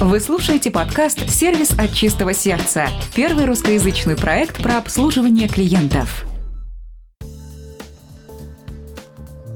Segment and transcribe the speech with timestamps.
[0.00, 6.24] Вы слушаете подкаст «Сервис от чистого сердца»– первый русскоязычный проект про обслуживание клиентов.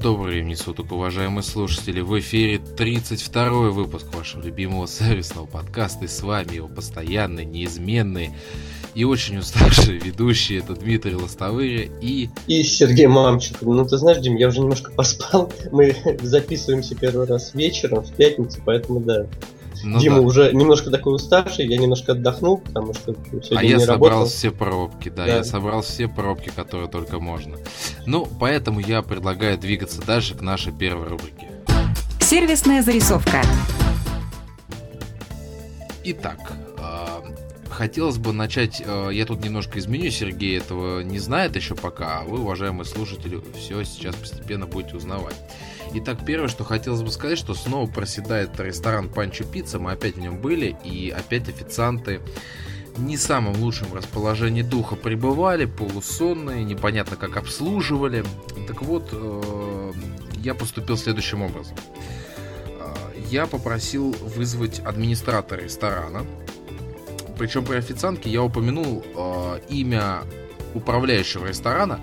[0.01, 2.01] Добрый времени суток, уважаемые слушатели.
[2.01, 6.03] В эфире 32-й выпуск вашего любимого сервисного подкаста.
[6.03, 8.31] И с вами его постоянный, неизменный
[8.95, 10.57] и очень уставший ведущий.
[10.57, 12.27] Это Дмитрий Лостовыря и...
[12.47, 13.61] И Сергей Мамчик.
[13.61, 15.53] Ну, ты знаешь, Дим, я уже немножко поспал.
[15.71, 19.25] Мы записываемся первый раз вечером, в пятницу, поэтому да.
[19.83, 20.21] Ну, Дима да.
[20.21, 24.25] уже немножко такой уставший, я немножко отдохнул, потому что сегодня А я не собрал работал.
[24.25, 27.57] все пробки, да, да, я собрал все пробки, которые только можно.
[28.05, 31.49] Ну, поэтому я предлагаю двигаться дальше к нашей первой рубрике.
[32.19, 33.41] Сервисная зарисовка.
[36.05, 36.39] Итак,
[36.77, 37.23] а,
[37.73, 42.23] хотелось бы начать, а, я тут немножко изменю, Сергей этого не знает еще пока, а
[42.23, 45.35] вы, уважаемые слушатели, все сейчас постепенно будете узнавать.
[45.95, 49.77] Итак, первое, что хотелось бы сказать, что снова проседает ресторан Панчо Пицца.
[49.77, 52.19] Мы опять в нем были, и опять официанты
[52.97, 58.23] не самым лучшим расположении духа пребывали, полусонные, непонятно как обслуживали.
[58.67, 59.91] Так вот, э,
[60.37, 61.75] я поступил следующим образом.
[62.79, 62.95] Э,
[63.29, 66.25] я попросил вызвать администратора ресторана.
[67.37, 70.21] Причем при официантке я упомянул э, имя
[70.73, 71.99] управляющего ресторана,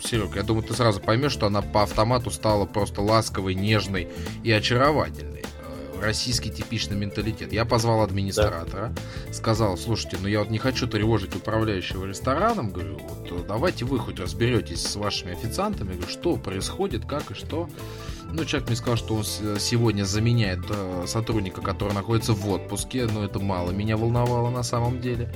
[0.00, 4.08] Серег, я думаю, ты сразу поймешь, что она по автомату стала просто ласковой, нежной
[4.42, 5.31] и очаровательной.
[6.02, 7.52] Э, российский типичный менталитет.
[7.52, 9.32] Я позвал администратора, да.
[9.32, 13.98] сказал, слушайте, ну я вот не хочу тревожить управляющего рестораном, говорю, вот э, давайте вы
[13.98, 17.68] хоть разберетесь с вашими официантами, говорю, что происходит, как и что.
[18.32, 23.24] Ну, человек мне сказал, что он сегодня заменяет э, сотрудника, который находится в отпуске, но
[23.24, 25.32] это мало меня волновало на самом деле.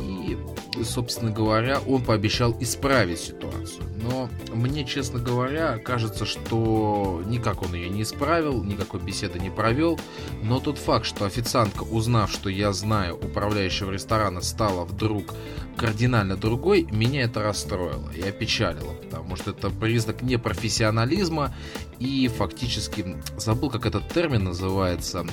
[0.00, 0.36] И,
[0.84, 3.84] собственно говоря, он пообещал исправить ситуацию.
[4.02, 9.98] Но мне, честно говоря, кажется, что никак он ее не исправил, никакой беседы не провел.
[10.42, 15.34] Но тот факт, что официантка, узнав, что я знаю управляющего ресторана, стала вдруг
[15.78, 21.54] кардинально другой, меня это расстроило и опечалило, потому что это признак непрофессионализма
[22.00, 25.24] и фактически забыл, как этот термин называется,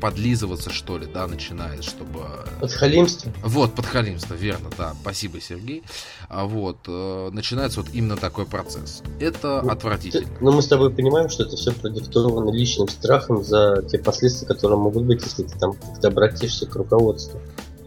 [0.00, 2.20] подлизываться, что ли, да, начинает, чтобы...
[2.60, 3.32] Подхалимство.
[3.42, 5.82] Вот, подхалимство, верно, да, спасибо, Сергей.
[6.28, 9.02] А вот, э, начинается вот именно такой процесс.
[9.20, 10.26] Это ну, отвратительно.
[10.26, 14.46] Ты, но мы с тобой понимаем, что это все продиктовано личным страхом за те последствия,
[14.46, 17.40] которые могут быть, если ты там как-то обратишься к руководству.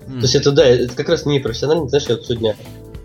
[0.07, 0.15] Mm.
[0.15, 1.89] То есть это, да, это как раз не профессионально.
[1.89, 2.55] Знаешь, я вот сегодня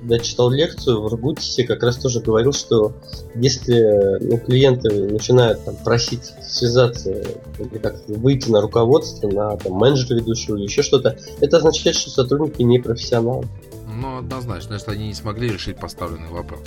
[0.03, 2.93] я читал лекцию в Ргутисе, как раз тоже говорил, что
[3.35, 7.11] если ну, клиенты начинают там, просить связаться
[7.59, 12.11] или как выйти на руководство, на там, менеджера ведущего или еще что-то, это означает, что
[12.11, 13.47] сотрудники не профессионалы.
[13.95, 16.61] Ну, однозначно, если они не смогли решить поставленный вопрос.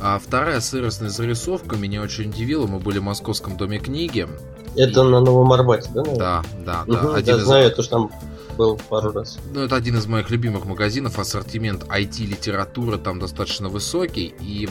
[0.00, 2.66] А вторая сыростная зарисовка меня очень удивила.
[2.66, 4.26] Мы были в Московском доме книги.
[4.74, 5.04] Это и...
[5.04, 6.02] на Новом Арбате, да?
[6.02, 6.18] Наверное?
[6.18, 7.08] Да, да, да.
[7.08, 7.44] Угу, Один да, из...
[7.44, 8.10] знаю, то, что там
[8.56, 9.38] был пару раз.
[9.52, 11.18] Ну, это один из моих любимых магазинов.
[11.18, 14.34] Ассортимент IT-литературы там достаточно высокий.
[14.40, 14.68] И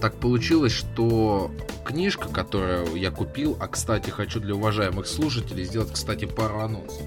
[0.00, 1.50] так получилось, что
[1.84, 7.02] книжка, которую я купил, а, кстати, хочу для уважаемых слушателей сделать, кстати, пару анонсов.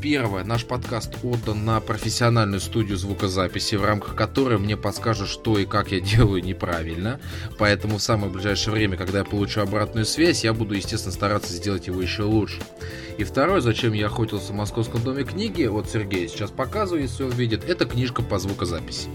[0.00, 5.66] Первое, наш подкаст отдан на профессиональную студию звукозаписи, в рамках которой мне подскажут, что и
[5.66, 7.20] как я делаю неправильно.
[7.58, 11.86] Поэтому в самое ближайшее время, когда я получу обратную связь, я буду, естественно, стараться сделать
[11.86, 12.62] его еще лучше.
[13.18, 17.32] И второе, зачем я охотился в Московском доме книги, вот Сергей сейчас показывает, если он
[17.32, 19.08] видит, это книжка по звукозаписи.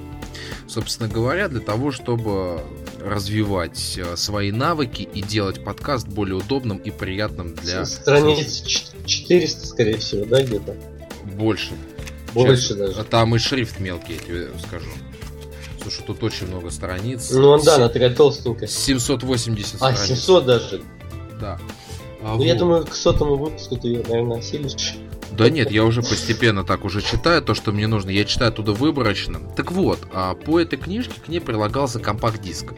[0.68, 2.62] Собственно говоря, для того, чтобы
[3.00, 7.86] развивать э, свои навыки и делать подкаст более удобным и приятным для...
[7.86, 8.62] Страниц
[9.06, 10.76] 400, скорее всего, да, где-то?
[11.38, 11.74] Больше.
[12.34, 13.04] Больше Сейчас, даже.
[13.04, 14.90] Там и шрифт мелкий, я тебе скажу.
[15.82, 17.30] Слушай, тут очень много страниц.
[17.32, 18.68] Ну, да, на такая толстенькая.
[18.68, 20.00] 780 а, страниц.
[20.00, 20.82] А, 700 даже.
[21.40, 21.60] Да.
[22.24, 22.44] А ну, вот.
[22.44, 24.96] я думаю, к сотому выпуску ты ее, наверное, осилишь.
[25.38, 28.10] Да нет, я уже постепенно так уже читаю то, что мне нужно.
[28.10, 29.40] Я читаю оттуда выборочно.
[29.56, 32.74] Так вот, а по этой книжке к ней прилагался компакт-диск.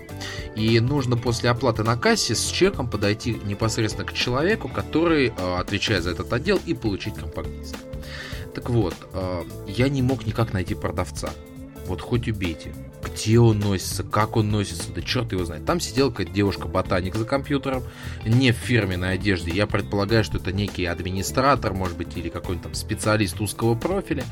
[0.56, 6.03] И нужно после оплаты на кассе с чеком подойти непосредственно к человеку, который а, отвечает
[6.03, 7.76] за этот отдел, и получить компакт-диск.
[8.55, 11.29] Так вот, а, я не мог никак найти продавца.
[11.87, 12.73] Вот хоть убейте.
[13.03, 15.66] Где он носится, как он носится, да черт его знает.
[15.66, 17.84] Там сидела какая-то девушка-ботаник за компьютером,
[18.25, 19.51] не в фирменной одежде.
[19.51, 24.25] Я предполагаю, что это некий администратор, может быть, или какой-нибудь там специалист узкого профиля.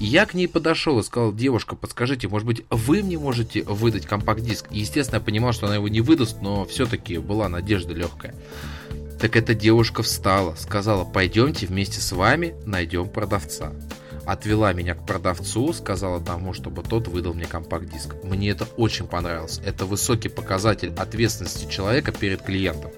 [0.00, 4.06] И я к ней подошел и сказал, девушка, подскажите, может быть, вы мне можете выдать
[4.06, 4.66] компакт-диск?
[4.70, 8.34] Естественно, я понимал, что она его не выдаст, но все-таки была надежда легкая.
[9.20, 13.72] Так эта девушка встала, сказала, пойдемте вместе с вами найдем продавца.
[14.26, 18.14] Отвела меня к продавцу, сказала тому, чтобы тот выдал мне компакт-диск.
[18.22, 19.60] Мне это очень понравилось.
[19.64, 22.90] Это высокий показатель ответственности человека перед клиентом.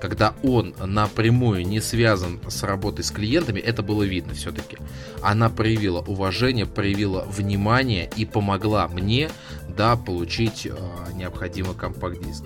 [0.00, 4.78] Когда он напрямую не связан с работой с клиентами, это было видно все-таки.
[5.22, 9.30] Она проявила уважение, проявила внимание и помогла мне
[9.76, 10.72] да, получить э,
[11.14, 12.44] необходимый компакт-диск.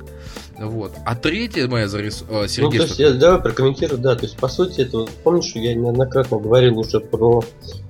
[0.59, 0.93] Вот.
[1.05, 2.25] А третья моя зарис...
[2.29, 3.03] Э, Сергей, ну, то есть, что...
[3.03, 7.01] я, давай прокомментирую, да, то есть, по сути, это, вот, помнишь, я неоднократно говорил уже
[7.01, 7.43] про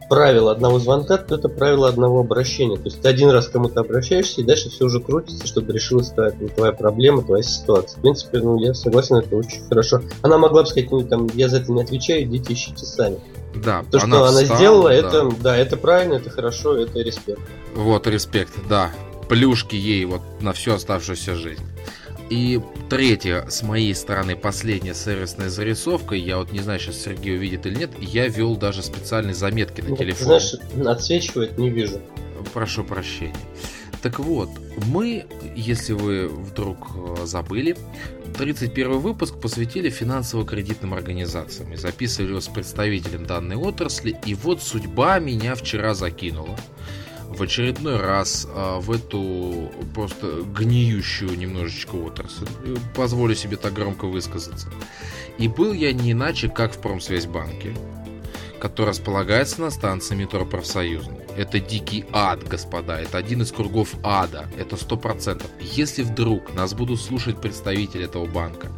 [0.09, 2.77] правило одного звонка, то это правило одного обращения.
[2.77, 6.31] То есть ты один раз кому-то обращаешься, и дальше все уже крутится, чтобы решилась твоя,
[6.31, 7.99] твоя проблема, твоя ситуация.
[7.99, 10.03] В принципе, ну, я согласен, это очень хорошо.
[10.23, 13.19] Она могла бы сказать, ну, там, я за это не отвечаю, идите ищите сами.
[13.55, 14.97] Да, То, она что она встала, сделала, да.
[14.97, 17.41] это, да, это правильно, это хорошо, это респект.
[17.75, 18.91] Вот, респект, да.
[19.29, 21.63] Плюшки ей вот на всю оставшуюся жизнь.
[22.31, 27.67] И третье, с моей стороны, последняя сервисная зарисовка, я вот не знаю, сейчас Сергей увидит
[27.67, 30.41] или нет, я вел даже специальные заметки на ну, телефоне.
[30.41, 30.55] Знаешь,
[30.87, 32.01] отсвечивает, не вижу.
[32.53, 33.35] Прошу прощения.
[34.05, 34.51] Так вот,
[34.87, 35.25] мы,
[35.57, 37.75] если вы вдруг э, забыли,
[38.37, 45.19] 31 выпуск посвятили финансово-кредитным организациям и записывали его с представителем данной отрасли, и вот судьба
[45.21, 46.55] меня вчера закинула
[47.35, 52.47] в очередной раз а, в эту просто гниющую немножечко отрасль.
[52.95, 54.69] Позволю себе так громко высказаться.
[55.39, 57.75] И был я не иначе, как в Промсвязьбанке,
[58.61, 61.19] который располагается на станции метро Профсоюзный.
[61.37, 63.01] Это дикий ад, господа.
[63.01, 64.49] Это один из кругов ада.
[64.57, 65.51] Это сто процентов.
[65.61, 68.71] Если вдруг нас будут слушать представители этого банка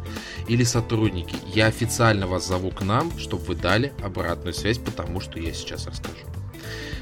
[0.47, 5.39] или сотрудники, я официально вас зову к нам, чтобы вы дали обратную связь, потому что
[5.39, 6.25] я сейчас расскажу.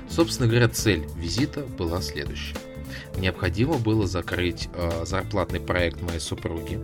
[0.10, 2.56] Собственно говоря, цель визита была следующая.
[3.18, 6.80] Необходимо было закрыть э, зарплатный проект моей супруги.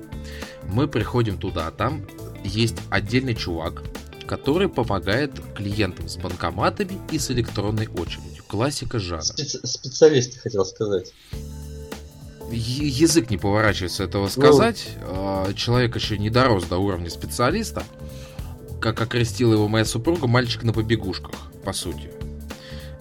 [0.68, 2.06] Мы приходим туда, а там
[2.44, 3.84] есть отдельный чувак,
[4.26, 8.44] который помогает клиентам с банкоматами и с электронной очередью.
[8.48, 9.24] Классика жанра.
[9.24, 11.14] Специ- специалист, хотел сказать.
[12.52, 14.30] Язык не поворачивается этого ну.
[14.30, 14.88] сказать.
[15.02, 15.54] Ну...
[15.54, 17.84] Человек еще не дорос до уровня специалиста.
[18.82, 22.10] Как окрестила его моя супруга, мальчик на побегушках, по сути.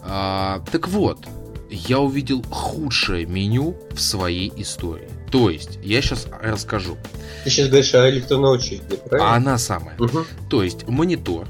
[0.02, 1.18] А, так вот,
[1.70, 5.08] я увидел худшее меню в своей истории.
[5.30, 6.96] То есть, я сейчас расскажу.
[7.44, 9.34] Ты сейчас говоришь о электронной очереди, правильно?
[9.34, 9.96] Она самая.
[9.98, 10.24] Угу.
[10.48, 11.46] То есть, монитор,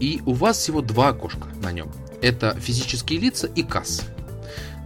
[0.00, 1.90] и у вас всего два окошка на нем.
[2.20, 4.02] Это физические лица и кассы.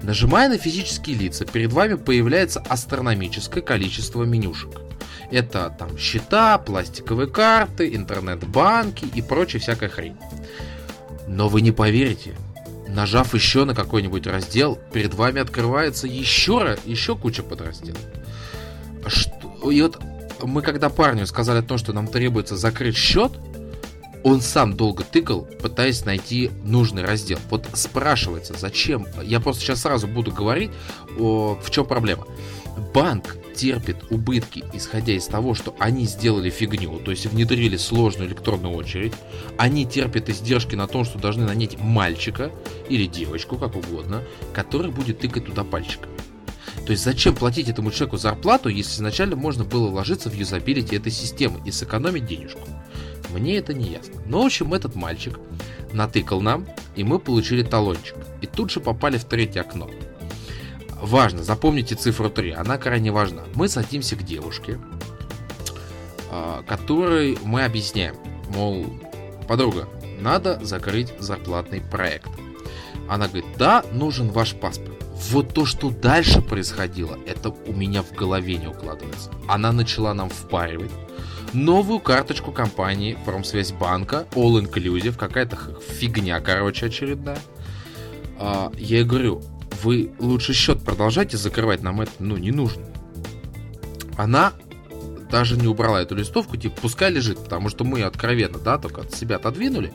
[0.02, 4.70] Нажимая на физические лица, перед вами появляется астрономическое количество менюшек.
[5.30, 10.16] Это там счета, пластиковые карты, интернет-банки и прочая всякая хрень.
[11.26, 12.36] Но вы не поверите,
[12.88, 18.00] Нажав еще на какой-нибудь раздел, перед вами открывается еще, еще куча подразделов.
[19.06, 19.98] Что, и вот
[20.42, 23.32] мы когда парню сказали о том, что нам требуется закрыть счет,
[24.22, 27.38] он сам долго тыкал, пытаясь найти нужный раздел.
[27.48, 29.06] Вот спрашивается, зачем?
[29.22, 30.70] Я просто сейчас сразу буду говорить,
[31.18, 32.26] о, в чем проблема.
[32.92, 38.74] Банк терпит убытки, исходя из того, что они сделали фигню, то есть внедрили сложную электронную
[38.74, 39.14] очередь,
[39.56, 42.52] они терпят издержки на том, что должны нанять мальчика
[42.88, 44.22] или девочку, как угодно,
[44.52, 46.10] который будет тыкать туда пальчиком.
[46.84, 51.10] То есть зачем платить этому человеку зарплату, если изначально можно было вложиться в юзабилити этой
[51.10, 52.60] системы и сэкономить денежку?
[53.30, 54.22] Мне это не ясно.
[54.26, 55.38] Но, в общем, этот мальчик
[55.92, 58.14] натыкал нам, и мы получили талончик.
[58.40, 59.90] И тут же попали в третье окно.
[61.00, 63.42] Важно, запомните цифру 3, она крайне важна.
[63.54, 64.78] Мы садимся к девушке,
[66.30, 68.16] а, которой мы объясняем,
[68.48, 68.86] мол,
[69.46, 69.88] подруга,
[70.20, 72.30] надо закрыть зарплатный проект.
[73.08, 74.96] Она говорит, да, нужен ваш паспорт.
[75.30, 79.30] Вот то, что дальше происходило, это у меня в голове не укладывается.
[79.48, 80.90] Она начала нам впаривать
[81.52, 87.38] новую карточку компании Промсвязьбанка, All Inclusive, какая-то фигня, короче, очередная.
[88.38, 89.42] А, я говорю,
[89.82, 92.84] вы лучше счет продолжайте закрывать, нам это, ну, не нужно.
[94.16, 94.52] Она
[95.30, 99.14] даже не убрала эту листовку, типа, пускай лежит, потому что мы откровенно, да, только от
[99.14, 99.92] себя отодвинули,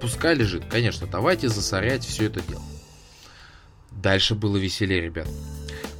[0.00, 0.64] пускай лежит.
[0.70, 2.62] Конечно, давайте засорять все это дело.
[3.90, 5.28] Дальше было веселее, ребят.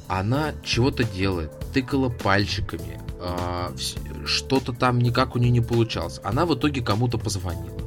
[0.07, 3.69] Она чего-то делает, тыкала пальчиками, э,
[4.25, 6.19] что-то там никак у нее не получалось.
[6.23, 7.80] Она в итоге кому-то позвонила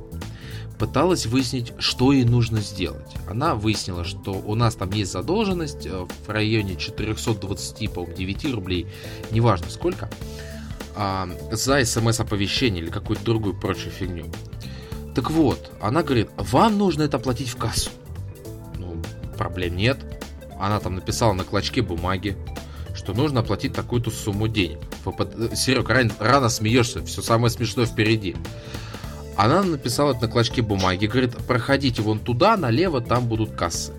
[0.79, 3.15] пыталась выяснить, что ей нужно сделать.
[3.29, 8.87] Она выяснила, что у нас там есть задолженность э, в районе 420, по-моему, 9 рублей,
[9.31, 10.11] неважно сколько,
[10.97, 14.27] а, за смс-оповещение или какую-то другую прочую фигню.
[15.15, 17.91] Так вот, она говорит, вам нужно это оплатить в кассу.
[18.79, 19.01] Ну,
[19.37, 19.99] проблем нет.
[20.59, 22.37] Она там написала на клочке бумаги,
[22.95, 24.79] что нужно оплатить такую-то сумму денег.
[25.55, 28.37] Серега, рано, рано смеешься, все самое смешное впереди.
[29.37, 33.93] Она написала это на клочке бумаги, говорит, проходите вон туда, налево, там будут кассы.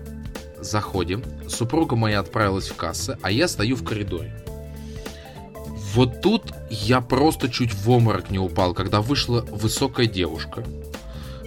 [0.60, 4.32] Заходим, супруга моя отправилась в кассы, а я стою в коридоре.
[5.94, 10.64] Вот тут я просто чуть в обморок не упал, когда вышла высокая девушка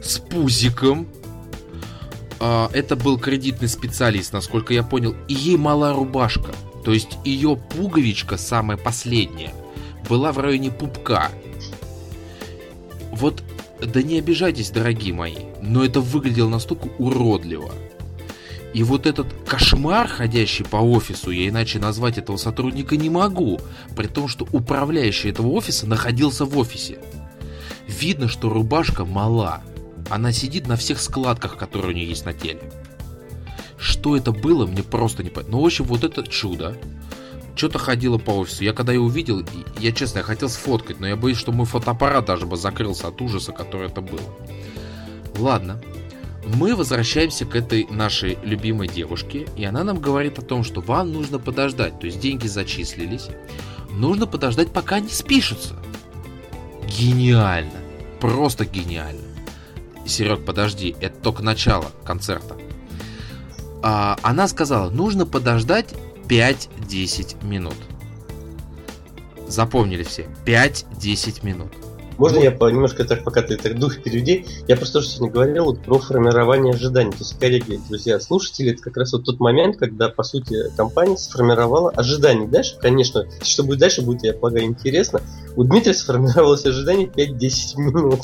[0.02, 1.08] с пузиком.
[2.40, 6.52] А, это был кредитный специалист, насколько я понял, и ей мала рубашка.
[6.84, 9.54] То есть ее пуговичка, самая последняя,
[10.08, 11.30] была в районе пупка.
[13.12, 13.44] Вот,
[13.82, 17.72] да не обижайтесь, дорогие мои, но это выглядело настолько уродливо.
[18.74, 23.60] И вот этот кошмар, ходящий по офису, я иначе назвать этого сотрудника не могу,
[23.96, 27.00] при том, что управляющий этого офиса находился в офисе.
[27.88, 29.64] Видно, что рубашка мала.
[30.10, 32.62] Она сидит на всех складках, которые у нее есть на теле.
[33.80, 35.58] Что это было, мне просто не понятно.
[35.58, 36.78] Ну, в общем, вот это чудо.
[37.60, 38.64] Что-то ходило по офису.
[38.64, 39.44] Я когда ее увидел,
[39.80, 43.22] я честно, я хотел сфоткать, но я боюсь, что мой фотоаппарат даже бы закрылся от
[43.22, 44.22] ужаса, который это было.
[45.38, 45.82] Ладно,
[46.46, 51.12] мы возвращаемся к этой нашей любимой девушке, и она нам говорит о том, что вам
[51.12, 53.28] нужно подождать, то есть деньги зачислились,
[53.92, 55.76] нужно подождать, пока они спишутся.
[56.88, 57.82] Гениально,
[58.22, 59.28] просто гениально.
[60.06, 62.56] Серег, подожди, это только начало концерта.
[63.84, 65.94] А, она сказала, нужно подождать
[66.30, 67.76] 5-10 минут.
[69.48, 71.72] Запомнили все, 5-10 минут.
[72.20, 74.46] Можно я по, немножко так, пока ты так дух переведи?
[74.68, 77.12] Я просто тоже сегодня говорил вот, про формирование ожиданий.
[77.12, 81.16] То есть, коллеги, друзья, слушатели, это как раз вот тот момент, когда, по сути, компания
[81.16, 82.46] сформировала ожидания.
[82.46, 85.22] Дальше, конечно, что будет дальше, будет, я полагаю, интересно.
[85.56, 88.20] У Дмитрия сформировалось ожидание 5-10 минут.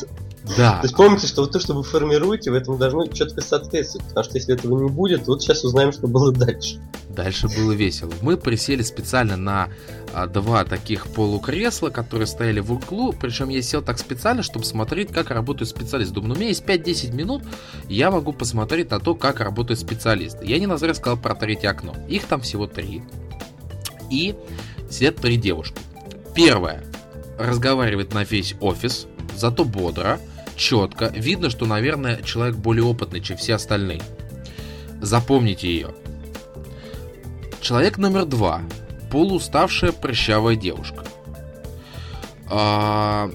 [0.58, 0.78] Да.
[0.78, 4.08] То есть помните, что вот то, что вы формируете, в этом должно четко соответствовать.
[4.08, 6.80] Потому что если этого не будет, вот сейчас узнаем, что было дальше.
[7.10, 8.12] Дальше было весело.
[8.22, 9.70] Мы присели специально на
[10.14, 13.14] а, два таких полукресла, которые стояли в углу.
[13.14, 16.12] Причем я сел так специально, чтобы смотреть, как работает специалист.
[16.12, 17.44] Думаю, ну, у меня есть 5-10 минут,
[17.90, 20.44] я могу посмотреть на то, как работает специалист.
[20.44, 21.96] Я не назря сказал про третье окно.
[22.08, 23.04] Их там всего три.
[24.12, 24.36] И
[24.90, 25.80] сидят три девушки.
[26.36, 26.84] Первая
[27.40, 30.20] разговаривает на весь офис, зато бодро
[30.56, 31.12] четко.
[31.14, 34.02] Видно, что, наверное, человек более опытный, чем все остальные.
[35.02, 35.94] Запомните ее.
[37.62, 38.62] Человек номер два.
[39.12, 41.04] Полууставшая прыщавая девушка.
[42.48, 43.32] А,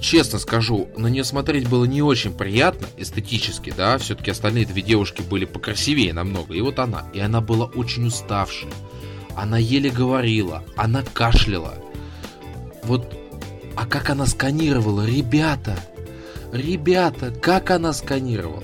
[0.00, 5.22] честно скажу, на нее смотреть было не очень приятно, эстетически, да, все-таки остальные две девушки
[5.22, 8.72] были покрасивее намного, и вот она, и она была очень уставшая,
[9.36, 11.74] она еле говорила, она кашляла,
[12.82, 13.16] вот,
[13.76, 15.76] а как она сканировала, ребята,
[16.54, 18.62] Ребята, как она сканировала?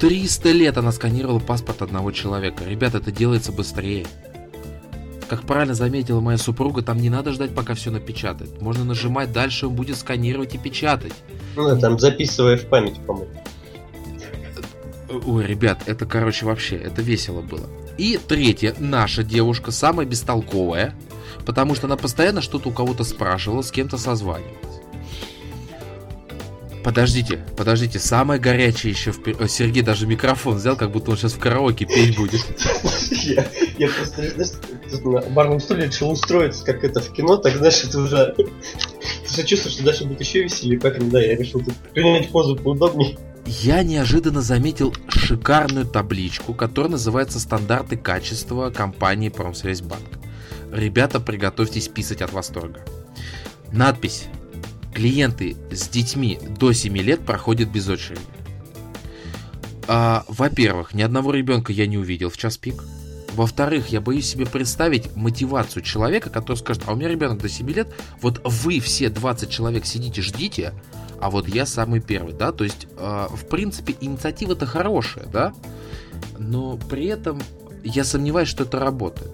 [0.00, 2.64] 300 лет она сканировала паспорт одного человека.
[2.64, 4.08] Ребята, это делается быстрее.
[5.28, 8.60] Как правильно заметила моя супруга, там не надо ждать, пока все напечатает.
[8.60, 11.12] Можно нажимать дальше, он будет сканировать и печатать.
[11.54, 13.30] Ну там записывая в память, по-моему.
[15.26, 17.68] Ой, ребят, это, короче, вообще, это весело было.
[17.98, 20.96] И третья, наша девушка, самая бестолковая,
[21.46, 24.77] потому что она постоянно что-то у кого-то спрашивала, с кем-то созванивалась.
[26.84, 29.48] Подождите, подождите, самое горячее еще в...
[29.48, 32.44] Сергей даже микрофон взял, как будто он сейчас в караоке петь будет.
[33.78, 34.22] Я просто,
[35.04, 38.34] на барном стуле решил устроиться, как это в кино, так, знаешь, это уже...
[39.34, 43.18] Ты чувствуешь, что дальше будет еще веселее, поэтому, да, я решил тут принять позу поудобнее.
[43.46, 50.18] Я неожиданно заметил шикарную табличку, которая называется «Стандарты качества компании Промсвязьбанк».
[50.72, 52.80] Ребята, приготовьтесь писать от восторга.
[53.72, 54.24] Надпись
[54.94, 58.20] клиенты с детьми до 7 лет проходят без очереди.
[59.86, 62.84] А, во-первых, ни одного ребенка я не увидел в час пик.
[63.34, 67.70] Во-вторых, я боюсь себе представить мотивацию человека, который скажет, а у меня ребенок до 7
[67.70, 67.88] лет,
[68.20, 70.72] вот вы все 20 человек сидите, ждите,
[71.20, 75.52] а вот я самый первый, да, то есть, э, в принципе, инициатива-то хорошая, да,
[76.38, 77.40] но при этом
[77.84, 79.32] я сомневаюсь, что это работает.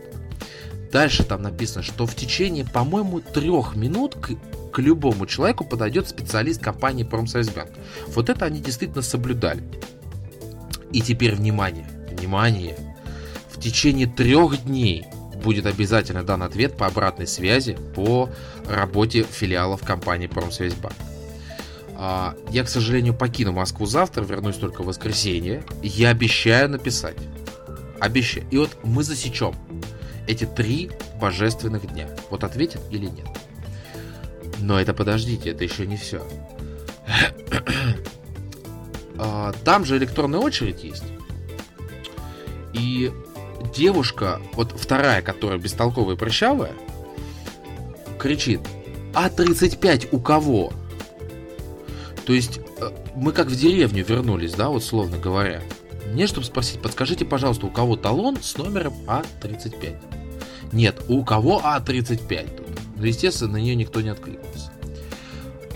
[0.93, 4.17] Дальше там написано, что в течение, по-моему, трех минут
[4.75, 7.71] к любому человеку подойдет специалист компании Промсвязьбанк.
[8.09, 9.62] Вот это они действительно соблюдали.
[10.90, 12.76] И теперь внимание, внимание.
[13.50, 15.07] В течение трех дней
[15.45, 18.28] будет обязательно дан ответ по обратной связи по
[18.69, 20.95] работе филиалов компании Промсвязьбанк.
[21.97, 25.62] А, я, к сожалению, покину Москву завтра, вернусь только в воскресенье.
[25.85, 27.16] Я обещаю написать.
[28.00, 28.45] Обещаю.
[28.50, 29.54] И вот мы засечем
[30.26, 30.90] эти три
[31.21, 32.09] божественных дня.
[32.28, 33.28] Вот ответит или нет.
[34.64, 36.26] Но это подождите, это еще не все.
[39.16, 41.04] А, там же электронная очередь есть.
[42.73, 43.12] И
[43.76, 46.73] девушка, вот вторая, которая бестолковая и прыщавая,
[48.18, 48.61] кричит,
[49.14, 50.73] а 35 у кого?
[52.26, 55.61] То есть э, мы как в деревню вернулись, да, вот словно говоря.
[56.11, 59.97] Мне, чтобы спросить, подскажите, пожалуйста, у кого талон с номером А35?
[60.73, 62.63] Нет, у кого А35
[63.05, 63.05] тут?
[63.05, 64.71] Ну, естественно, на нее никто не откликнулся.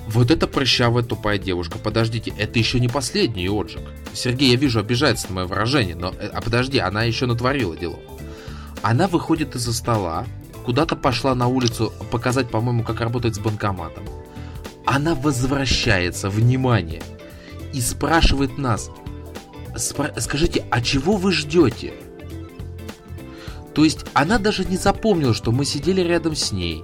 [0.09, 1.79] Вот это прыщавая тупая девушка.
[1.79, 3.83] Подождите, это еще не последний отжиг.
[4.15, 6.15] Сергей, я вижу, обижается на мое выражение, но...
[6.19, 7.99] Э, а подожди, она еще натворила дело.
[8.83, 10.25] Она выходит из-за стола,
[10.65, 14.05] куда-то пошла на улицу показать, по-моему, как работать с банкоматом.
[14.87, 17.03] Она возвращается, внимание,
[17.75, 18.91] и спрашивает нас,
[19.77, 21.93] скажите, а чего вы ждете?
[23.75, 26.83] То есть она даже не запомнила, что мы сидели рядом с ней.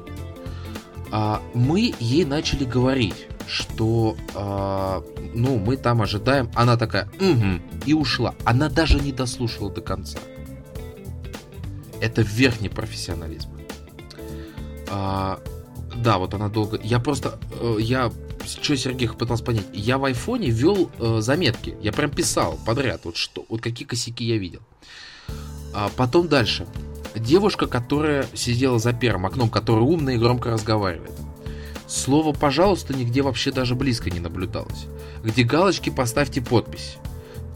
[1.11, 5.03] А, мы ей начали говорить, что а,
[5.35, 6.51] ну мы там ожидаем.
[6.55, 8.35] Она такая, угу, и ушла.
[8.45, 10.19] Она даже не дослушала до конца.
[12.01, 13.49] Это верхний профессионализм.
[14.91, 15.41] А,
[15.97, 16.79] да, вот она долго.
[16.83, 18.11] Я просто, э, я
[18.47, 23.17] что Сергей пытался понять, я в айфоне вел э, заметки, я прям писал подряд, вот
[23.17, 24.61] что, вот какие косяки я видел.
[25.73, 26.67] А потом дальше.
[27.15, 31.13] Девушка, которая сидела за первым окном, которая умная и громко разговаривает.
[31.87, 34.87] Слово «пожалуйста» нигде вообще даже близко не наблюдалось.
[35.23, 36.97] Где галочки поставьте подпись.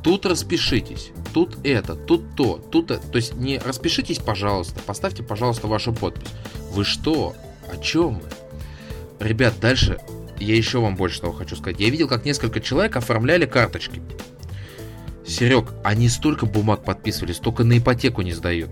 [0.02, 3.06] Тут распишитесь, тут это, тут то, тут это.
[3.06, 6.28] То есть не распишитесь, пожалуйста, поставьте, пожалуйста, вашу подпись.
[6.70, 7.34] Вы что?
[7.72, 8.28] О чем вы?
[9.18, 9.98] Ребят, дальше
[10.38, 11.80] я еще вам больше того хочу сказать.
[11.80, 14.00] Я видел, как несколько человек оформляли карточки.
[15.26, 18.70] Серег, они столько бумаг подписывали, столько на ипотеку не сдают.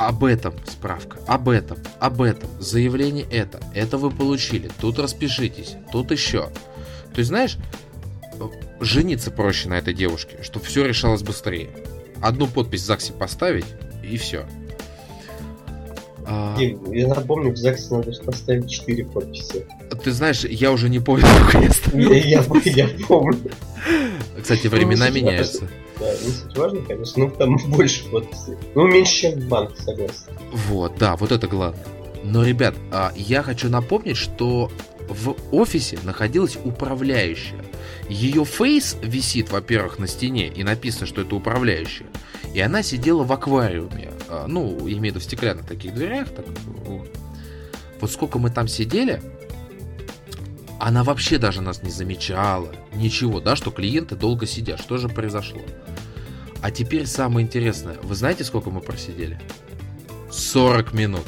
[0.00, 6.10] Об этом справка, об этом, об этом, заявление это, это вы получили, тут распишитесь, тут
[6.10, 6.44] еще.
[7.12, 7.58] То есть, знаешь,
[8.80, 11.68] жениться проще на этой девушке, чтобы все решалось быстрее.
[12.22, 13.66] Одну подпись в ЗАГСе поставить,
[14.02, 14.46] и все.
[16.32, 16.56] А...
[16.58, 19.66] Я напомню, в ЗАГСе надо поставить 4 подписи.
[20.04, 22.12] Ты знаешь, я уже не помню, сколько я ставил.
[22.12, 23.50] Я, я, помню.
[24.40, 25.68] Кстати, времена ну, меняются.
[25.98, 28.56] Да, не суть важно, конечно, но там больше подписей.
[28.76, 30.22] Ну, меньше, чем в банке, согласен.
[30.68, 31.84] Вот, да, вот это главное.
[32.22, 34.70] Но, ребят, а, я хочу напомнить, что
[35.08, 37.58] в офисе находилась управляющая.
[38.08, 42.06] Ее фейс висит, во-первых, на стене, и написано, что это управляющая.
[42.54, 44.10] И она сидела в аквариуме.
[44.28, 46.28] А, ну, имею в виду в стеклянных таких дверях.
[46.30, 46.46] Так,
[48.00, 49.22] вот сколько мы там сидели,
[50.80, 52.72] она вообще даже нас не замечала.
[52.94, 54.80] Ничего, да, что клиенты долго сидят.
[54.80, 55.60] Что же произошло?
[56.62, 57.96] А теперь самое интересное.
[58.02, 59.38] Вы знаете, сколько мы просидели?
[60.30, 61.26] 40 минут.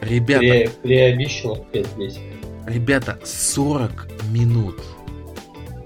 [0.00, 0.40] Ребята...
[0.40, 2.18] При, при обещанных 5-10.
[2.66, 4.80] Ребята, 40 минут.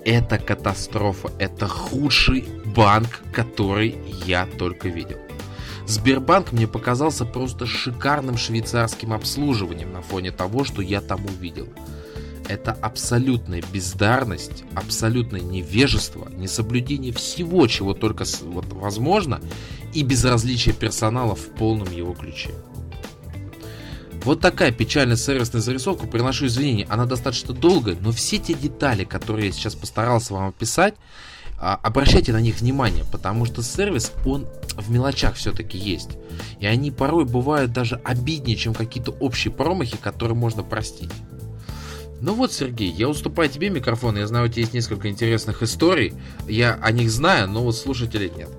[0.04, 1.30] Это катастрофа.
[1.38, 5.18] Это худший банк, который я только видел.
[5.86, 11.68] Сбербанк мне показался просто шикарным швейцарским обслуживанием на фоне того, что я там увидел.
[12.48, 19.40] Это абсолютная бездарность, абсолютное невежество, несоблюдение всего, чего только возможно,
[19.92, 22.50] и безразличие персонала в полном его ключе.
[24.24, 29.46] Вот такая печальная сервисная зарисовка, приношу извинения, она достаточно долгая, но все те детали, которые
[29.46, 30.94] я сейчас постарался вам описать,
[31.60, 34.46] обращайте на них внимание, потому что сервис, он
[34.76, 36.10] в мелочах все-таки есть.
[36.58, 41.10] И они порой бывают даже обиднее, чем какие-то общие промахи, которые можно простить.
[42.22, 46.12] Ну вот, Сергей, я уступаю тебе микрофон, я знаю, у тебя есть несколько интересных историй,
[46.46, 48.50] я о них знаю, но вот слушателей нет.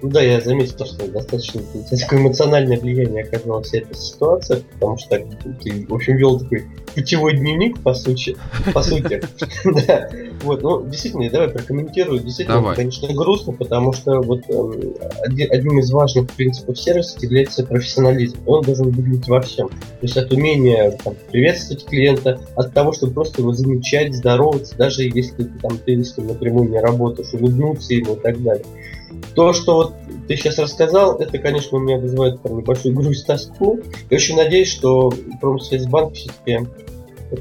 [0.00, 5.18] Ну да, я заметил, что достаточно такое эмоциональное влияние оказала вся эта ситуация, потому что
[5.62, 8.36] ты, в общем, вел такой путевой дневник, по сути.
[8.72, 9.20] По сути.
[9.86, 10.08] да.
[10.42, 12.20] Вот, ну, действительно, давай прокомментирую.
[12.20, 12.76] Действительно, давай.
[12.76, 14.94] конечно, грустно, потому что вот эм,
[15.50, 18.38] одним из важных принципов сервиса является профессионализм.
[18.46, 19.68] Он должен выглядеть во всем.
[19.68, 25.02] То есть от умения там, приветствовать клиента, от того, чтобы просто его замечать, здороваться, даже
[25.02, 28.64] если там, ты с ним напрямую не работаешь, улыбнуться ему и так далее.
[29.34, 29.94] То, что вот
[30.26, 33.80] ты сейчас рассказал, это, конечно, у меня вызывает там, небольшую грусть, тоску.
[34.10, 36.66] Я очень надеюсь, что Промсвязьбанк все-таки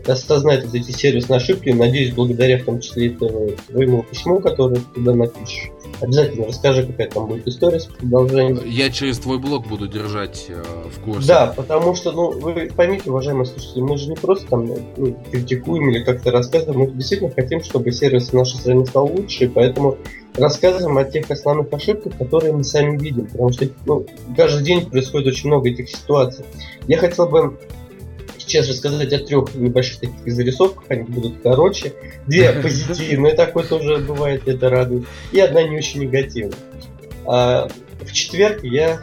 [0.08, 1.70] осознает вот эти сервисные ошибки.
[1.70, 5.72] Надеюсь, благодаря в том числе этого твоему письму, которое ты туда напишешь.
[6.00, 8.62] Обязательно расскажи, какая там будет история с продолжением.
[8.66, 11.28] Я через твой блог буду держать э, в курсе.
[11.28, 15.90] Да, потому что, ну, вы поймите, уважаемые слушатели, мы же не просто там ну, критикуем
[15.90, 19.98] или как-то рассказываем, мы действительно хотим, чтобы сервис в нашей стране стал лучше, и поэтому
[20.36, 25.28] рассказываем о тех основных ошибках, которые мы сами видим, потому что ну, каждый день происходит
[25.28, 26.46] очень много этих ситуаций.
[26.88, 27.58] Я хотел бы
[28.48, 31.94] сейчас рассказать о трех небольших таких зарисовках, они будут короче.
[32.26, 35.06] Две позитивные, такое тоже бывает, это радует.
[35.32, 36.58] И одна не очень негативная.
[37.26, 37.68] А,
[38.02, 39.02] в четверг я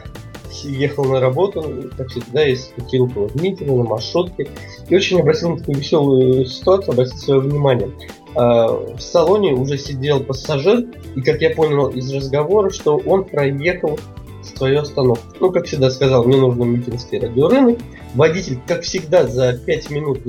[0.63, 4.47] ехал на работу, как всегда, из Путилка в Митина, на маршрутке.
[4.89, 7.91] И очень обратил на такую веселую ситуацию, обратил свое внимание.
[8.35, 13.99] А, в салоне уже сидел пассажир, и, как я понял из разговора, что он проехал
[14.45, 15.25] свою остановку.
[15.39, 17.79] Ну, как всегда сказал, мне нужно Митинский радиорынок.
[18.13, 20.19] Водитель, как всегда, за 5 минут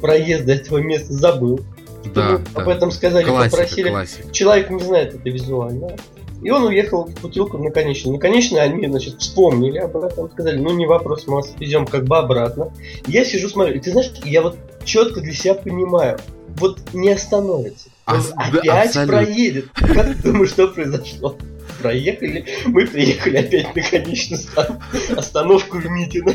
[0.00, 1.60] проезда этого места забыл.
[2.14, 3.90] Да, об этом сказали, классика, попросили.
[3.90, 4.30] Классика.
[4.32, 5.96] Человек не знает это визуально.
[6.42, 8.14] И он уехал в Путилку на конечную.
[8.14, 12.18] На конечную они, значит, вспомнили об этом, сказали, ну не вопрос, мы везем как бы
[12.18, 12.72] обратно.
[13.06, 16.18] Я сижу, смотрю, и ты знаешь, я вот четко для себя понимаю,
[16.56, 17.90] вот не остановится.
[18.06, 19.16] Он да, опять абсолютно.
[19.16, 19.66] проедет.
[19.72, 21.36] Как ты думаешь, что произошло?
[21.82, 24.78] Проехали, мы приехали опять на конечную ста-
[25.16, 26.34] остановку в Митино.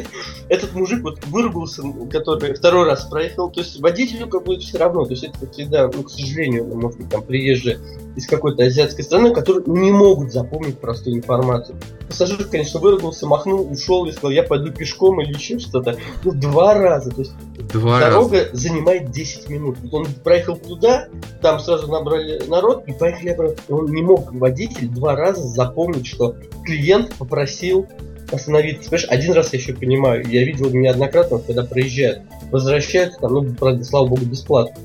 [0.49, 3.49] Этот мужик вот выругался, который второй раз проехал.
[3.49, 5.05] То есть водителю как бы все равно.
[5.05, 7.79] То есть это всегда, ну, к сожалению, ну, может быть, там приезжие
[8.15, 11.77] из какой-то азиатской страны, которые не могут запомнить простую информацию.
[12.07, 15.97] Пассажир, конечно, выругался, махнул, ушел и сказал, я пойду пешком или еще что-то.
[16.23, 17.11] Ну, два раза.
[17.11, 17.33] То есть
[17.71, 18.11] Два раза.
[18.11, 19.77] Дорога занимает 10 минут.
[19.91, 21.07] Он проехал туда,
[21.41, 23.75] там сразу набрали народ и поехали обратно.
[23.75, 27.87] Он не мог, водитель, два раза запомнить, что клиент попросил
[28.31, 28.89] остановиться.
[28.89, 32.21] Понимаешь, один раз я еще понимаю, я видел неоднократно, когда проезжают,
[32.51, 34.75] возвращаются, там, ну, правда, слава богу, бесплатно.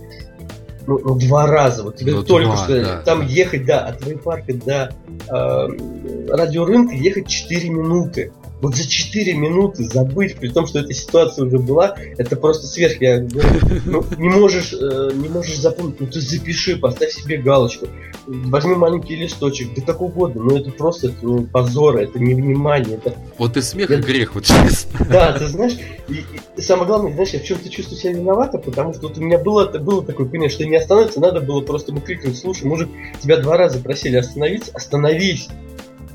[0.87, 3.27] Ну, ну, два раза, вот тебе Ну, только два, что да, там да.
[3.27, 4.93] ехать, да, от парка до
[5.29, 8.33] э, радиорынка ехать 4 минуты.
[8.63, 13.01] Вот за 4 минуты забыть, при том, что эта ситуация уже была, это просто сверх.
[13.01, 13.51] Я говорю,
[13.85, 17.89] ну, не можешь, э, не можешь запомнить, ну ты запиши, поставь себе галочку,
[18.27, 23.17] возьми маленький листочек, да как угодно, но это просто это, ну, позор, это невнимание, это
[23.37, 25.07] Вот и смех, Я- и грех, вот честно.
[25.11, 25.77] да, ты знаешь,
[26.09, 26.25] и,
[26.57, 29.39] и самое главное, знаешь, я в чем-то чувствую себя виновата, потому что вот у меня
[29.39, 32.89] было, было такое понимание, что не остановиться, надо было просто ему крикнуть, слушай, мужик,
[33.21, 35.49] тебя два раза просили остановиться, остановись.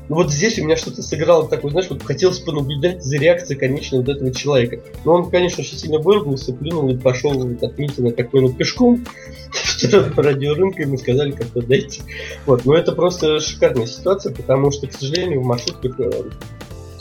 [0.08, 3.98] Ну вот здесь у меня что-то сыграло такое, знаешь, вот хотелось понаблюдать за реакцией конечно
[3.98, 4.80] вот этого человека.
[5.04, 9.04] Но он, конечно, очень сильно выругался, плюнул и пошел от Митина такой, ну, пешком
[9.52, 12.02] в сторону радиорынка, ему сказали как-то дойти.
[12.46, 16.10] Вот, но это просто шикарная ситуация, потому что, к сожалению, в маршрутках э,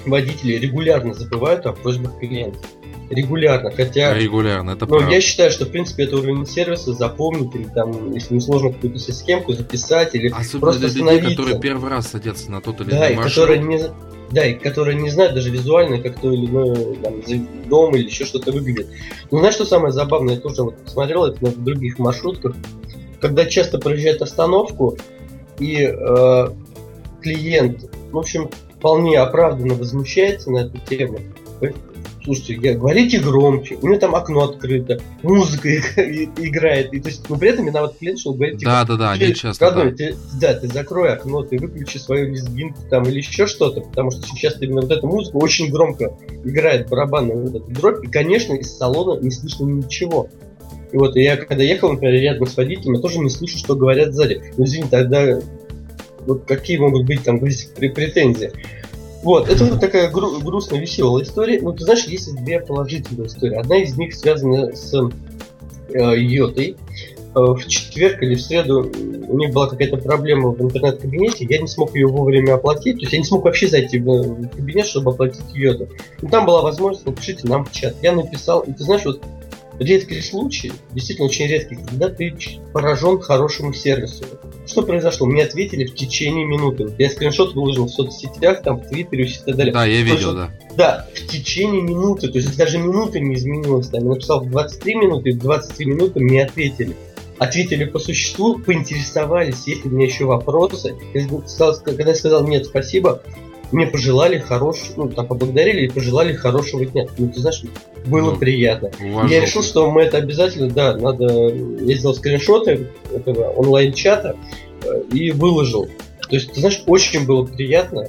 [0.05, 2.61] водители регулярно забывают о просьбах клиентов.
[3.09, 4.13] Регулярно, хотя...
[4.13, 5.09] Регулярно, это правда.
[5.09, 8.99] я считаю, что, в принципе, это уровень сервиса запомнить, или там, если не сложно какую-то
[8.99, 11.29] схемку записать, или Особенно просто для людей, остановиться.
[11.29, 13.33] которые первый раз садятся на тот или да, иной и маршрут.
[13.33, 13.79] которые не,
[14.31, 17.21] да, и которые не знают даже визуально, как то или иное там,
[17.69, 18.87] дом или еще что-то выглядит.
[19.31, 20.35] Ну, знаешь, что самое забавное?
[20.35, 22.55] Я тоже вот смотрел это на других маршрутках,
[23.21, 24.97] когда часто проезжает остановку,
[25.59, 26.47] и э,
[27.21, 31.19] клиент, в общем, вполне оправданно возмущается на эту тему.
[32.27, 35.69] Слушайте, говорите громче, у меня там окно открыто, музыка
[36.37, 38.95] играет, и то есть, но при этом виноват клиент, что он говорит, типа, Да, да,
[38.97, 39.63] да, ты, часто.
[39.65, 39.95] родной, да.
[39.95, 44.23] ты- да, ты закрой окно, ты выключи свою лезгинку там или еще что-то, потому что
[44.23, 48.75] сейчас именно вот эта музыка очень громко играет барабанную вот эту дробь, и, конечно, из
[48.75, 50.27] салона не слышно ничего.
[50.91, 54.13] И вот я когда ехал, например, рядом с водителем, я тоже не слышу, что говорят
[54.13, 54.41] сзади.
[54.57, 55.39] Ну, извини, тогда
[56.25, 58.51] вот какие могут быть там претензии?
[59.27, 61.59] Вот, это вот такая гру- грустная, веселая история.
[61.61, 63.55] Ну, ты знаешь, есть две положительные истории.
[63.55, 64.93] Одна из них связана с
[65.89, 66.77] э, Йотой.
[67.35, 68.89] Э, в четверг или в среду
[69.27, 73.11] у них была какая-то проблема в интернет-кабинете, я не смог ее вовремя оплатить, то есть
[73.11, 75.89] я не смог вообще зайти в кабинет, чтобы оплатить Йоту.
[76.21, 77.97] И там была возможность, напишите нам в чат.
[78.01, 79.21] Я написал, и ты знаешь, вот
[79.79, 82.35] редкий случай, действительно очень редкий, когда ты
[82.73, 84.25] поражен хорошему сервису.
[84.65, 85.27] Что произошло?
[85.27, 86.93] Мне ответили в течение минуты.
[86.97, 89.73] Я скриншот выложил в соцсетях, там, в Твиттере и так далее.
[89.73, 90.51] Да, я видел, Слушай, да.
[90.75, 93.87] Да, в течение минуты, то есть даже минуты не изменилось.
[93.89, 96.95] Там, я написал в 23 минуты, и в 23 минуты мне ответили.
[97.39, 100.95] Ответили по существу, поинтересовались, есть ли у меня еще вопросы.
[101.13, 103.21] Когда я сказал нет, спасибо,
[103.71, 107.05] мне пожелали хорошего, ну, там, поблагодарили и пожелали хорошего дня.
[107.17, 107.63] Ну, ты знаешь,
[108.05, 108.91] было Ну, приятно.
[109.01, 109.33] Уважуха.
[109.33, 111.25] Я решил, что мы это обязательно, да, надо...
[111.25, 114.35] Я сделал скриншоты этого онлайн-чата
[114.83, 115.87] э, и выложил.
[116.29, 118.07] То есть, ты знаешь, очень было приятно.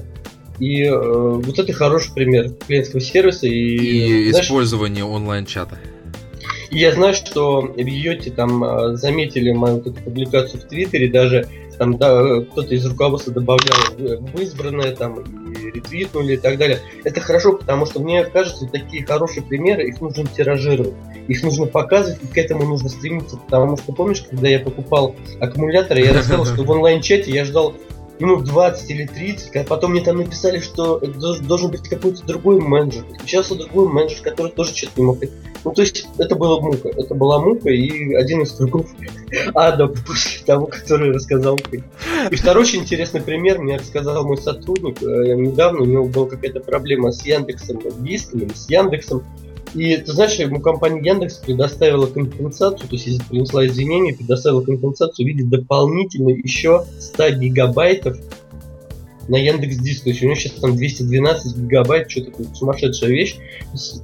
[0.60, 3.46] И э, вот это хороший пример клиентского сервиса.
[3.46, 5.78] И, И знаешь, использование онлайн-чата.
[6.70, 11.08] и я знаю, что в Йоте там э, заметили мою вот эту публикацию в Твиттере,
[11.10, 16.80] даже там да, кто-то из руководства добавлял в избранное там ретвитнули и так далее.
[17.04, 20.94] Это хорошо, потому что мне кажется, такие хорошие примеры, их нужно тиражировать,
[21.26, 26.00] их нужно показывать, и к этому нужно стремиться, потому что помнишь, когда я покупал аккумуляторы,
[26.00, 27.74] я рассказал, что в онлайн-чате я ждал
[28.20, 33.04] минут 20 или 30, а потом мне там написали, что должен быть какой-то другой менеджер.
[33.04, 35.18] Подключался другой менеджер, который тоже что-то не мог.
[35.64, 36.88] Ну, то есть, это была мука.
[36.88, 38.86] Это была мука и один из кругов
[39.54, 41.82] ада после того, который рассказал ты.
[42.30, 45.02] И второй очень интересный пример мне рассказал мой сотрудник.
[45.02, 49.24] Э, недавно у него была какая-то проблема с Яндексом, с Яндексом.
[49.74, 55.28] И ты знаешь, ему компания Яндекс предоставила компенсацию, то есть принесла извинения, предоставила компенсацию в
[55.28, 58.18] виде дополнительно еще 100 гигабайтов
[59.28, 60.04] на Яндекс Диск.
[60.04, 63.36] То есть у него сейчас там 212 гигабайт, что такое сумасшедшая вещь.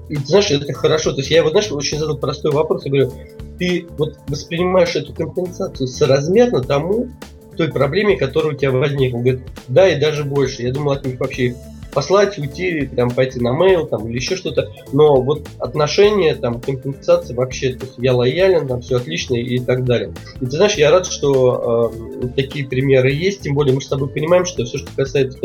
[0.09, 1.13] И ты знаешь, это хорошо.
[1.13, 2.85] То есть я его, знаешь, очень задал простой вопрос.
[2.85, 3.13] Я говорю,
[3.59, 7.09] ты вот воспринимаешь эту компенсацию соразмерно тому,
[7.57, 9.19] той проблеме, которая у тебя возникла.
[9.19, 10.63] Он говорит, да, и даже больше.
[10.63, 11.55] Я думал, от них вообще
[11.95, 14.71] послать, уйти, там, пойти на mail там, или еще что-то.
[14.93, 19.85] Но вот отношения, там, компенсация вообще, то есть я лоялен, там все отлично и так
[19.85, 20.13] далее.
[20.41, 24.09] И ты знаешь, я рад, что э, такие примеры есть, тем более мы с тобой
[24.09, 25.39] понимаем, что все, что касается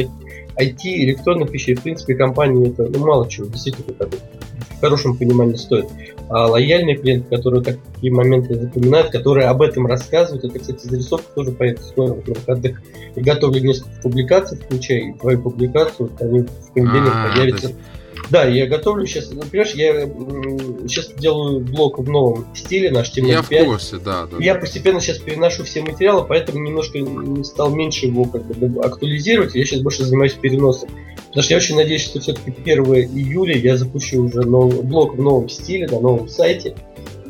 [0.60, 5.56] IT, электронных вещей, в принципе, компании это ну, мало чего, действительно, как в хорошем понимании
[5.56, 5.88] стоит.
[6.30, 11.52] А лояльные клиенты, которые такие моменты запоминают, которые об этом рассказывают, это, кстати, зарисовка тоже
[11.52, 12.82] появится скоро на выходных.
[13.16, 17.72] И готовлю несколько публикаций, включая твою публикацию, они в понедельник а, появятся.
[18.30, 20.08] Да, я готовлю сейчас, ну, понимаешь, я
[20.88, 23.28] сейчас делаю блог в новом стиле, наш HTML5.
[23.28, 24.38] Я в курсе, да, да.
[24.40, 27.00] Я постепенно сейчас переношу все материалы, поэтому немножко
[27.44, 30.90] стал меньше его как бы актуализировать, я сейчас больше занимаюсь переносом.
[31.28, 35.22] Потому что я очень надеюсь, что все-таки 1 июля я запущу уже новый блог в
[35.22, 36.76] новом стиле, на новом сайте,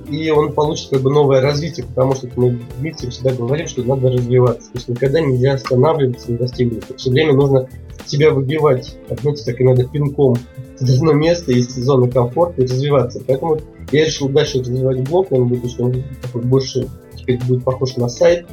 [0.09, 4.09] и он получит как бы новое развитие, потому что мы Дмитрий всегда говорим, что надо
[4.09, 4.71] развиваться.
[4.71, 6.97] То есть никогда нельзя останавливаться на достигнутом.
[6.97, 7.69] Все время нужно
[8.09, 10.37] себя выбивать, знаете, так иногда пинком
[10.77, 13.21] с одно место из зоны комфорта и развиваться.
[13.25, 13.59] Поэтому
[13.91, 18.45] я решил дальше развивать блог, он будет, что он больше теперь будет похож на сайт,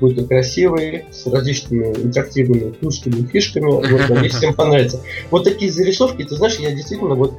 [0.00, 3.66] будет красивый, с различными интерактивными плюшками и фишками.
[3.66, 5.00] Вот, надеюсь, всем понравится.
[5.30, 7.34] Вот такие зарисовки, ты знаешь, я действительно вот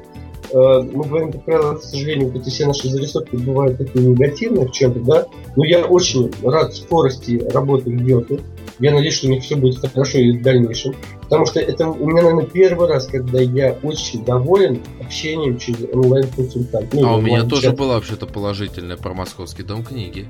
[0.53, 4.67] Э, мы говорим, как правило, к сожалению, вот эти все наши зарисовки бывают такие негативные
[4.67, 8.41] в чем-то, да, но я очень рад скорости работы Геоты.
[8.81, 10.95] Я надеюсь, что у них все будет хорошо и в дальнейшем.
[11.21, 16.93] Потому что это у меня, наверное, первый раз, когда я очень доволен общением через онлайн-консультант.
[16.93, 20.27] Ну, а у меня тоже было вообще-то положительное про Московский дом книги.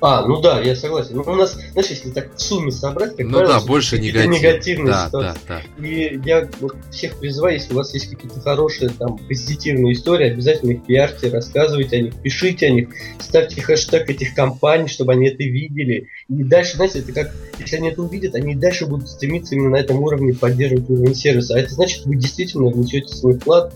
[0.00, 1.16] А, ну да, я согласен.
[1.16, 4.30] Ну, у нас, знаешь, если так в сумме собрать, как ну правило, да, больше негатив.
[4.30, 5.40] негативные да, ситуации.
[5.48, 5.86] Да, да.
[5.86, 10.72] И я вот всех призываю, если у вас есть какие-то хорошие, там, позитивные истории, обязательно
[10.72, 15.42] их пиарьте, рассказывайте о них, пишите о них, ставьте хэштег этих компаний, чтобы они это
[15.42, 16.08] видели.
[16.28, 19.76] И дальше, знаете, это как, если они это увидят, они дальше будут стремиться именно на
[19.76, 21.54] этом уровне поддерживать уровень сервиса.
[21.54, 23.72] А это значит, вы действительно внесете свой вклад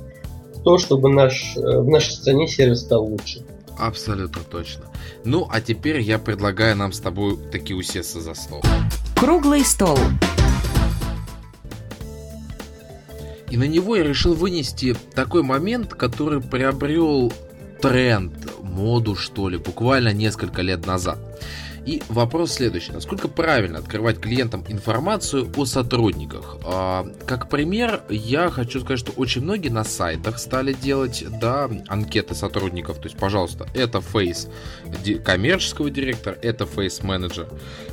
[0.54, 3.44] в то, чтобы наш, э, в нашей стране сервис стал лучше.
[3.78, 4.86] Абсолютно точно.
[5.24, 8.62] Ну, а теперь я предлагаю нам с тобой таки усесться за стол.
[9.16, 9.98] Круглый стол.
[13.50, 17.32] И на него я решил вынести такой момент, который приобрел
[17.80, 21.18] тренд, моду, что ли, буквально несколько лет назад.
[21.86, 22.92] И вопрос следующий.
[22.92, 26.56] Насколько правильно открывать клиентам информацию о сотрудниках?
[26.64, 32.34] А, как пример, я хочу сказать, что очень многие на сайтах стали делать да, анкеты
[32.34, 32.98] сотрудников.
[32.98, 34.48] То есть, пожалуйста, это фейс
[35.24, 37.48] коммерческого директора, это фейс менеджер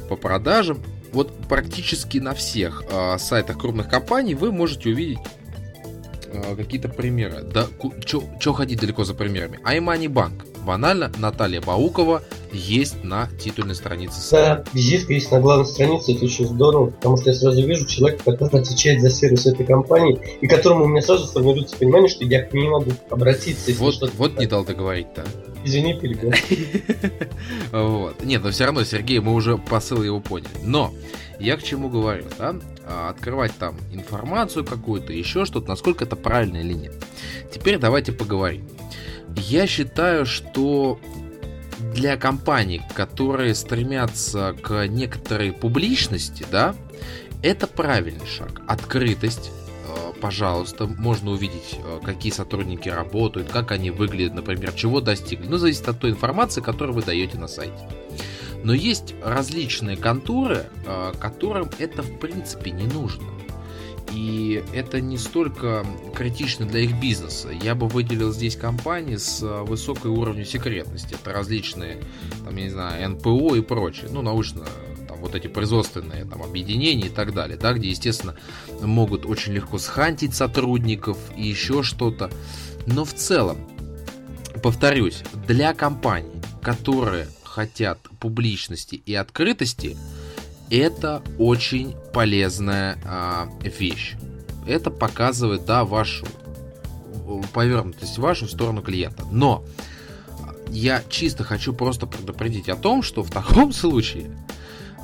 [0.10, 0.84] по продажам.
[1.14, 5.20] Вот практически на всех а, сайтах крупных компаний вы можете увидеть
[6.34, 7.44] а, какие-то примеры.
[7.44, 7.68] Да,
[8.02, 9.60] что ходить далеко за примерами?
[9.64, 14.64] iMoney Bank банально, Наталья Баукова есть на титульной странице сайта.
[14.66, 18.24] Да, визитка есть на главной странице, это очень здорово, потому что я сразу вижу человека,
[18.24, 22.44] который отвечает за сервис этой компании, и которому у меня сразу формируется понимание, что я
[22.44, 23.72] к ней могу обратиться.
[23.78, 25.26] Вот, вот не дал договорить-то.
[25.64, 26.32] Извини, перебил.
[27.72, 28.24] Вот.
[28.24, 30.50] Нет, но все равно, Сергей, мы уже посыл его поняли.
[30.64, 30.94] Но
[31.40, 32.56] я к чему говорю, да?
[32.88, 36.92] А, открывать там информацию какую-то, еще что-то, насколько это правильная линия.
[37.52, 38.68] Теперь давайте поговорим.
[39.36, 41.00] Я считаю, что
[41.94, 46.76] для компаний, которые стремятся к некоторой публичности, да,
[47.42, 48.62] это правильный шаг.
[48.68, 49.52] Открытость,
[49.88, 55.48] э, пожалуйста, можно увидеть, э, какие сотрудники работают, как они выглядят, например, чего достигли.
[55.48, 57.88] Ну, зависит от той информации, которую вы даете на сайте.
[58.64, 63.28] Но есть различные конторы, э, которым это в принципе не нужно.
[64.16, 67.50] И это не столько критично для их бизнеса.
[67.50, 71.16] Я бы выделил здесь компании с а, высокой уровнем секретности.
[71.16, 71.98] Это различные,
[72.46, 74.08] там, я не знаю, НПО и прочее.
[74.12, 74.66] Ну, научно
[75.10, 78.38] там, вот эти производственные там, объединения и так далее, да, где, естественно,
[78.82, 82.32] могут очень легко схантить сотрудников и еще что-то.
[82.88, 83.58] Но в целом,
[84.64, 89.98] повторюсь, для компаний, которые хотят публичности и открытости,
[90.70, 94.16] это очень полезная а, вещь.
[94.68, 96.26] Это показывает, да, вашу
[97.54, 99.24] повернутость вашу сторону клиента.
[99.32, 99.64] Но
[100.70, 104.32] я чисто хочу просто предупредить о том, что в таком случае,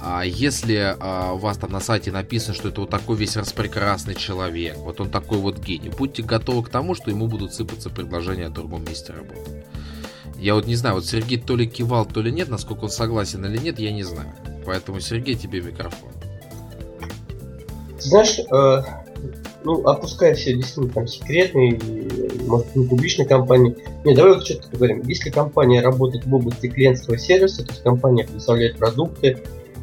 [0.01, 4.15] а, если а, у вас там на сайте написано, что это вот такой весь распрекрасный
[4.15, 8.47] человек, вот он такой вот гений, будьте готовы к тому, что ему будут сыпаться предложения
[8.47, 9.65] о другом месте работы.
[10.41, 13.45] Я вот не знаю, вот Сергей то ли кивал, то ли нет, насколько он согласен
[13.45, 14.29] или нет, я не знаю.
[14.65, 16.09] Поэтому, Сергей, тебе микрофон.
[17.99, 18.81] Знаешь, э,
[19.63, 21.79] ну, опуская все действительно там секретные,
[22.47, 23.77] может, не публичные компании.
[24.03, 25.03] Не, давай вот что-то поговорим.
[25.03, 29.37] Если компания работает в области клиентского сервиса, то есть компания предоставляет продукты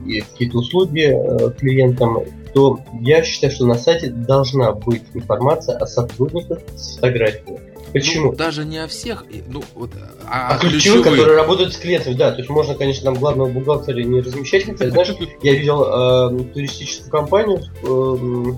[0.05, 2.18] и какие-то услуги э, клиентам,
[2.53, 7.67] то я считаю, что на сайте должна быть информация о сотрудниках с фотографией.
[7.92, 8.33] Почему?
[8.33, 9.90] Ну, даже не о всех, ну вот,
[10.27, 13.98] а, а ключевых, которые работают с клиентами, да, то есть можно, конечно, там главного бухгалтера
[14.01, 18.53] не размещать, хотя, знаешь, я видел э, туристическую компанию, э,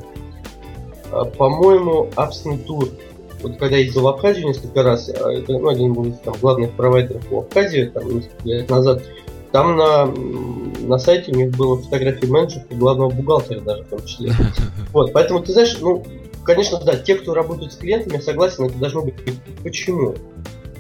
[1.12, 2.90] э, по-моему, Absent Tour,
[3.42, 6.34] вот когда я ездил в Абхазию несколько раз, э, это ну, один был из там,
[6.40, 9.02] главных провайдеров в Абхазии, там, несколько лет назад,
[9.52, 14.04] там на, на сайте у них было фотографии менеджера и главного бухгалтера даже в том
[14.04, 14.32] числе.
[14.92, 16.04] Вот, поэтому ты знаешь, ну,
[16.44, 19.14] конечно, да, те, кто работают с клиентами, я согласен, это должно быть.
[19.62, 20.14] Почему?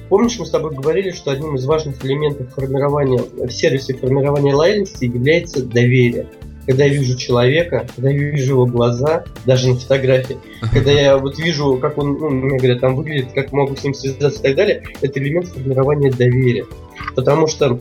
[0.08, 5.04] Помнишь, мы с тобой говорили, что одним из важных элементов формирования в сервисе формирования лояльности
[5.04, 6.26] является доверие.
[6.66, 10.36] Когда я вижу человека, когда я вижу его глаза, даже на фотографии,
[10.72, 13.94] когда я вот вижу, как он, ну, мне говорят, там выглядит, как могу с ним
[13.94, 16.66] связаться и так далее, это элемент формирования доверия.
[17.14, 17.80] Потому что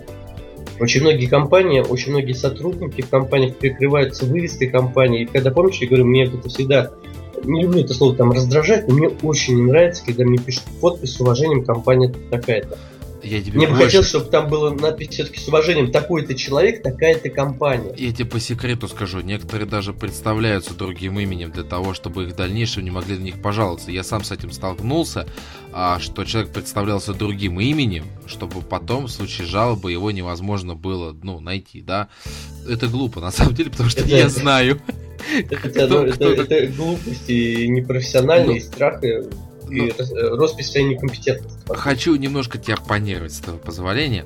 [0.80, 5.24] очень многие компании, очень многие сотрудники в компаниях прикрываются вывеской компании.
[5.24, 6.92] И когда, помнишь, я говорю, мне это всегда
[7.44, 11.14] не люблю это слово там раздражать, но мне очень не нравится, когда мне пишут подпись
[11.14, 12.78] с уважением компания такая-то.
[13.24, 17.30] Я тебе Мне бы хотелось, чтобы там было надпись все-таки с уважением такой-то человек, такая-то
[17.30, 17.94] компания.
[17.98, 22.36] Я тебе по секрету скажу, некоторые даже представляются другим именем для того, чтобы их в
[22.36, 23.92] дальнейшем не могли на них пожаловаться.
[23.92, 25.28] Я сам с этим столкнулся,
[25.74, 31.40] а, что человек представлялся другим именем, чтобы потом в случае жалобы его невозможно было ну,
[31.40, 32.10] найти, да.
[32.68, 34.80] Это глупо, на самом деле, потому что это, я знаю.
[35.50, 39.20] Это, ну, это, это глупость и непрофессиональный ну, страх и
[39.70, 41.60] ну, роспись своей некомпетентности.
[41.68, 44.26] Хочу немножко тебя оппонировать, с твоего позволения.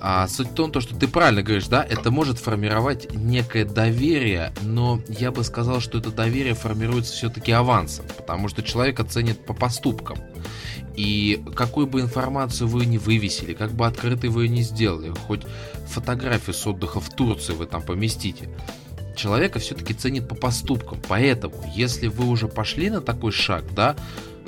[0.00, 4.52] А, суть в том, то, что ты правильно говоришь, да, это может формировать некое доверие,
[4.62, 9.54] но я бы сказал, что это доверие формируется все-таки авансом, потому что человек оценит по
[9.54, 10.18] поступкам.
[10.96, 15.42] И какую бы информацию вы не вывесили, как бы открытой вы ее не сделали, хоть
[15.88, 18.48] фотографию с отдыха в Турции вы там поместите,
[19.16, 21.00] человека все-таки ценит по поступкам.
[21.08, 23.96] Поэтому, если вы уже пошли на такой шаг, да,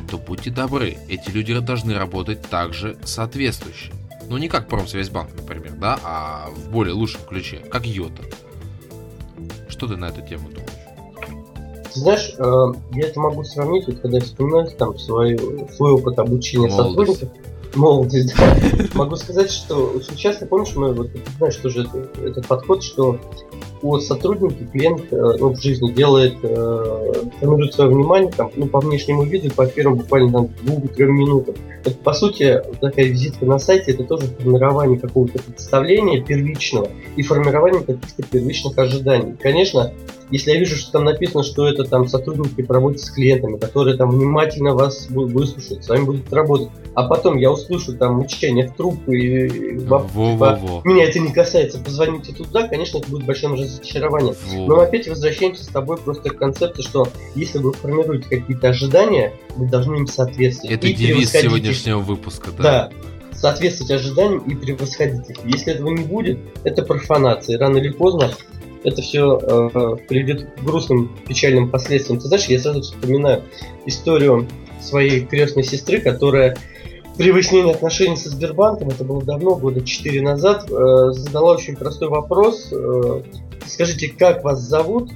[0.07, 3.92] то будьте добры, эти люди должны работать также соответствующе.
[4.29, 8.23] Ну не как Промсвязьбанк, например, да, а в более лучшем ключе, как Йота.
[9.69, 10.71] Что ты на эту тему думаешь?
[11.92, 16.19] Ты знаешь, э, я это могу сравнить, вот, когда я вспоминаю там свою, свой опыт
[16.19, 17.21] обучения Молодость.
[17.21, 17.47] сотрудников.
[17.75, 18.57] Молодость, да.
[18.95, 23.19] Могу сказать, что очень часто, помнишь, мы вот, знаешь, тоже это, этот подход, что
[23.83, 28.81] у сотрудника клиент э, ну, в жизни делает, э, формирует свое внимание там, ну, по
[28.81, 31.55] внешнему виду, по первым буквально там, двум-трем минутам.
[31.85, 37.83] Это, по сути, такая визитка на сайте, это тоже формирование какого-то представления первичного и формирование
[37.83, 39.37] каких-то первичных ожиданий.
[39.41, 39.93] Конечно,
[40.31, 43.97] если я вижу, что там написано, что это там сотрудники по работе с клиентами, которые
[43.97, 48.75] там внимательно вас выслушают, с вами будут работать, а потом я услышу там мучение в
[48.75, 50.81] трубку и, и во, во, типа, во, во.
[50.85, 54.35] меня это не касается, позвоните туда, конечно, это будет большим разочарованием.
[54.47, 54.67] Во.
[54.67, 59.69] Но опять возвращаемся с тобой просто к концепции, что если вы формируете какие-то ожидания, вы
[59.69, 60.77] должны им соответствовать.
[60.77, 62.63] Это девиз сегодняшнего выпуска, да?
[62.63, 62.91] Да
[63.33, 65.37] соответствовать ожиданиям и превосходить их.
[65.45, 67.59] Если этого не будет, это профанация.
[67.59, 68.33] Рано или поздно
[68.83, 72.21] это все э, приведет к грустным, печальным последствиям.
[72.21, 73.43] Ты знаешь, я сразу вспоминаю
[73.85, 74.49] историю
[74.81, 76.57] своей крестной сестры, которая
[77.17, 82.09] при выяснении отношений со Сбербанком, это было давно, года 4 назад, э, задала очень простой
[82.09, 82.69] вопрос.
[82.73, 83.23] Э,
[83.67, 85.11] скажите, как вас зовут?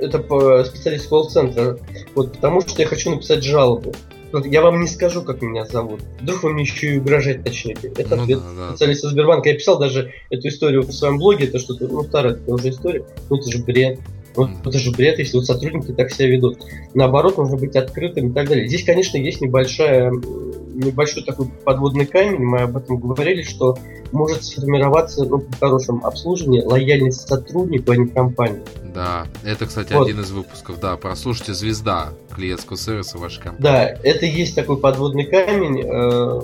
[0.00, 0.18] Это
[0.64, 1.78] специалист колл-центра.
[2.16, 3.92] Вот, потому что я хочу написать жалобу.
[4.46, 6.00] Я вам не скажу, как меня зовут.
[6.20, 7.92] Вдруг вы мне еще и угрожать начнете.
[7.96, 8.68] Это ну, ответ да, да.
[8.70, 9.50] специалиста Сбербанка.
[9.50, 13.04] Я писал даже эту историю в своем блоге, это что-то, ну, старая это уже история.
[13.28, 14.00] Ну, это же бред.
[14.36, 16.58] Ну, это же бред, если вот сотрудники так себя ведут.
[16.94, 18.66] Наоборот, нужно быть открытым и так далее.
[18.66, 23.76] Здесь, конечно, есть небольшая, небольшой такой подводный камень, мы об этом говорили, что
[24.10, 28.62] может сформироваться, ну, при хорошем обслуживании, лояльность сотруднику, а не компании.
[28.94, 30.06] Да, это, кстати, вот.
[30.06, 33.62] один из выпусков, да, прослушайте «Звезда» клиентского сервиса вашей компании.
[33.62, 35.82] Да, это есть такой подводный камень.
[35.82, 36.40] Э,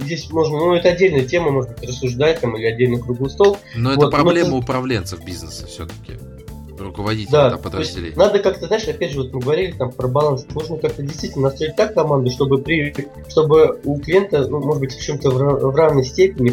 [0.00, 3.58] здесь можно, ну, это отдельная тема, может быть, рассуждать там или отдельный круглый стол.
[3.74, 4.58] Но вот, это проблема но...
[4.58, 6.18] управленцев бизнеса все-таки
[6.78, 8.16] руководителя да, подразделения.
[8.16, 11.76] Надо как-то, знаешь, опять же, вот мы говорили там про баланс, нужно как-то действительно настроить
[11.76, 12.94] так команду, чтобы при,
[13.28, 16.50] чтобы у клиента, ну, может быть, в чем-то в, в равной степени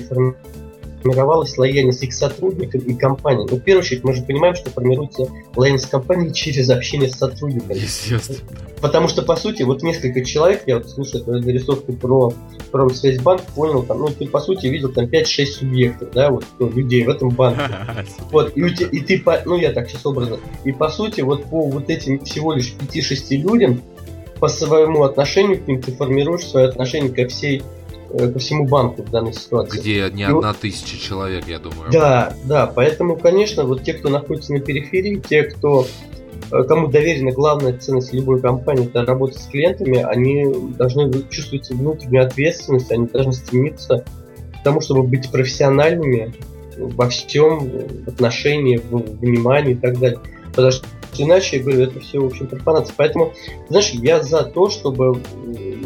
[1.02, 3.48] формировалась лояльность и к сотрудникам, и компании.
[3.50, 7.80] Но в первую очередь мы же понимаем, что формируется лояльность компании через общение с сотрудниками.
[7.80, 8.40] Естественно.
[8.82, 12.34] Потому что, по сути, вот несколько человек, я вот слушаю эту зарисовку про
[12.72, 17.04] Промсвязьбанк, понял, там, ну, ты, по сути, видел там 5-6 субъектов, да, вот, ну, людей
[17.06, 17.62] в этом банке.
[18.32, 21.90] Вот, и, и ты, ну, я так сейчас образно, и, по сути, вот по вот
[21.90, 23.82] этим всего лишь 5-6 людям,
[24.40, 27.62] по своему отношению к ним ты формируешь свое отношение ко всей
[28.12, 29.80] по всему банку в данной ситуации.
[29.80, 31.92] Где не одна тысяча человек, я думаю.
[31.92, 35.86] Да, да, поэтому, конечно, вот те, кто находится на периферии, те, кто
[36.52, 40.46] э, кому доверена главная ценность любой компании, это работа с клиентами, они
[40.78, 44.06] должны чувствовать внутреннюю ответственность, они должны стремиться
[44.60, 46.34] к тому, чтобы быть профессиональными
[46.78, 47.70] во всем,
[48.06, 50.20] в отношении, в внимании и так далее.
[50.50, 50.86] Потому что
[51.18, 52.94] иначе, я говорю, это все, в общем, профанация.
[52.98, 53.34] Поэтому,
[53.70, 55.22] знаешь, я за то, чтобы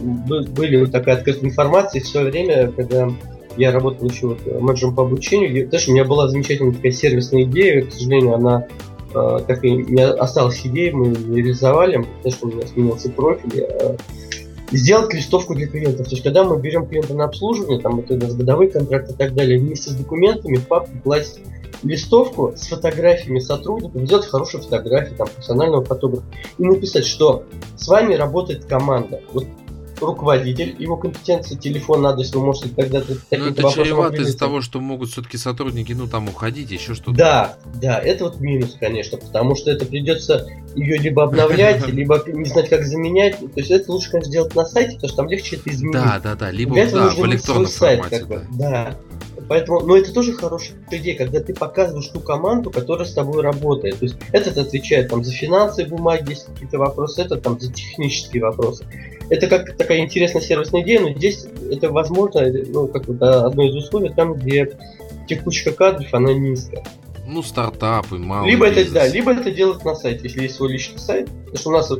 [0.06, 3.10] были вот такая открытая информация, и в свое время, когда
[3.58, 7.86] я работал еще вот менеджером по обучению, знаешь, у меня была замечательная такая сервисная идея,
[7.86, 8.68] к сожалению, она
[9.14, 13.62] э, так и не осталась идеей, мы ее реализовали, потому что у меня сменился профиль,
[13.62, 13.98] э,
[14.72, 16.08] сделать листовку для клиентов.
[16.08, 19.60] То есть, когда мы берем клиента на обслуживание, там это годовой контракт и так далее,
[19.60, 21.40] вместе с документами в папку класть
[21.84, 26.26] листовку с фотографиями сотрудников, сделать хорошие фотографии, там, профессионального фотографа,
[26.58, 27.44] и написать, что
[27.78, 29.22] с вами работает команда.
[29.34, 29.46] Вот
[30.00, 35.10] руководитель, его компетенции, телефон, адрес, вы можете тогда Ну, это чревато из-за того, что могут
[35.10, 37.18] все-таки сотрудники, ну, там, уходить, еще что-то.
[37.18, 42.46] Да, да, это вот минус, конечно, потому что это придется ее либо обновлять, либо не
[42.46, 43.40] знать, как заменять.
[43.40, 45.94] То есть это лучше, конечно, сделать на сайте, потому что там легче это изменить.
[45.94, 48.10] Да, да, да, либо да, в электронном формате.
[48.10, 48.48] Сайт, как бы.
[48.52, 48.96] Да.
[49.48, 54.00] Поэтому, но это тоже хорошая идея, когда ты показываешь ту команду, которая с тобой работает.
[54.00, 58.44] То есть этот отвечает там за финансы, бумаги, есть какие-то вопросы, этот там за технические
[58.44, 58.86] вопросы.
[59.30, 63.76] Это как такая интересная сервисная идея, но здесь это возможно, ну, как вот одно из
[63.76, 64.78] условий, там, где
[65.28, 66.84] текучка кадров, она низкая.
[67.28, 68.46] Ну, стартапы, мало.
[68.46, 71.28] Либо это, да, либо это делать на сайте, если есть свой личный сайт.
[71.46, 71.92] Потому что у нас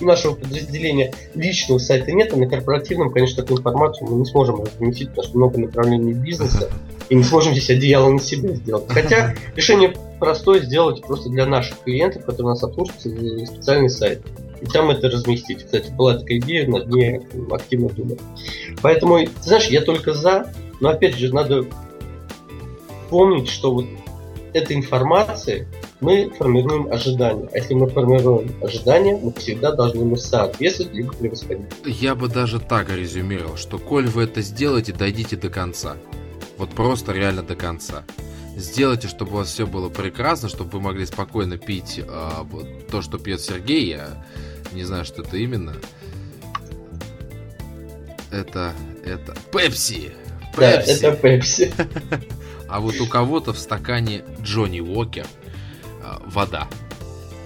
[0.00, 4.62] у нашего подразделения личного сайта нет, а на корпоративном, конечно, такую информацию мы не сможем
[4.62, 6.70] разместить, потому что много направлений бизнеса,
[7.08, 8.84] и не сможем здесь одеяло на себя сделать.
[8.88, 14.22] Хотя решение простое сделать просто для наших клиентов, которые нас обслуживают, специальный сайт.
[14.60, 15.64] И там это разместить.
[15.64, 18.18] Кстати, была такая идея, над ней активно думаю.
[18.82, 21.66] Поэтому, ты знаешь, я только за, но опять же, надо
[23.10, 23.86] помнить, что вот
[24.52, 25.66] эта информация
[26.00, 27.48] мы формируем ожидания.
[27.52, 31.66] А если мы формируем ожидания, мы всегда должны ему соответствовать либо превосходить.
[31.84, 35.96] Я бы даже так резюмировал, что коль вы это сделаете, дойдите до конца.
[36.58, 38.04] Вот просто реально до конца.
[38.56, 42.30] Сделайте, чтобы у вас все было прекрасно, чтобы вы могли спокойно пить э,
[42.90, 43.96] то, что пьет Сергей.
[44.72, 45.74] Не знаю, что это именно.
[48.30, 48.72] Это,
[49.04, 50.12] это Пепси.
[50.56, 51.72] Да, это Пепси.
[52.68, 55.24] А вот у кого-то в стакане Джонни Уокер
[56.02, 56.66] а, вода.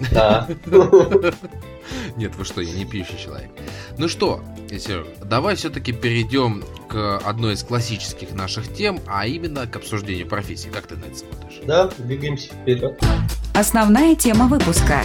[0.09, 0.47] Да.
[2.15, 3.51] Нет, вы что, я не пьющий человек.
[3.97, 9.75] Ну что, Серег, давай все-таки перейдем к одной из классических наших тем, а именно к
[9.75, 10.69] обсуждению профессии.
[10.69, 11.59] Как ты на это смотришь?
[11.65, 12.99] Да, двигаемся вперед.
[13.53, 15.03] Основная тема выпуска.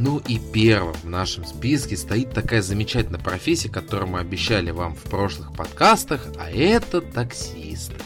[0.00, 5.02] Ну и первым в нашем списке стоит такая замечательная профессия, которую мы обещали вам в
[5.02, 7.96] прошлых подкастах, а это таксисты.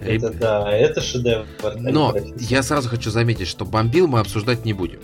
[0.00, 1.46] Это да, это шедевр.
[1.76, 4.98] Но я сразу хочу заметить, что бомбил мы обсуждать не будем.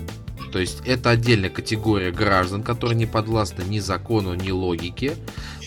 [0.50, 5.14] То есть это отдельная категория граждан, которые не подвластны ни закону, ни логике.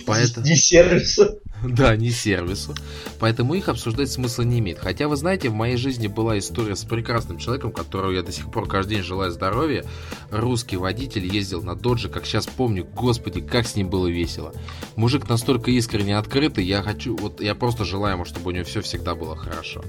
[0.06, 0.46] Поэтому...
[0.46, 1.40] Ни сервису.
[1.68, 2.74] Да, не сервису.
[3.20, 4.80] Поэтому их обсуждать смысла не имеет.
[4.80, 8.52] Хотя, вы знаете, в моей жизни была история с прекрасным человеком, которого я до сих
[8.52, 9.86] пор каждый день желаю здоровья.
[10.32, 14.54] Русский водитель ездил на Додже, как сейчас помню, господи, как с ним было весело.
[14.96, 18.82] Мужик настолько искренне открытый, я хочу, вот я просто желаю ему, чтобы у него все
[18.82, 19.84] всегда было хорошо.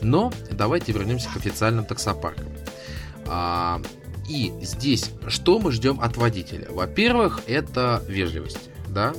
[0.00, 2.48] Но давайте вернемся к официальным таксопаркам.
[3.26, 3.80] А,
[4.28, 6.68] и здесь что мы ждем от водителя?
[6.70, 9.14] Во-первых, это вежливость, да,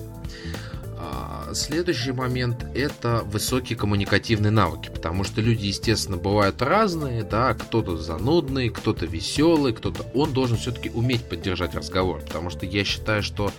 [1.53, 8.69] Следующий момент– это высокие коммуникативные навыки, потому что люди, естественно, бывают разные, да, кто-то занудный,
[8.69, 10.03] кто-то веселый, кто-то…
[10.15, 13.51] Он должен все-таки уметь поддержать разговор, потому что я считаю, что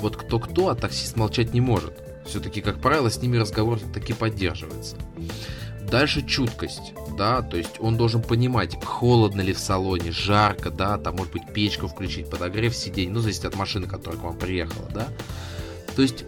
[0.00, 1.92] вот кто-кто, а таксист молчать не может.
[2.26, 4.96] Все-таки, как правило, с ними разговор таки поддерживается.
[5.88, 11.14] Дальше чуткость, да, то есть он должен понимать, холодно ли в салоне, жарко, да, там
[11.14, 15.06] может быть печку включить, подогрев сидений, ну, зависит от машины, которая к вам приехала, да.
[15.94, 16.24] То есть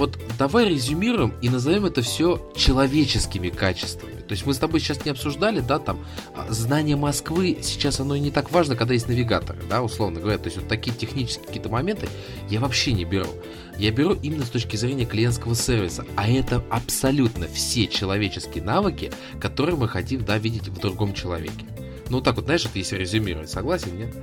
[0.00, 4.14] вот давай резюмируем и назовем это все человеческими качествами.
[4.14, 6.00] То есть мы с тобой сейчас не обсуждали, да, там,
[6.34, 10.38] а, знание Москвы, сейчас оно не так важно, когда есть навигаторы, да, условно говоря.
[10.38, 12.08] То есть вот такие технические какие-то моменты
[12.48, 13.28] я вообще не беру.
[13.76, 16.06] Я беру именно с точки зрения клиентского сервиса.
[16.16, 21.66] А это абсолютно все человеческие навыки, которые мы хотим, да, видеть в другом человеке.
[22.08, 23.50] Ну, так вот, знаешь, это если резюмировать.
[23.50, 24.14] Согласен, нет?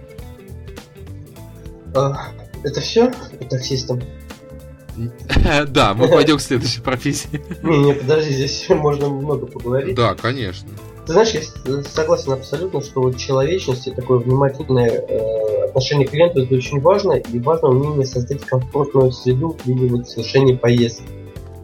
[1.96, 2.32] А,
[2.64, 3.14] это все?
[3.50, 4.02] Таксистом?
[5.68, 7.41] Да, мы пойдем к следующей профессии.
[7.64, 9.95] Не, не, подожди, здесь можно много поговорить.
[9.95, 10.70] Да, конечно.
[11.06, 11.41] Ты знаешь, я
[11.84, 17.14] согласен абсолютно, что вот человечность и такое внимательное э, отношение к клиенту это очень важно,
[17.14, 21.06] и важно умение создать комфортную среду в виде вот совершения поездки.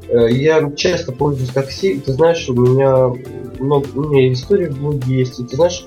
[0.07, 3.11] Э, я часто пользуюсь такси, и ты знаешь, у меня
[3.59, 5.85] много, у меня истории в блоге есть, и ты знаешь,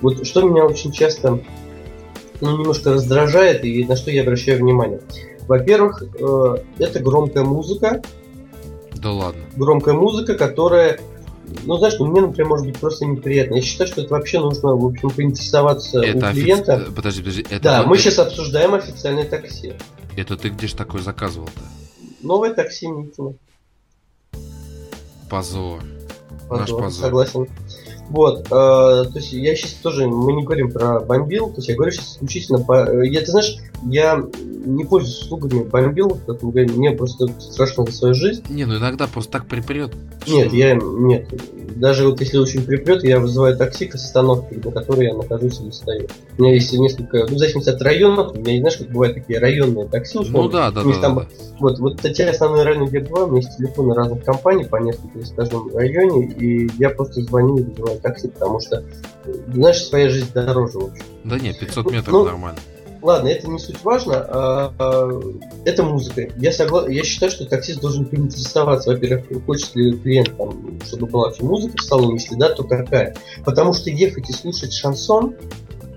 [0.00, 1.40] вот что меня очень часто
[2.40, 5.00] ну, немножко раздражает и на что я обращаю внимание.
[5.46, 8.02] Во-первых, э, это громкая музыка.
[8.94, 9.42] Да ладно.
[9.56, 10.98] Громкая музыка, которая
[11.64, 13.56] ну, знаешь, ну, мне, например, может быть просто неприятно.
[13.56, 16.74] Я считаю, что это вообще нужно, в общем, поинтересоваться это у клиента.
[16.74, 16.92] Офици...
[16.92, 17.46] Подожди, подожди.
[17.50, 18.04] Это да, мы это...
[18.04, 19.74] сейчас обсуждаем официальное такси.
[20.16, 21.60] Это ты где же такое заказывал-то?
[22.22, 23.34] Новое такси Митина.
[25.28, 25.82] Позор.
[26.48, 26.60] позор.
[26.60, 26.92] Наш позор.
[26.92, 27.48] Согласен.
[28.10, 31.74] Вот, э, то есть я сейчас тоже, мы не говорим про бомбил, то есть я
[31.74, 33.02] говорю сейчас исключительно по...
[33.02, 34.22] Я, ты знаешь, я
[34.64, 38.44] не пользуюсь услугами бомбил, поэтому мне просто страшно за свою жизнь.
[38.48, 39.92] Не, ну иногда просто так припрет.
[40.26, 41.28] Нет, я, нет,
[41.76, 45.70] даже вот если очень припрет, я вызываю такси к остановке, на которой я нахожусь или
[45.70, 46.08] стою.
[46.38, 49.38] У меня есть несколько, ну, в зависимости от районов, у меня, знаешь, как бывают такие
[49.38, 50.42] районные такси, условно.
[50.42, 51.26] Ну да, да, да, там, да.
[51.60, 55.18] Вот, вот те основные районы, где бываю, у меня есть телефоны разных компаний по несколько,
[55.18, 58.84] в каждом районе, и я просто звоню и вызываю такси, потому что,
[59.52, 61.04] знаешь, своя жизнь дороже, в общем.
[61.24, 62.58] Да нет, 500 метров ну, нормально.
[63.04, 64.14] Ладно, это не суть важно.
[64.16, 65.10] А, а,
[65.66, 66.26] это музыка.
[66.38, 66.88] Я, согла...
[66.88, 71.76] я считаю, что таксист должен поинтересоваться, во-первых, хочет ли клиент, там, чтобы была вообще музыка
[71.76, 73.14] в салоне, если да, то какая.
[73.44, 75.36] Потому что ехать и слушать шансон,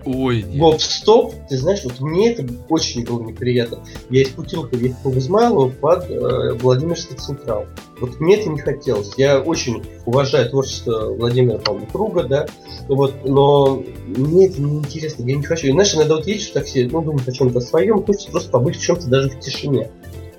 [0.08, 3.84] Ой, Гоп-стоп, ты знаешь, вот мне это очень было неприятно.
[4.10, 7.66] Я из Путилка ехал в Измайлово под э, Владимирский Централ.
[7.99, 9.14] Вот мне это не хотелось.
[9.18, 12.45] Я очень уважаю творчество Владимира, по Круга, да,
[12.88, 15.68] вот, но мне это не интересно, я не хочу.
[15.68, 18.78] И знаешь, иногда вот едешь в такси, ну, думаешь о чем-то своем, хочется просто побыть
[18.78, 19.91] в чем-то даже в тишине.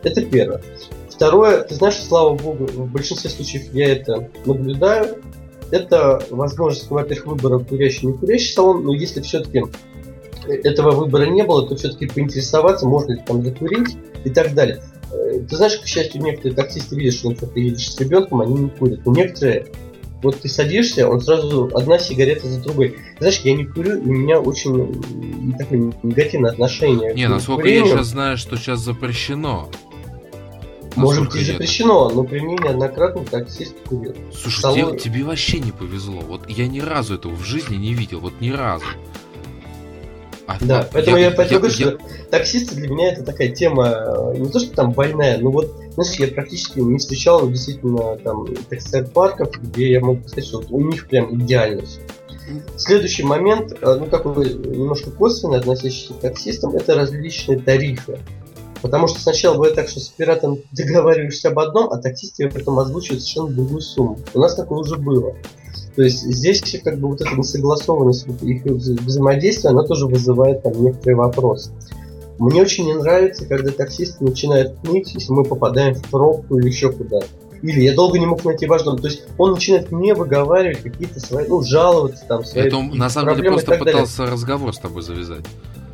[0.03, 0.63] Это первое.
[1.11, 5.19] Второе, ты знаешь, слава богу, в большинстве случаев я это наблюдаю,
[5.71, 9.63] это возможность, во-первых, выбора курящий не курящий салон, но если все-таки
[10.47, 14.83] этого выбора не было, то все-таки поинтересоваться, можно ли там закурить и так далее.
[15.13, 18.55] Э, ты знаешь, к счастью, некоторые таксисты видят, что например, ты едешь с ребенком, они
[18.55, 19.01] не курят.
[19.05, 19.67] Но некоторые,
[20.23, 22.97] вот ты садишься, он сразу одна сигарета за другой.
[23.19, 25.03] Знаешь, я не курю, и у меня очень
[25.59, 27.15] такое негативное отношение.
[27.15, 27.87] Не, насколько курению.
[27.87, 29.69] я сейчас знаю, что сейчас запрещено.
[30.99, 34.15] Может быть и запрещено, но при мне неоднократно таксист курил.
[34.35, 34.91] Слушай, Салон...
[34.91, 36.21] тебе, тебе вообще не повезло.
[36.21, 38.85] Вот я ни разу этого в жизни не видел, вот ни разу.
[40.49, 41.87] А да, поэтому я, я поэтому говорю, я...
[41.91, 41.99] что
[42.31, 46.15] таксисты для меня это такая тема, э, не то что там больная, но вот, знаешь,
[46.19, 51.07] я практически не встречал действительно там такси-парков, где я могу сказать, что вот у них
[51.07, 52.01] прям идеально все.
[52.77, 58.19] Следующий момент, э, ну такой немножко косвенный, относящийся к таксистам, это различные тарифы.
[58.83, 62.79] Потому что сначала бывает так, что с пиратом договариваешься об одном, а таксист тебе потом
[62.79, 64.19] озвучивает совершенно другую сумму.
[64.35, 65.35] У нас такое уже было.
[65.97, 71.17] То есть здесь как бы вот эта несогласованность их взаимодействия, она тоже вызывает там некоторые
[71.17, 71.73] вопросы.
[72.39, 76.93] Мне очень не нравится, когда таксисты начинают ныть, если мы попадаем в пробку или еще
[76.93, 77.27] куда-то.
[77.63, 78.97] Или я долго не мог найти важного.
[78.99, 83.11] То есть он начинает мне выговаривать какие-то свои, ну, жаловаться там, свои Это он на
[83.11, 84.33] самом деле просто пытался далее.
[84.35, 85.45] разговор с тобой завязать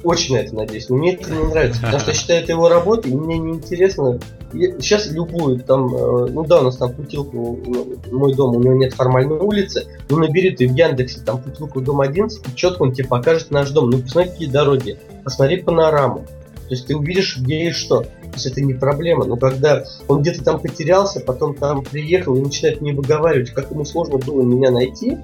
[0.05, 0.89] очень на это надеюсь.
[0.91, 4.21] Мне это не нравится, потому что я считаю это его работой, и мне неинтересно.
[4.53, 8.75] Сейчас любую, там, э, ну да, у нас там путилку, ну, мой дом, у него
[8.75, 12.93] нет формальной улицы, ну набери ты в Яндексе там путилку дом 11, и четко он
[12.93, 13.91] тебе покажет наш дом.
[13.91, 16.25] Ну посмотри, какие дороги, посмотри панораму.
[16.69, 18.03] То есть ты увидишь, где и что.
[18.03, 19.25] То есть это не проблема.
[19.25, 23.85] Но когда он где-то там потерялся, потом там приехал и начинает мне выговаривать, как ему
[23.85, 25.19] сложно было меня найти,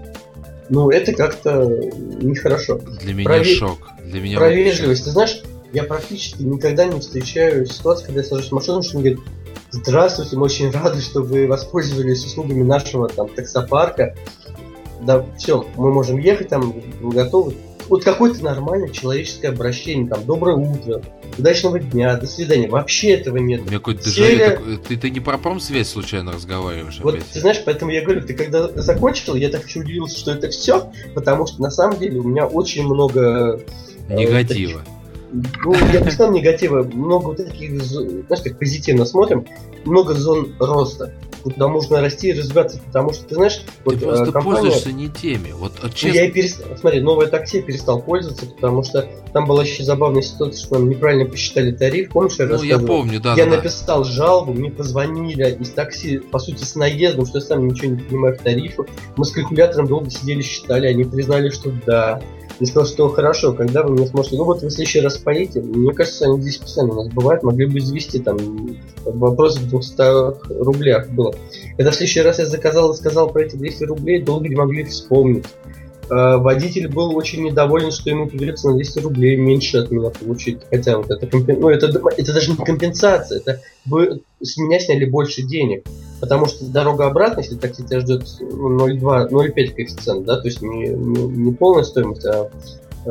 [0.71, 1.67] ну, это как-то
[2.23, 2.79] нехорошо.
[3.03, 3.45] Для меня Про...
[3.45, 3.79] шок.
[4.11, 5.05] Для меня Про вежливость.
[5.05, 5.43] Ты знаешь,
[5.73, 9.21] я практически никогда не встречаю ситуацию, когда я сажусь в машину, что он говорит,
[9.71, 14.17] здравствуйте, мы очень рады, что вы воспользовались услугами нашего там таксопарка.
[15.03, 17.55] Да, все, мы можем ехать там, вы готовы
[17.91, 21.03] вот какое-то нормальное человеческое обращение, там, доброе утро,
[21.37, 22.69] удачного дня, до свидания.
[22.69, 23.63] Вообще этого нет.
[23.63, 24.51] У меня какой-то Серия...
[24.51, 27.01] такой, ты, ты не про промсвязь случайно разговариваешь?
[27.03, 27.27] Вот, опять?
[27.33, 31.47] ты знаешь, поэтому я говорю, ты когда закончил, я так удивился, что это все, потому
[31.49, 33.61] что на самом деле у меня очень много...
[34.15, 34.83] Негатива.
[35.33, 39.47] Э, ну, я бы сказал негатива, много таких, знаешь, как позитивно смотрим,
[39.85, 44.25] много зон роста куда можно расти и развиваться, потому что ты знаешь, ты вот просто
[44.25, 44.61] э, компания...
[44.61, 45.53] пользуешься не теми.
[45.53, 46.09] Вот честно...
[46.09, 49.83] ну, я и перестал, смотри, новое такси я перестал пользоваться, потому что там была еще
[49.85, 53.35] забавная ситуация, что нам неправильно посчитали тариф, помнишь, я Ну, я помню, да.
[53.37, 54.11] Я да, написал да.
[54.11, 58.37] жалобу, мне позвонили из такси, по сути, с наездом, что я сам ничего не понимаю
[58.37, 58.87] в тарифах.
[59.17, 62.21] Мы с калькулятором долго сидели, считали, они признали, что да.
[62.61, 64.37] И сказал, что хорошо, когда вы мне сможете...
[64.37, 67.43] Ну вот вы в следующий раз поедете, мне кажется, они здесь постоянно у нас бывают,
[67.43, 68.37] могли бы извести там
[69.05, 71.35] вопрос в 200 рублях было.
[71.77, 74.85] Когда в следующий раз я заказал и сказал про эти 200 рублей, долго не могли
[74.85, 75.47] вспомнить.
[76.11, 80.59] А, водитель был очень недоволен, что ему придется на 200 рублей меньше от меня получить.
[80.69, 81.61] Хотя вот это, компен...
[81.61, 81.87] ну, это,
[82.17, 85.87] это даже не компенсация, это вы с меня сняли больше денег.
[86.21, 90.61] Потому что дорога обратно, если такси тебя ждет 0,2, ну, 0,5 коэффициент, да, то есть
[90.61, 92.51] не, не, не полная стоимость, а
[93.07, 93.11] э,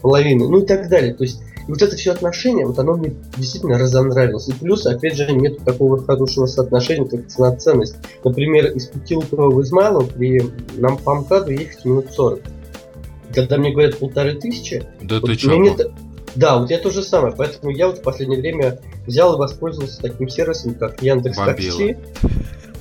[0.00, 1.14] половина, ну и так далее.
[1.14, 4.48] То есть и вот это все отношение, вот оно мне действительно разонравилось.
[4.48, 7.96] И плюс, опять же, нет такого хорошего соотношения, как цена-ценность.
[8.24, 10.42] Например, из Путилкова в Измайлово при
[10.76, 12.40] нам по МКАДу ехать минут 40.
[13.34, 15.54] Когда мне говорят полторы тысячи, да вот ты чё?
[15.56, 15.92] Нет...
[16.34, 17.34] Да, вот я то же самое.
[17.36, 21.96] Поэтому я вот в последнее время взял и воспользовался таким сервисом, как Яндекс Такси.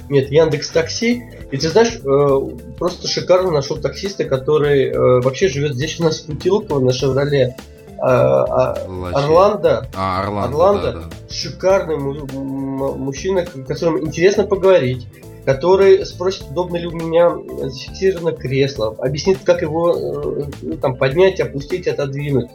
[0.10, 1.24] Нет, Яндекс Такси.
[1.52, 6.20] И ты знаешь, э, просто шикарно нашел таксиста, который э, вообще живет здесь у нас
[6.20, 7.56] в Путилково на Шевроле.
[8.02, 11.10] А, а, Орландо, а, Орландо, Орландо да, да.
[11.30, 15.06] шикарный мужчина, с которым интересно поговорить,
[15.46, 17.32] который спросит, удобно ли у меня
[17.68, 22.50] зафиксировано кресло, объяснит, как его э, ну, там, поднять, опустить, отодвинуть,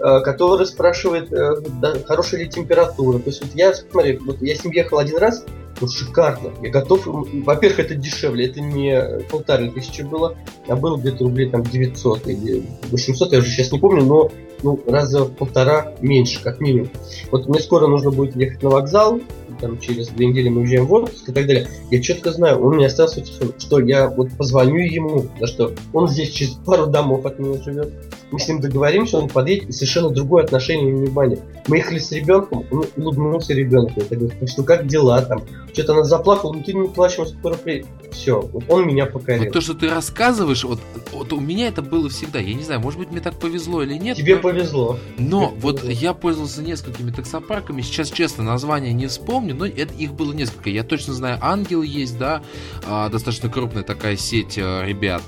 [0.00, 3.18] э, который спрашивает, э, да, хорошая ли температура.
[3.18, 5.44] То есть вот я, смотри, вот я с ним ехал один раз,
[5.80, 6.52] ну, шикарно.
[6.62, 7.06] Я готов...
[7.06, 8.46] Во-первых, это дешевле.
[8.46, 10.36] Это не полторы тысячи было,
[10.68, 14.30] а было где-то рублей там 900 или 800, я уже сейчас не помню, но
[14.62, 16.90] ну, раза в полтора меньше, как минимум.
[17.30, 19.20] Вот мне скоро нужно будет ехать на вокзал,
[19.60, 21.68] там через две недели мы уезжаем в отпуск и так далее.
[21.90, 26.08] Я четко знаю, он мне остался телефон, что я вот позвоню ему, за что он
[26.08, 27.92] здесь через пару домов от меня живет.
[28.30, 31.38] Мы с ним договоримся, он подъедет, и совершенно другое отношение и внимание.
[31.66, 34.00] Мы ехали с ребенком, он улыбнулся ребенку.
[34.10, 35.42] Я говорю, что как дела там?
[35.72, 37.86] Что-то она заплакала, ну ты не плачь, он скоро приедет.
[38.12, 39.44] Все, вот он меня покорил.
[39.44, 40.80] Вот то, что ты рассказываешь, вот,
[41.12, 42.40] вот у меня это было всегда.
[42.40, 44.16] Я не знаю, может быть, мне так повезло или нет.
[44.16, 44.42] Тебе но...
[44.42, 44.98] повезло.
[45.16, 46.00] Но Тебе вот повезло.
[46.00, 47.82] я пользовался несколькими таксопарками.
[47.82, 50.70] Сейчас, честно, название не вспомню, но это, их было несколько.
[50.70, 52.42] Я точно знаю, Ангел есть, да,
[52.84, 55.22] а, достаточно крупная такая сеть а, ребят.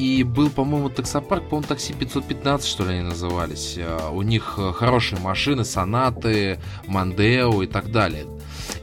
[0.00, 3.76] И был, по-моему, таксопарк, по-моему, такси 515, что ли, они назывались.
[3.78, 8.24] А, у них э, хорошие машины, сонаты, Мандео и так далее.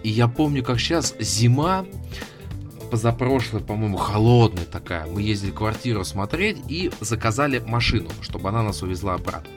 [0.03, 1.87] И я помню, как сейчас зима,
[2.91, 5.07] позапрошлой, по-моему, холодная такая.
[5.07, 9.49] Мы ездили квартиру смотреть и заказали машину, чтобы она нас увезла обратно.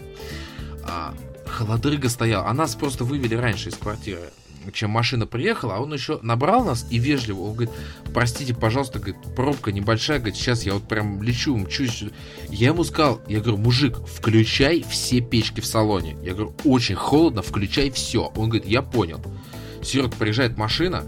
[0.88, 1.12] А,
[1.44, 2.46] холодрыга стояла.
[2.48, 4.30] А нас просто вывели раньше из квартиры
[4.72, 7.70] чем машина приехала, а он еще набрал нас и вежливо, он говорит,
[8.12, 12.04] простите, пожалуйста, говорит, пробка небольшая, говорит, сейчас я вот прям лечу, мчусь.
[12.48, 16.16] Я ему сказал, я говорю, мужик, включай все печки в салоне.
[16.22, 18.32] Я говорю, очень холодно, включай все.
[18.36, 19.20] Он говорит, я понял.
[19.82, 21.04] Серега, приезжает машина,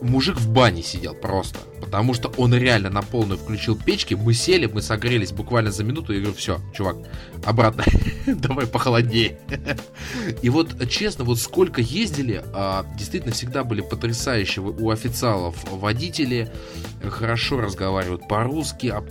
[0.00, 1.58] мужик в бане сидел просто.
[1.80, 4.14] Потому что он реально на полную включил печки.
[4.14, 6.12] Мы сели, мы согрелись буквально за минуту.
[6.12, 6.96] Я говорю, все, чувак,
[7.44, 7.84] обратно.
[8.26, 9.38] Давай похолоднее.
[10.42, 16.50] И вот, честно, вот сколько ездили, а, действительно всегда были потрясающие у официалов водители.
[17.02, 19.06] Хорошо разговаривают по-русски, об,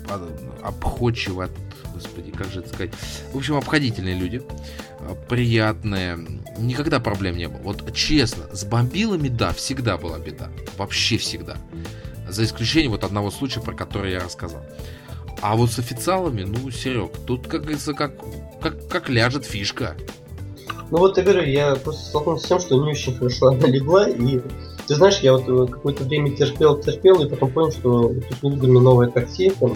[0.63, 1.49] обходчиво,
[1.93, 2.91] господи, как же это сказать.
[3.33, 4.41] В общем, обходительные люди
[5.15, 6.17] приятные.
[6.57, 7.59] Никогда проблем не было.
[7.61, 10.49] Вот честно, с бомбилами, да, всегда была беда.
[10.77, 11.57] Вообще всегда.
[12.27, 14.63] За исключением вот одного случая, про который я рассказал.
[15.41, 18.13] А вот с официалами, ну, Серег, тут, как говорится, как,
[18.61, 19.95] как, как ляжет фишка.
[20.91, 24.09] Ну вот, я говорю, я просто столкнулся с тем, что не очень хорошо она легла,
[24.09, 24.41] и
[24.87, 29.07] ты знаешь, я вот э, какое-то время терпел, терпел, и потом понял, что услугами новое
[29.07, 29.73] такси, там,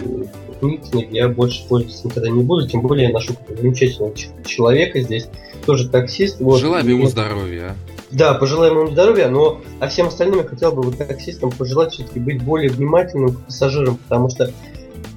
[0.68, 5.28] длительных я больше пользоваться никогда не буду, тем более я ношу замечательного человека здесь,
[5.66, 6.40] тоже таксист.
[6.40, 7.70] Вот, Желаем ему здоровья.
[7.70, 7.94] А.
[8.10, 12.20] Да, пожелаем ему здоровья, но а всем остальным я хотел бы вот таксистам пожелать все-таки
[12.20, 14.52] быть более внимательным к пассажирам, потому что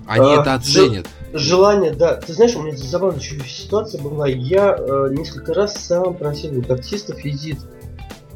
[0.08, 1.08] они э, это оценят.
[1.34, 2.16] Желание, да.
[2.16, 4.28] Ты знаешь, у меня забавная ситуация была.
[4.28, 7.60] Я э, несколько раз сам просил у таксистов визит.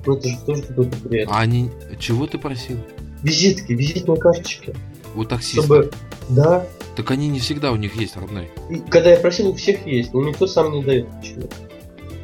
[0.06, 1.30] Ну это же тоже какой-то бред.
[1.32, 1.72] А они...
[2.00, 2.78] Чего ты просил?
[3.24, 4.76] Визитки, визитные карточки.
[5.16, 5.66] У таксистов?
[5.66, 5.92] Чтобы...
[6.30, 6.66] Да.
[6.96, 8.50] Так они не всегда у них есть, родной.
[8.70, 11.50] И, когда я просил, у всех есть, но никто сам не дает почему.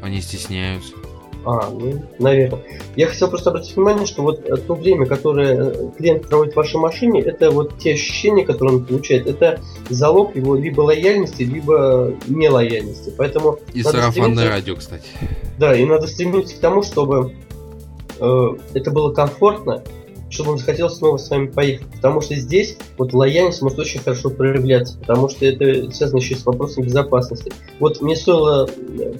[0.01, 0.93] Они стесняются.
[1.45, 2.61] А, ну, наверное.
[2.97, 7.21] Я хотел просто обратить внимание, что вот то время, которое клиент проводит в вашей машине,
[7.21, 13.13] это вот те ощущения, которые он получает, это залог его либо лояльности, либо нелояльности.
[13.17, 15.05] Поэтому и сарафанное радио, кстати.
[15.57, 17.33] Да, и надо стремиться к тому, чтобы
[18.19, 19.83] э, это было комфортно,
[20.30, 21.88] чтобы он захотел снова с вами поехать.
[21.88, 26.45] Потому что здесь вот лояльность может очень хорошо проявляться, потому что это связано еще с
[26.45, 27.51] вопросом безопасности.
[27.80, 28.67] Вот мне стоило
[28.99, 29.13] э,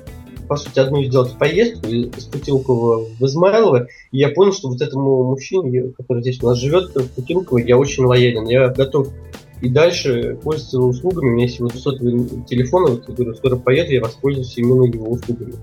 [0.48, 5.24] по сути, одну сделать поездку из Путилкова в Измайлово, и я понял, что вот этому
[5.24, 8.48] мужчине, который здесь у нас живет, в Путилково, я очень лоялен.
[8.48, 9.10] Я готов
[9.62, 11.30] и дальше пользоваться его услугами.
[11.30, 15.12] У меня есть его сотовый телефон, вот я говорю, скоро поеду, я воспользуюсь именно его
[15.12, 15.56] услугами.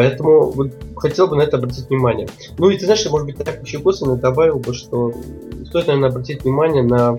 [0.00, 2.26] Поэтому вот, хотел бы на это обратить внимание.
[2.56, 5.12] Ну и ты знаешь, может быть, так еще косвенно добавил бы, что
[5.66, 7.18] стоит, наверное, обратить внимание на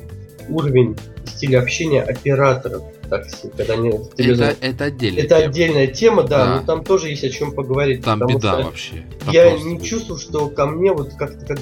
[0.50, 5.50] уровень стиля общения операторов такси, когда они это, это отдельная Это тема.
[5.50, 8.04] отдельная тема, да, да, но там тоже есть о чем поговорить.
[8.04, 9.06] Там беда вообще.
[9.24, 11.60] Там я не чувствую, что ко мне вот как-то как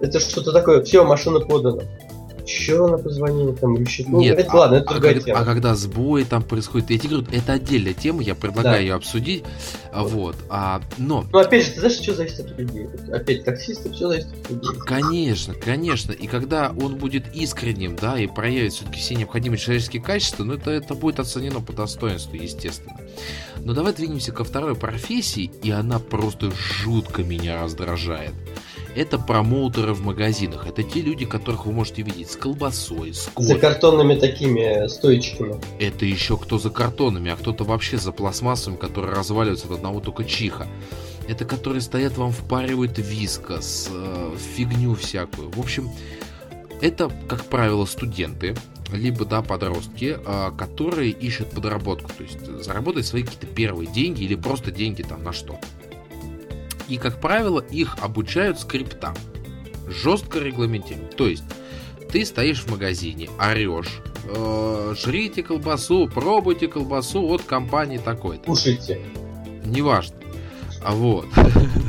[0.00, 1.82] это что-то такое, все, машина подана
[2.50, 4.04] еще она позвонила там или еще.
[4.06, 5.38] Ну, Нет, это, а, ладно, это а, другая а, тема.
[5.38, 8.80] А когда сбой там происходит, я тебе говорю, это отдельная тема, я предлагаю да.
[8.80, 9.44] ее обсудить.
[9.94, 10.36] Вот.
[10.48, 11.24] А, но.
[11.32, 12.88] Ну, опять же, ты знаешь, что зависит от людей.
[13.12, 14.70] Опять таксисты, все зависит от людей.
[14.86, 16.12] Конечно, конечно.
[16.12, 20.70] И когда он будет искренним, да, и проявит все-таки все необходимые человеческие качества, ну, это,
[20.70, 22.96] это будет оценено по достоинству, естественно.
[23.62, 28.32] Но давай двинемся ко второй профессии, и она просто жутко меня раздражает
[28.94, 30.66] это промоутеры в магазинах.
[30.66, 33.48] Это те люди, которых вы можете видеть с колбасой, с кофе.
[33.48, 35.60] За картонными такими стоечками.
[35.78, 40.24] Это еще кто за картонами, а кто-то вообще за пластмассами, которые разваливаются от одного только
[40.24, 40.66] чиха.
[41.28, 45.50] Это которые стоят вам впаривают вискос, э, фигню всякую.
[45.50, 45.88] В общем,
[46.80, 48.56] это, как правило, студенты,
[48.92, 54.34] либо да, подростки, э, которые ищут подработку, то есть заработать свои какие-то первые деньги или
[54.34, 55.60] просто деньги там на что-то
[56.90, 59.14] и, как правило, их обучают скриптам.
[59.86, 61.16] Жестко регламентируют.
[61.16, 61.44] То есть,
[62.10, 68.44] ты стоишь в магазине, орешь, э, жрите колбасу, пробуйте колбасу от компании такой-то.
[68.44, 69.00] Кушайте.
[69.64, 70.16] Неважно.
[70.82, 71.26] А вот.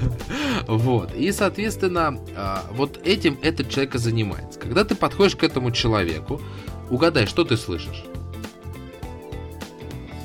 [0.67, 1.15] вот.
[1.15, 4.59] И, соответственно, э, вот этим этот человек и занимается.
[4.59, 6.39] Когда ты подходишь к этому человеку,
[6.91, 8.03] угадай, что ты слышишь?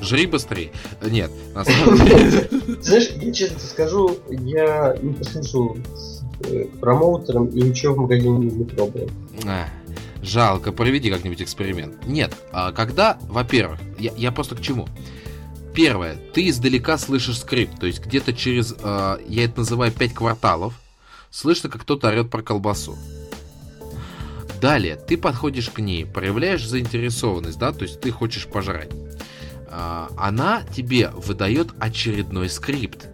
[0.01, 0.71] Жри быстрее.
[1.01, 2.49] Нет, на самом деле.
[2.81, 5.77] Знаешь, я честно скажу, я не послушал
[6.41, 9.09] э, промоутером и ничего в магазине не пробовал.
[10.21, 12.05] Жалко, проведи как-нибудь эксперимент.
[12.05, 14.87] Нет, а когда, во-первых, я, я просто к чему?
[15.73, 20.73] Первое, ты издалека слышишь скрипт, то есть где-то через, э, я это называю 5 кварталов,
[21.29, 22.97] слышно, как кто-то орет про колбасу.
[24.59, 28.89] Далее, ты подходишь к ней, проявляешь заинтересованность, да, то есть ты хочешь пожрать.
[29.69, 33.07] А, она тебе выдает очередной скрипт.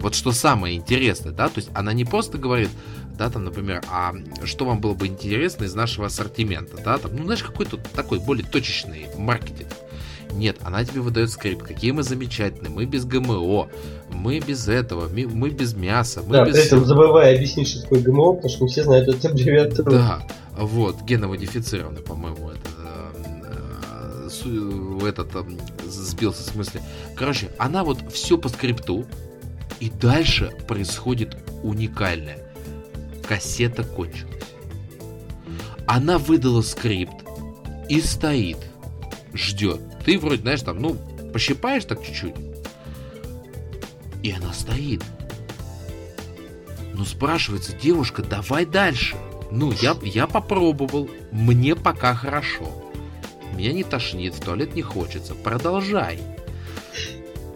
[0.00, 2.68] Вот что самое интересное, да, то есть она не просто говорит,
[3.16, 7.24] да, там, например, а что вам было бы интересно из нашего ассортимента, да, там, ну,
[7.24, 9.68] знаешь, какой-то такой более точечный маркетинг.
[10.32, 13.68] Нет, она тебе выдает скрипт, какие мы замечательные, мы без ГМО,
[14.12, 16.22] мы без этого, мы, без мяса.
[16.26, 16.54] Мы да, без...
[16.54, 19.90] при этом забывая объяснить, что такое ГМО, потому что все знают эту аббревиатуру.
[19.90, 20.26] Да,
[20.58, 22.75] вот, геномодифицированный, по-моему, это
[25.06, 25.32] этот
[25.86, 26.82] сбился в смысле.
[27.14, 29.06] Короче, она вот все по скрипту,
[29.80, 32.38] и дальше происходит уникальное.
[33.26, 34.44] Кассета кончилась.
[35.86, 37.14] Она выдала скрипт
[37.88, 38.58] и стоит,
[39.34, 39.80] ждет.
[40.04, 40.96] Ты вроде, знаешь, там, ну,
[41.32, 42.34] пощипаешь так чуть-чуть.
[44.22, 45.02] И она стоит.
[46.94, 49.16] Ну, спрашивается, девушка, давай дальше.
[49.50, 52.85] Ну, я, я попробовал, мне пока хорошо
[53.56, 56.20] меня не тошнит, в туалет не хочется, продолжай.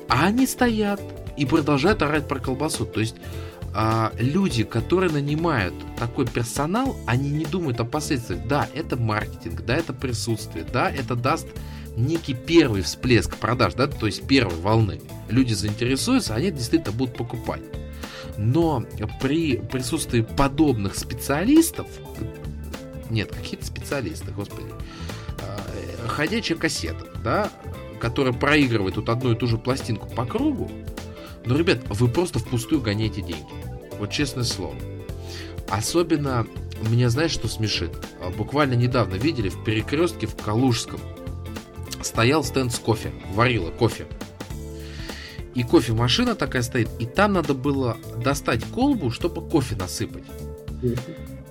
[0.09, 1.01] А они стоят
[1.36, 2.84] и продолжают орать про колбасу.
[2.84, 3.16] То есть
[3.72, 8.46] а, люди, которые нанимают такой персонал, они не думают о последствиях.
[8.46, 11.46] Да, это маркетинг, да, это присутствие, да, это даст
[11.96, 15.01] некий первый всплеск продаж, да, то есть первой волны.
[15.28, 17.62] Люди заинтересуются, они действительно будут покупать.
[18.36, 18.84] Но
[19.20, 21.86] при присутствии подобных специалистов,
[23.11, 24.68] нет, какие-то специалисты, господи,
[26.11, 27.51] ходячая кассета, да,
[28.01, 30.71] которая проигрывает тут одну и ту же пластинку по кругу,
[31.47, 33.49] но, ребят, вы просто впустую гоняете деньги.
[33.99, 34.75] Вот честное слово.
[35.69, 36.47] Особенно
[36.89, 37.91] меня, знаешь, что смешит?
[38.21, 41.01] А, буквально недавно видели в перекрестке в Калужском
[42.03, 44.07] стоял стенд с кофе, варила кофе.
[45.55, 50.25] И кофемашина такая стоит, и там надо было достать колбу, чтобы кофе насыпать.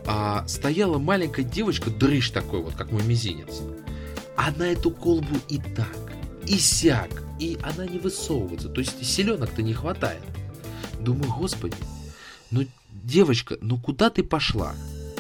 [0.06, 3.62] А стояла маленькая девочка, дрыщ такой вот, как мой мизинец.
[4.40, 6.14] А на эту колбу и так,
[6.48, 7.10] и сяк,
[7.40, 8.70] и она не высовывается.
[8.70, 10.22] То есть селенок-то не хватает.
[11.02, 11.76] думаю, господи,
[12.50, 12.66] ну,
[13.04, 14.72] девочка, ну куда ты пошла?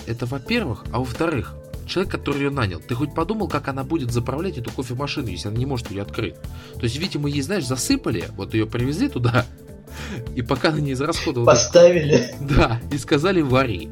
[0.07, 1.53] Это во-первых, а во-вторых,
[1.85, 5.57] человек, который ее нанял, ты хоть подумал, как она будет заправлять эту кофемашину, если она
[5.57, 6.35] не может ее открыть?
[6.75, 9.45] То есть, видимо, ей, знаешь, засыпали, вот ее привезли туда,
[10.33, 11.45] и пока она не израсходовала...
[11.45, 12.33] Поставили.
[12.39, 13.89] Да, и сказали вари.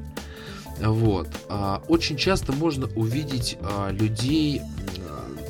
[0.80, 1.28] Вот.
[1.50, 4.62] А, очень часто можно увидеть а, людей,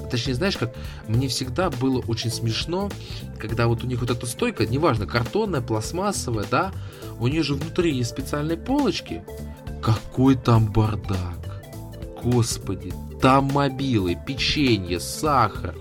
[0.10, 0.74] точнее, знаешь, как
[1.08, 2.89] мне всегда было очень смешно,
[3.39, 6.72] когда вот у них вот эта стойка, неважно, картонная, пластмассовая, да,
[7.20, 9.24] у нее же внутри есть специальные полочки.
[9.82, 11.64] Какой там бардак.
[12.24, 15.76] Господи, там мобилы, печенье, сахар,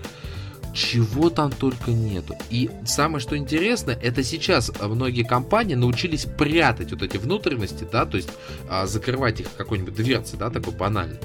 [0.73, 2.35] чего там только нету.
[2.49, 8.17] И самое что интересно, это сейчас многие компании научились прятать вот эти внутренности, да, то
[8.17, 8.29] есть
[8.69, 11.19] а, закрывать их какой-нибудь дверцей, да, такой банальный.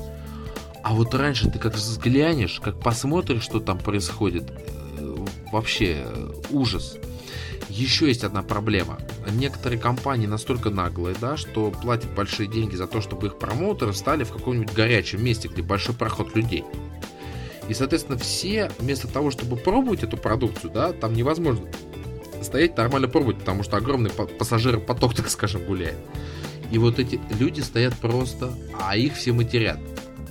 [0.83, 4.51] А вот раньше ты как взглянешь, как посмотришь, что там происходит,
[4.99, 5.17] э,
[5.53, 6.97] вообще э, ужас.
[7.69, 8.99] Еще есть одна проблема.
[9.31, 14.25] Некоторые компании настолько наглые, да, что платят большие деньги за то, чтобы их промоутеры стали
[14.25, 16.65] в каком-нибудь горячем месте, где большой проход людей.
[17.69, 21.67] И, соответственно, все вместо того, чтобы пробовать эту продукцию, да, там невозможно
[22.45, 25.97] стоять нормально пробовать, потому что огромный пассажиропоток, так скажем, гуляет.
[26.71, 29.79] И вот эти люди стоят просто, а их все матерят.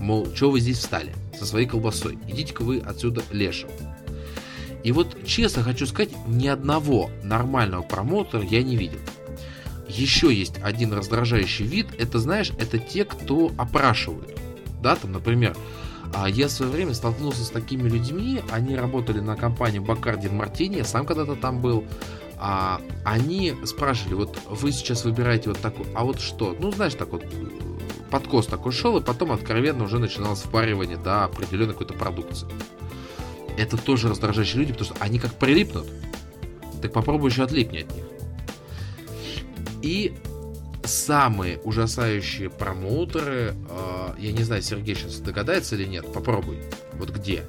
[0.01, 2.17] Мол, что вы здесь встали со своей колбасой?
[2.27, 3.69] Идите-ка вы отсюда лешим.
[4.83, 8.97] И вот честно хочу сказать, ни одного нормального промоутера я не видел.
[9.87, 14.39] Еще есть один раздражающий вид, это знаешь, это те, кто опрашивают.
[14.81, 15.55] Да, там, например,
[16.15, 20.77] а я в свое время столкнулся с такими людьми, они работали на компании Бакардин Мартини,
[20.77, 21.85] я сам когда-то там был.
[22.37, 26.55] А, они спрашивали, вот вы сейчас выбираете вот такой, а вот что?
[26.59, 27.23] Ну, знаешь, так вот,
[28.11, 32.47] подкос такой шел, и потом откровенно уже начиналось впаривание до определенной какой-то продукции.
[33.57, 35.87] Это тоже раздражающие люди, потому что они как прилипнут.
[36.81, 38.05] Так попробуй еще отлипни от них.
[39.81, 40.13] И
[40.83, 46.61] самые ужасающие промоутеры, э, я не знаю, Сергей сейчас догадается или нет, попробуй.
[46.93, 47.43] Вот где?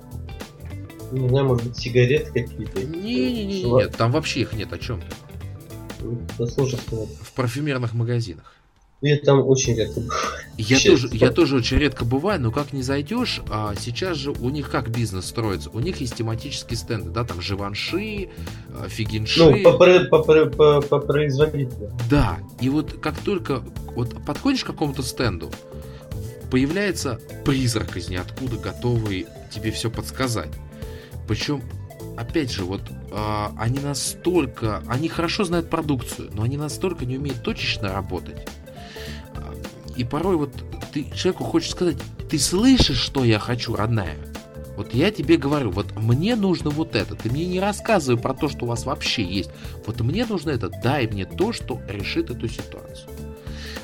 [1.11, 2.85] Не знаю, может быть, сигареты какие-то?
[2.85, 6.07] Не-не-не, нет, там вообще их нет, о чем ты?
[6.39, 6.79] Да сложно
[7.21, 8.57] В парфюмерных магазинах.
[9.03, 10.22] Я там очень редко бываю.
[10.57, 14.48] Я тоже, я тоже очень редко бываю, но как не зайдешь, а сейчас же у
[14.48, 15.70] них как бизнес строится?
[15.70, 18.30] У них есть тематические стенды, да, там Живанши,
[18.70, 19.40] а, Фигинши.
[19.40, 21.90] Ну, по, по, по, по, по производителю.
[22.09, 23.64] Да, и вот как только
[23.96, 25.50] вот подходишь к какому-то стенду,
[26.53, 30.50] появляется призрак из ниоткуда, готовый тебе все подсказать.
[31.26, 31.61] Причем
[32.16, 37.42] опять же, вот э, они настолько, они хорошо знают продукцию, но они настолько не умеют
[37.42, 38.48] точечно работать,
[39.97, 40.51] и порой вот
[40.93, 41.97] ты человеку хочешь сказать,
[42.30, 44.16] ты слышишь, что я хочу, родная?
[44.76, 47.14] Вот я тебе говорю, вот мне нужно вот это.
[47.14, 49.51] Ты мне не рассказывай про то, что у вас вообще есть.
[49.86, 50.70] Вот мне нужно это.
[50.82, 53.11] Дай мне то, что решит эту ситуацию.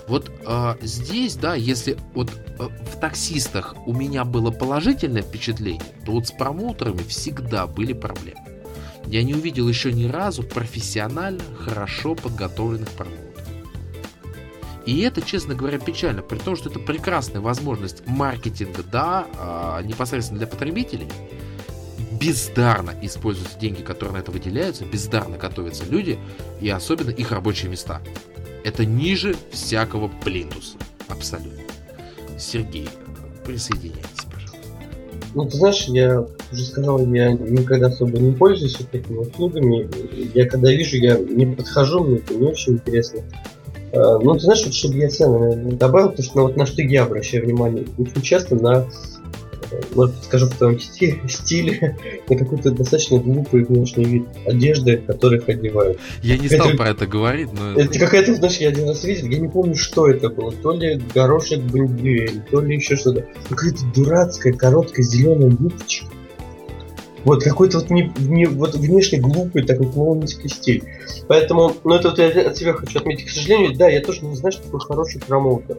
[0.06, 6.12] Вот э, здесь, да, если вот э, в таксистах у меня было положительное впечатление, то
[6.12, 8.40] вот с промоутерами всегда были проблемы.
[9.06, 13.28] Я не увидел еще ни разу профессионально, хорошо подготовленных промоутеров.
[14.89, 20.39] И это, честно говоря, печально, при том, что это прекрасная возможность маркетинга, да, а, непосредственно
[20.39, 21.07] для потребителей.
[22.18, 26.18] Бездарно используются деньги, которые на это выделяются, бездарно готовятся люди
[26.62, 28.01] и особенно их рабочие места.
[28.64, 30.78] Это ниже всякого плинтуса.
[31.09, 31.61] Абсолютно.
[32.39, 32.89] Сергей,
[33.45, 34.59] присоединяйтесь, пожалуйста.
[35.34, 39.86] Ну, ты знаешь, я уже сказал, я никогда особо не пользуюсь вот такими услугами.
[40.34, 43.20] Я когда вижу, я не подхожу, мне это не очень интересно.
[43.93, 46.82] Э, ну, ты знаешь, вот, чтобы я цены добавил, потому что на, вот, на что
[46.82, 48.86] я обращаю внимание очень часто на,
[49.70, 51.97] э, может скажу в твоем стиле, стиле
[52.28, 55.99] на какой-то достаточно глупый внешний вид одежды, которых одевают.
[56.22, 57.80] Я не стал это, про это говорить, но...
[57.80, 60.53] Это какая-то, знаешь, я один раз видел, я не помню, что это было.
[60.53, 63.26] То ли горошек бандюэль, то ли еще что-то.
[63.49, 66.07] Какая-то дурацкая, короткая зеленая юбочка
[67.24, 70.84] вот какой-то вот, не, не, вот внешне глупый такой клоунский стиль.
[71.26, 73.26] Поэтому, ну это вот я от себя хочу отметить.
[73.26, 75.78] К сожалению, да, я тоже не знаю, что такое хороший промоутер.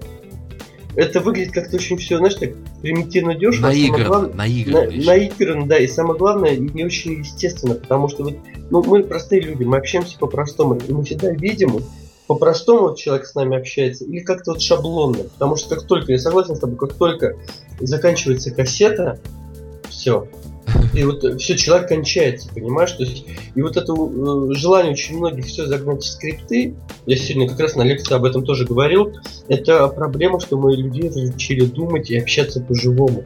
[0.95, 3.67] Это выглядит как-то очень все, знаешь, так примитивно дешево.
[3.67, 4.91] Наигранно, главное, наигранно.
[4.91, 8.35] На, наигранно, да, и самое главное, не очень естественно, потому что вот,
[8.69, 11.79] ну, мы простые люди, мы общаемся по-простому, и мы всегда видим,
[12.27, 16.55] по-простому человек с нами общается, или как-то вот шаблонно, потому что как только, я согласен
[16.55, 17.37] с тобой, как только
[17.79, 19.19] заканчивается кассета,
[19.89, 20.27] все,
[20.93, 22.91] и вот все, человек кончается, понимаешь?
[22.91, 27.49] То есть, и вот это э, желание очень многих все загнать в скрипты, я сегодня
[27.49, 29.13] как раз на лекции об этом тоже говорил,
[29.47, 33.23] это проблема, что мы людей разучили думать и общаться по-живому.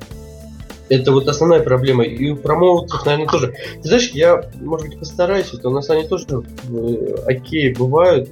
[0.90, 2.04] Это вот основная проблема.
[2.04, 3.56] И у промоутеров, наверное, тоже.
[3.82, 8.30] Ты знаешь, я, может быть, постараюсь, это у нас они тоже э, окей бывают.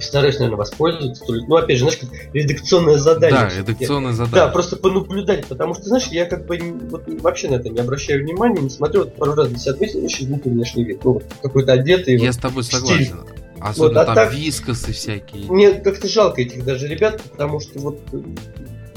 [0.00, 1.24] Стараюсь, наверное, воспользоваться.
[1.26, 3.50] Ну, опять же, знаешь, как редакционное задание.
[3.50, 4.34] Да, редакционное задание.
[4.34, 6.58] Да, просто понаблюдать, потому что, знаешь, я как бы
[6.90, 10.24] вот, вообще на это не обращаю внимания, не смотрю, вот пару раз здесь отметил, еще
[10.24, 11.04] звук внешний вид.
[11.04, 12.16] Ну, какой-то одетый.
[12.16, 13.04] Я вот, с тобой согласен.
[13.04, 13.16] Стиль.
[13.60, 15.50] Особенно вот, а там так, вискосы всякие.
[15.50, 17.98] Мне как-то жалко этих даже ребят, потому что вот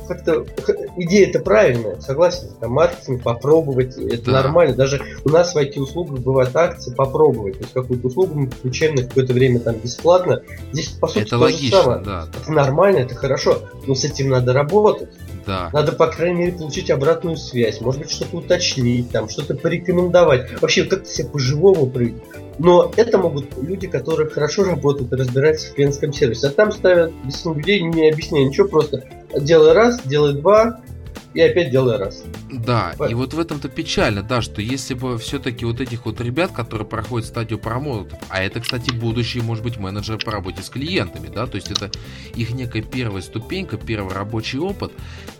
[0.07, 0.45] как-то
[0.97, 2.49] идея это правильная, согласен.
[2.59, 4.43] Там маркетинг попробовать, это да.
[4.43, 4.75] нормально.
[4.75, 7.55] Даже у нас в IT-услугах бывают акции попробовать.
[7.57, 10.41] То есть какую-то услугу мы включаем на какое-то время там бесплатно.
[10.71, 12.03] Здесь по сути это логично, самое.
[12.03, 12.27] да.
[12.41, 13.61] Это нормально, это хорошо.
[13.85, 15.09] Но с этим надо работать.
[15.47, 15.69] Да.
[15.71, 17.79] Надо, по крайней мере, получить обратную связь.
[17.79, 20.61] Может быть, что-то уточнить, там, что-то порекомендовать.
[20.61, 22.21] Вообще, как-то себе по-живому прыгать.
[22.59, 26.47] Но это могут люди, которые хорошо работают и разбираются в клиентском сервисе.
[26.47, 29.03] А там ставят без людей, не объясняя ничего, просто
[29.39, 30.81] делай раз, делай два,
[31.33, 32.23] и опять делай раз.
[32.51, 33.11] Да, вот.
[33.11, 36.87] и вот в этом-то печально, да, что если бы все-таки вот этих вот ребят, которые
[36.87, 41.45] проходят стадию промоутов, а это, кстати, будущие, может быть, менеджеры по работе с клиентами, да,
[41.45, 41.91] то есть это
[42.35, 44.91] их некая первая ступенька, первый рабочий опыт,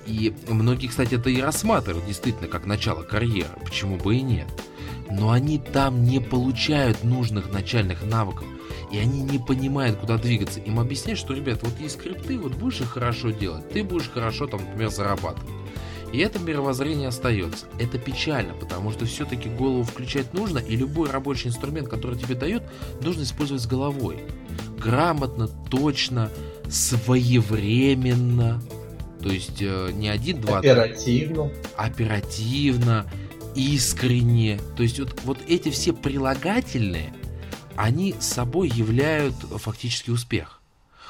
[0.06, 4.48] и многие, кстати, это и рассматривают действительно как начало карьеры, почему бы и нет
[5.10, 8.46] но они там не получают нужных начальных навыков.
[8.92, 10.60] И они не понимают, куда двигаться.
[10.62, 14.48] Им объясняют, что, ребят, вот есть скрипты, вот будешь их хорошо делать, ты будешь хорошо
[14.48, 15.50] там, например, зарабатывать.
[16.14, 17.66] И это мировоззрение остается.
[17.80, 22.64] Это печально, потому что все-таки голову включать нужно, и любой рабочий инструмент, который тебе дают,
[23.02, 24.24] нужно использовать с головой.
[24.78, 26.30] Грамотно, точно,
[26.70, 28.62] своевременно.
[29.22, 30.60] То есть э, не один, два...
[30.60, 31.52] Оперативно.
[31.76, 33.06] Оперативно
[33.56, 34.60] искренне.
[34.78, 37.14] То есть вот, вот эти все прилагательные,
[37.78, 40.57] они собой являют фактически успех.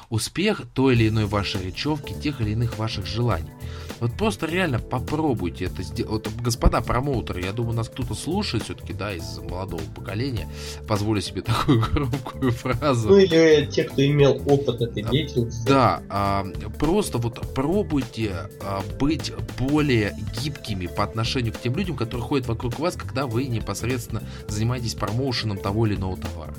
[0.10, 3.52] Успех той или иной вашей речевки, тех или иных ваших желаний.
[4.00, 6.28] Вот просто реально попробуйте это сделать.
[6.28, 10.48] Вот, господа промоутеры, я думаю, нас кто-то слушает все-таки, да, из молодого поколения.
[10.88, 13.10] Позволю себе такую громкую фразу.
[13.10, 15.68] Ну или те, кто имел опыт этой деятельности.
[15.68, 16.46] Да, а,
[16.80, 22.80] просто вот пробуйте а, быть более гибкими по отношению к тем людям, которые ходят вокруг
[22.80, 26.54] вас, когда вы непосредственно занимаетесь промоушеном того или иного товара.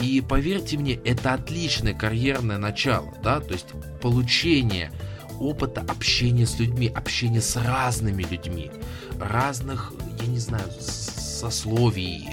[0.00, 3.68] И поверьте мне, это отличное карьерное начало, да, то есть
[4.00, 4.90] получение
[5.40, 8.70] опыта общения с людьми, общения с разными людьми,
[9.18, 12.28] разных, я не знаю, сословий,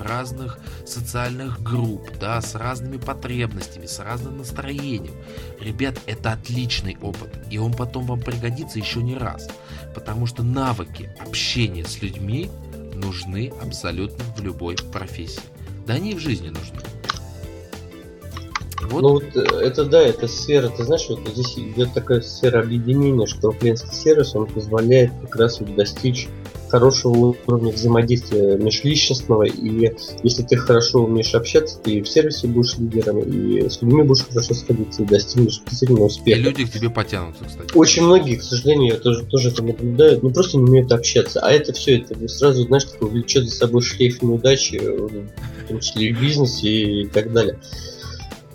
[0.00, 5.14] разных социальных групп, да, с разными потребностями, с разным настроением.
[5.60, 9.48] Ребят, это отличный опыт, и он потом вам пригодится еще не раз,
[9.94, 12.50] потому что навыки общения с людьми
[12.94, 15.42] нужны абсолютно в любой профессии.
[15.86, 16.80] Да они и в жизни нужны.
[18.90, 19.02] Вот.
[19.02, 23.26] Ну вот э, это да, это сфера, ты знаешь, вот здесь идет такая сфера объединения,
[23.26, 26.28] что клиентский сервис, он позволяет как раз вот достичь
[26.68, 32.76] хорошего уровня взаимодействия межличностного, и если ты хорошо умеешь общаться, ты и в сервисе будешь
[32.78, 36.38] лидером, и с людьми будешь хорошо сходиться, и достигнешь действительно успеха.
[36.38, 37.70] И люди к тебе потянутся, кстати.
[37.74, 41.50] Очень многие, к сожалению, я тоже, тоже это наблюдаю, ну просто не умеют общаться, а
[41.50, 46.12] это все, это сразу, знаешь, такое влечет за собой шлейф неудачи, в том числе и
[46.12, 47.58] в бизнесе и так далее.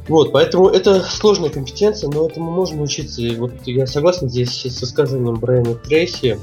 [0.07, 3.21] Вот, поэтому это сложная компетенция, но этому можно учиться.
[3.21, 6.39] И вот я согласен здесь с высказыванием Брайана Трейси,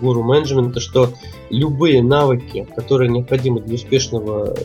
[0.00, 1.12] гуру менеджмента, что
[1.50, 4.56] любые навыки, которые необходимы для успешного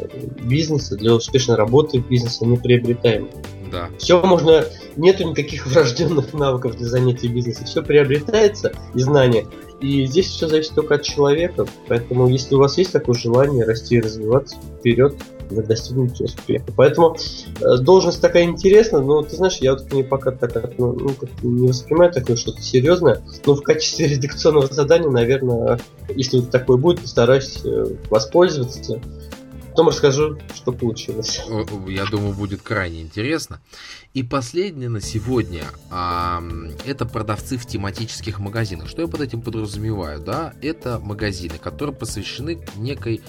[0.42, 3.30] бизнеса, для успешной работы в бизнесе, они приобретаемы.
[3.72, 3.89] Да.
[3.98, 4.66] Все можно,
[4.98, 9.46] нету никаких врожденных навыков для занятия бизнесом, все приобретается и знания.
[9.82, 13.95] И здесь все зависит только от человека, поэтому если у вас есть такое желание расти
[13.95, 15.15] и развиваться вперед,
[15.49, 16.65] вы достигнете успеха.
[16.75, 17.17] Поэтому
[17.59, 21.09] э, должность такая интересная, но ты знаешь, я вот к ней пока так ну, ну,
[21.09, 25.79] как не воспринимаю такое что-то серьезное, но в качестве редакционного задания, наверное,
[26.09, 29.01] если вот такое будет, постараюсь э, воспользоваться.
[29.71, 31.41] Потом расскажу, что получилось.
[31.88, 33.61] Я думаю, будет крайне интересно.
[34.14, 36.43] И последнее на сегодня а,
[36.86, 38.89] это продавцы в тематических магазинах.
[38.89, 40.20] Что я под этим подразумеваю?
[40.20, 43.22] Да, это магазины, которые посвящены некой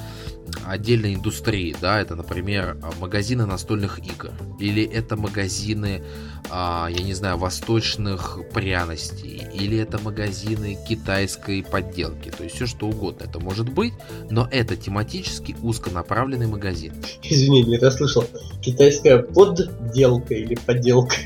[0.66, 1.76] отдельной индустрии.
[1.80, 4.32] Да, это, например, магазины настольных игр.
[4.58, 6.02] Или это магазины,
[6.50, 9.46] а, я не знаю, восточных пряностей.
[9.54, 12.30] Или это магазины китайской подделки.
[12.30, 13.92] То есть все что угодно это может быть.
[14.30, 16.92] Но это тематически узконаправленный магазин.
[17.22, 18.24] Извини, не расслышал.
[18.60, 20.71] Китайская подделка или подделка?
[20.72, 21.16] Подделка.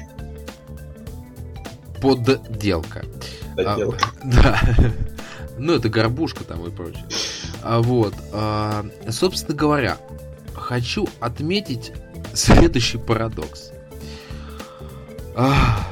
[2.02, 3.04] Подделка.
[3.56, 3.98] Подделка.
[4.22, 4.60] А, да.
[5.56, 7.06] Ну, это горбушка там и прочее.
[7.62, 8.14] А, вот.
[8.32, 9.98] А, собственно говоря,
[10.54, 11.92] хочу отметить
[12.34, 13.70] следующий парадокс.
[15.36, 15.86] А,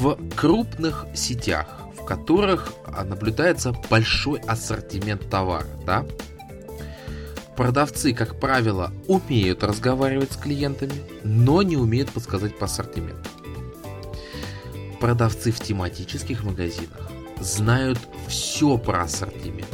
[0.00, 1.66] в крупных сетях,
[1.96, 6.04] в которых а, наблюдается большой ассортимент товара, да?
[7.56, 13.28] Продавцы, как правило, умеют разговаривать с клиентами, но не умеют подсказать по ассортименту.
[15.00, 17.98] Продавцы в тематических магазинах знают
[18.28, 19.68] все про ассортимент,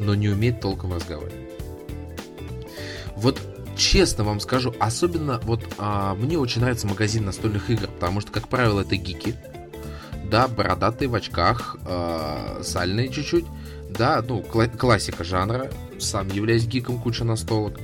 [0.00, 1.34] но не умеют толком разговаривать.
[3.16, 3.40] Вот
[3.76, 8.48] честно вам скажу, особенно вот а, мне очень нравится магазин настольных игр, потому что, как
[8.48, 9.34] правило, это гики,
[10.30, 13.44] да, бородатые в очках, э, сальные чуть-чуть,
[13.90, 15.70] да, ну, кла- классика жанра,
[16.04, 17.78] сам являюсь гиком, куча настолок.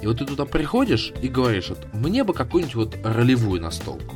[0.00, 4.14] И вот ты туда приходишь и говоришь, вот, мне бы какую-нибудь вот ролевую настолку.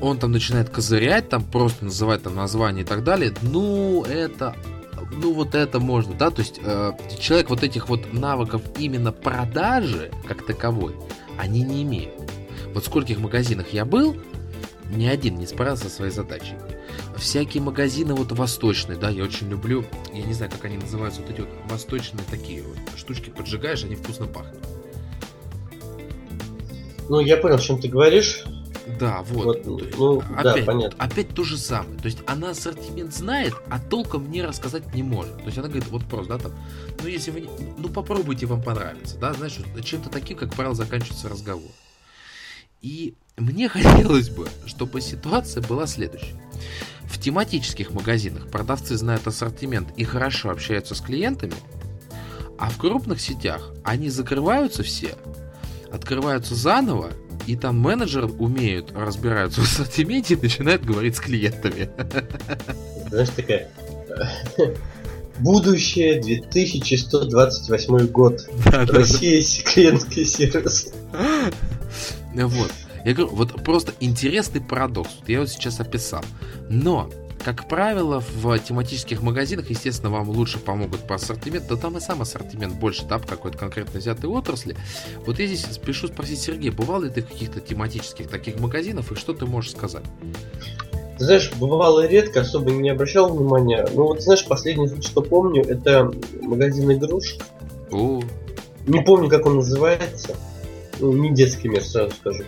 [0.00, 3.32] Он там начинает козырять, там просто называть там название и так далее.
[3.42, 4.56] Ну, это
[5.16, 10.10] ну вот это можно, да, то есть э, человек вот этих вот навыков именно продажи
[10.26, 10.94] как таковой,
[11.38, 12.14] они не имеют.
[12.74, 14.16] Вот в скольких магазинах я был,
[14.94, 16.54] ни один не справился со своей задачей.
[17.16, 21.30] Всякие магазины вот восточные, да, я очень люблю, я не знаю, как они называются, вот
[21.30, 24.58] эти вот восточные такие вот штучки поджигаешь, они вкусно пахнут.
[27.08, 28.44] Ну, я понял, о чем ты говоришь.
[28.98, 29.64] Да, вот.
[29.64, 31.04] вот ну, опять, да, понятно.
[31.04, 31.98] опять то же самое.
[31.98, 35.36] То есть она ассортимент знает, а толком мне рассказать не может.
[35.38, 36.52] То есть она говорит, вот просто, да, там,
[37.02, 37.48] ну если вы, не,
[37.78, 41.70] ну попробуйте, вам понравится, да, знаешь, чем-то таким, как правило, заканчивается разговор.
[42.80, 46.34] И мне хотелось бы, чтобы ситуация была следующей.
[47.12, 51.54] В тематических магазинах продавцы знают ассортимент и хорошо общаются с клиентами,
[52.58, 55.14] а в крупных сетях они закрываются все,
[55.92, 57.10] открываются заново,
[57.46, 61.90] и там менеджеры умеют, разбираются в ассортименте и начинают говорить с клиентами.
[63.10, 63.68] Знаешь, такая
[65.38, 68.48] Будущее 2128 год.
[68.64, 69.70] Да, Россия да, да.
[69.70, 70.92] клиентский сервис.
[72.34, 72.72] Вот.
[73.04, 75.10] Я говорю, вот просто интересный парадокс.
[75.20, 76.22] Вот я его сейчас описал.
[76.68, 77.10] Но,
[77.44, 82.22] как правило, в тематических магазинах, естественно, вам лучше помогут по ассортименту, да там и сам
[82.22, 84.76] ассортимент больше, да, по какой-то конкретно взятой отрасли.
[85.26, 89.14] Вот я здесь спешу спросить, Сергей, бывал ли ты в каких-то тематических таких магазинах, и
[89.16, 90.04] что ты можешь сказать?
[91.18, 93.86] Ты знаешь, бывало редко, особо не обращал внимания.
[93.94, 97.42] Ну вот, знаешь, последнее, что помню, это магазин игрушек.
[97.90, 98.22] О.
[98.86, 100.36] Не помню, как он называется.
[100.98, 102.44] Ну, не детский мир, сразу скажу.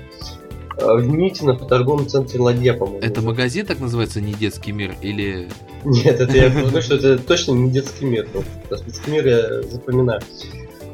[0.78, 3.00] А, в Митино по торговом центре Ладья, по-моему.
[3.00, 5.48] Это магазин так называется, не детский мир, или...
[5.84, 8.26] Нет, это я говорю, что это точно не детский мир.
[8.68, 10.20] Просто детский мир я запоминаю.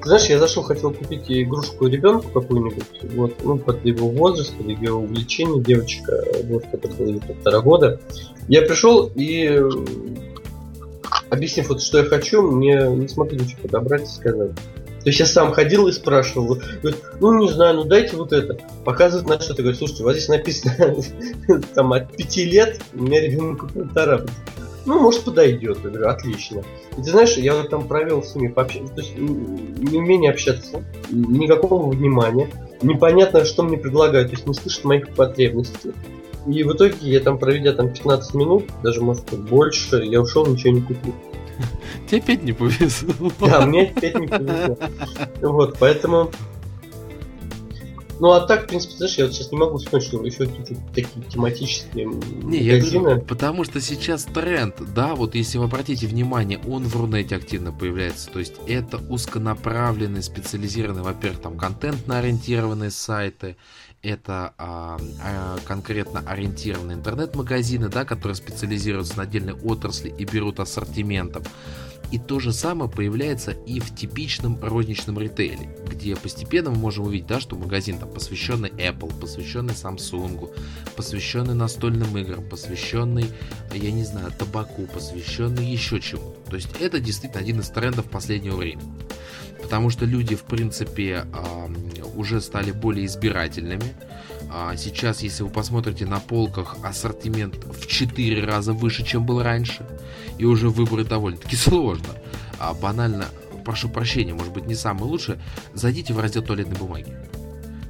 [0.02, 4.68] Ты знаешь, я зашел, хотел купить игрушку ребенку какую-нибудь, вот, ну, под его возраст, под
[4.68, 8.00] его увлечение, девочка, вот, была где-то полтора года.
[8.48, 9.62] Я пришел и,
[11.28, 14.52] объяснив вот, что я хочу, мне не смогли ничего подобрать и сказать.
[15.02, 18.58] То есть я сам ходил и спрашивал, говорит, ну не знаю, ну дайте вот это.
[18.84, 20.96] Показывает на что-то, говорит, слушайте, вот здесь написано
[21.74, 24.20] там от пяти лет, у меня ребенку полтора.
[24.86, 25.78] Ну, может, подойдет.
[25.84, 26.62] Я говорю, отлично.
[26.92, 31.90] И ты знаешь, я вот там провел с ними пообщаться, то есть неумение общаться, никакого
[31.90, 32.50] внимания,
[32.82, 35.92] непонятно, что мне предлагают, то есть не слышат моих потребностей.
[36.46, 40.46] И в итоге я там, проведя там 15 минут, даже может быть больше, я ушел,
[40.46, 41.14] ничего не купил.
[42.08, 43.32] Тебе опять не повезло.
[43.40, 44.78] Да, мне опять не повезло.
[45.40, 46.30] Вот, поэтому...
[48.20, 50.74] Ну а так, в принципе, знаешь, я вот сейчас не могу вспомнить, что еще какие-то
[50.94, 56.60] такие тематические не, Я говорю, потому что сейчас тренд, да, вот если вы обратите внимание,
[56.68, 58.28] он в Рунете активно появляется.
[58.30, 63.56] То есть это узконаправленные, специализированные, во-первых, там контентно ориентированные сайты,
[64.02, 71.42] это а, а, конкретно ориентированные интернет-магазины, да, которые специализируются на отдельной отрасли и берут ассортиментом.
[72.10, 77.28] И то же самое появляется и в типичном розничном ритейле, где постепенно мы можем увидеть,
[77.28, 80.50] да, что магазин там посвященный Apple, посвященный Samsung,
[80.96, 83.26] посвященный настольным играм, посвященный,
[83.72, 86.34] я не знаю, табаку, посвященный еще чему.
[86.48, 88.92] То есть это действительно один из трендов последнего времени
[89.70, 91.26] потому что люди, в принципе,
[92.16, 93.84] уже стали более избирательными.
[94.52, 99.86] А сейчас, если вы посмотрите на полках, ассортимент в 4 раза выше, чем был раньше,
[100.38, 102.08] и уже выборы довольно-таки сложно.
[102.58, 103.26] А банально,
[103.64, 105.38] прошу прощения, может быть не самое лучшее,
[105.72, 107.16] зайдите в раздел туалетной бумаги.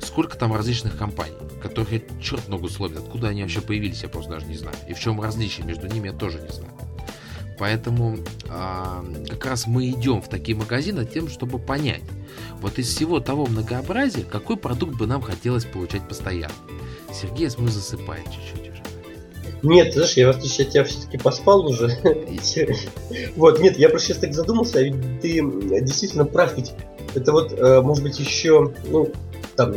[0.02, 4.32] Сколько там различных компаний, которых я черт ногу сломит, откуда они вообще появились, я просто
[4.32, 4.76] даже не знаю.
[4.86, 6.74] И в чем различие между ними, я тоже не знаю.
[7.60, 8.16] Поэтому
[8.48, 12.00] а, как раз мы идем в такие магазины тем, чтобы понять,
[12.62, 16.54] вот из всего того многообразия, какой продукт бы нам хотелось получать постоянно.
[17.12, 18.82] Сергей, я смотрю, засыпает чуть-чуть уже.
[19.62, 21.98] Нет, знаешь, я, в отличие от тебя, все-таки поспал уже.
[23.36, 25.42] вот, нет, я просто сейчас так задумался, а ведь ты
[25.82, 26.72] действительно прав, ведь
[27.14, 29.12] это вот, э, может быть, еще, ну,
[29.56, 29.74] там,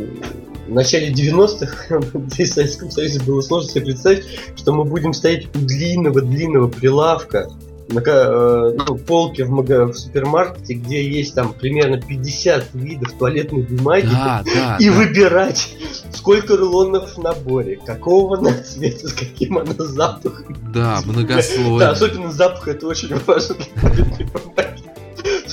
[0.68, 4.23] в начале 90-х в Советском Союзе было сложно себе представить,
[4.55, 7.49] что мы будем стоять у длинного-длинного прилавка
[7.89, 13.64] на э, ну, полке в, мага, в супермаркете, где есть там примерно 50 видов туалетной
[13.64, 14.95] бумаги, да, да, и да.
[14.95, 15.76] выбирать,
[16.11, 20.55] сколько рулонов в наборе, какого она цвета, с каким она запахом.
[20.73, 21.80] Да, многослойно.
[21.80, 24.72] Да, особенно запах, это очень важно для туалетной бумаги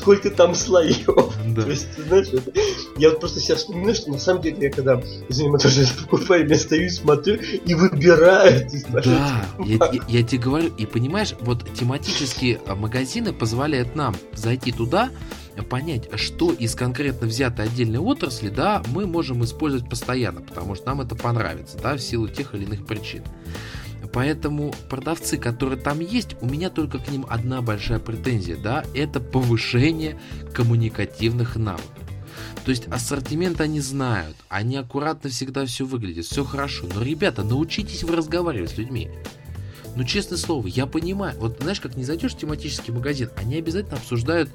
[0.01, 1.09] сколько там слоев.
[1.51, 1.63] Да.
[1.63, 2.53] То есть, знаешь, это...
[2.97, 6.49] я вот просто сейчас вспоминаю, что на самом деле я когда, извини, мы тоже покупаю,
[6.49, 8.69] я стою смотрю и выбираю.
[8.89, 14.71] Да, я, я, я тебе говорю, и понимаешь, вот тематические а, магазины позволяют нам зайти
[14.71, 15.11] туда,
[15.69, 21.01] понять, что из конкретно взятой отдельной отрасли, да, мы можем использовать постоянно, потому что нам
[21.01, 23.23] это понравится, да, в силу тех или иных причин.
[24.13, 29.21] Поэтому продавцы, которые там есть, у меня только к ним одна большая претензия, да, это
[29.21, 30.19] повышение
[30.53, 31.87] коммуникативных навыков.
[32.65, 36.87] То есть ассортимент они знают, они аккуратно всегда все выглядит, все хорошо.
[36.95, 39.11] Но, ребята, научитесь вы разговаривать с людьми.
[39.97, 41.37] Ну, честное слово, я понимаю.
[41.39, 44.49] Вот знаешь, как не зайдешь в тематический магазин, они обязательно обсуждают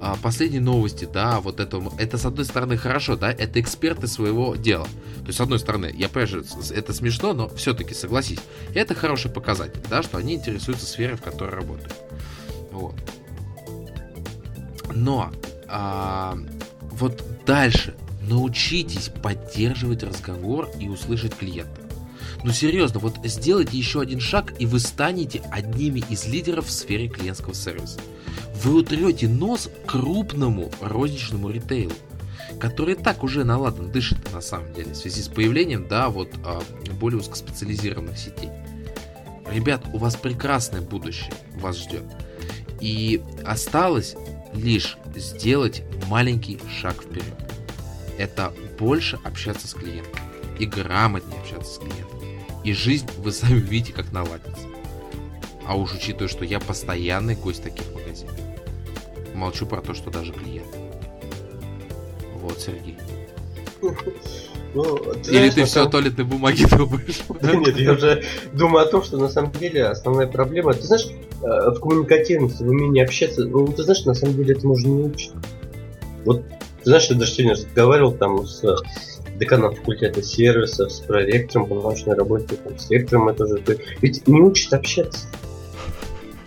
[0.00, 4.56] а, последние новости, да, вот это, это с одной стороны хорошо, да, это эксперты своего
[4.56, 4.86] дела.
[5.20, 8.40] То есть, с одной стороны, я понимаю, это смешно, но все-таки согласись,
[8.74, 11.94] это хороший показатель, да, что они интересуются сферой, в которой работают.
[12.72, 12.94] Вот.
[14.94, 15.30] Но
[15.68, 16.36] а,
[16.80, 21.89] вот дальше научитесь поддерживать разговор и услышать клиента.
[22.42, 27.08] Ну серьезно, вот сделайте еще один шаг, и вы станете одними из лидеров в сфере
[27.08, 28.00] клиентского сервиса.
[28.62, 31.94] Вы утрете нос крупному розничному ритейлу,
[32.58, 36.62] который так уже наладан дышит на самом деле, в связи с появлением, да, вот а,
[37.00, 38.50] более узкоспециализированных сетей.
[39.50, 42.04] Ребят, у вас прекрасное будущее вас ждет.
[42.80, 44.14] И осталось
[44.54, 47.34] лишь сделать маленький шаг вперед.
[48.18, 50.29] Это больше общаться с клиентом
[50.60, 52.20] и грамотнее общаться с клиентом.
[52.62, 54.66] И жизнь вы сами видите, как наладится.
[55.66, 58.34] А уж учитывая, что я постоянный гость таких магазинов.
[59.34, 60.68] Молчу про то, что даже клиент.
[62.36, 62.96] Вот, Сергей.
[64.72, 67.22] Ну, ты Или знаешь, ты все о туалетной бумаге думаешь?
[67.42, 68.22] Нет, я уже
[68.52, 71.08] думаю о том, что на самом деле основная проблема, ты знаешь,
[71.42, 75.02] э, в коммуникативности, в умении общаться, ну, ты знаешь, на самом деле это можно не
[75.02, 75.32] учить.
[76.24, 78.62] Вот, ты знаешь, я даже сегодня разговаривал там с
[79.40, 83.60] деканом факультета сервисов, с проректором по научной работе, там, с ректором это же.
[84.00, 85.26] Ведь не учат общаться.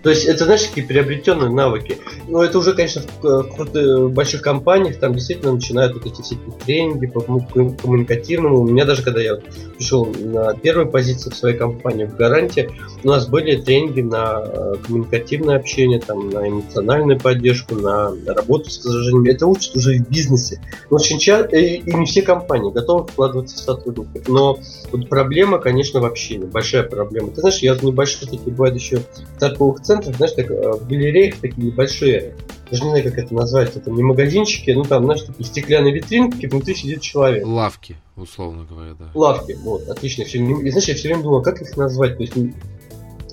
[0.04, 1.98] То есть это, знаешь, такие приобретенные навыки.
[2.28, 6.36] Но ну, это уже, конечно, в, в больших компаниях там действительно начинают вот эти все
[6.66, 8.60] тренинги по коммуникативному.
[8.60, 9.38] У меня даже, когда я
[9.78, 12.70] пришел на первую позицию в своей компании в Гаранте,
[13.02, 18.84] у нас были тренинги на э, коммуникативное общение, там, на эмоциональную поддержку, на работу с
[18.84, 19.30] возражениями.
[19.30, 20.60] Это учат уже в бизнесе.
[20.90, 24.28] Но очень часто, и, и не все компании готовы вкладываться в сотрудников.
[24.28, 24.60] Но
[24.92, 26.46] вот проблема, конечно, в общении.
[26.46, 27.30] Большая проблема.
[27.30, 29.00] Ты знаешь, я в небольших таких бывает еще
[29.40, 32.36] торговых центрах центрах, знаешь, так, э, в галереях такие небольшие,
[32.70, 36.46] даже не знаю, как это назвать, это не магазинчики, ну там, знаешь, такие стеклянные витринки,
[36.46, 37.46] внутри сидит человек.
[37.46, 39.10] Лавки, условно говоря, да.
[39.14, 40.26] Лавки, вот, отлично.
[40.26, 42.54] Все, и, знаешь, я все время думал, как их назвать, то есть, не,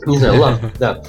[0.07, 1.03] не знаю, лавки, да.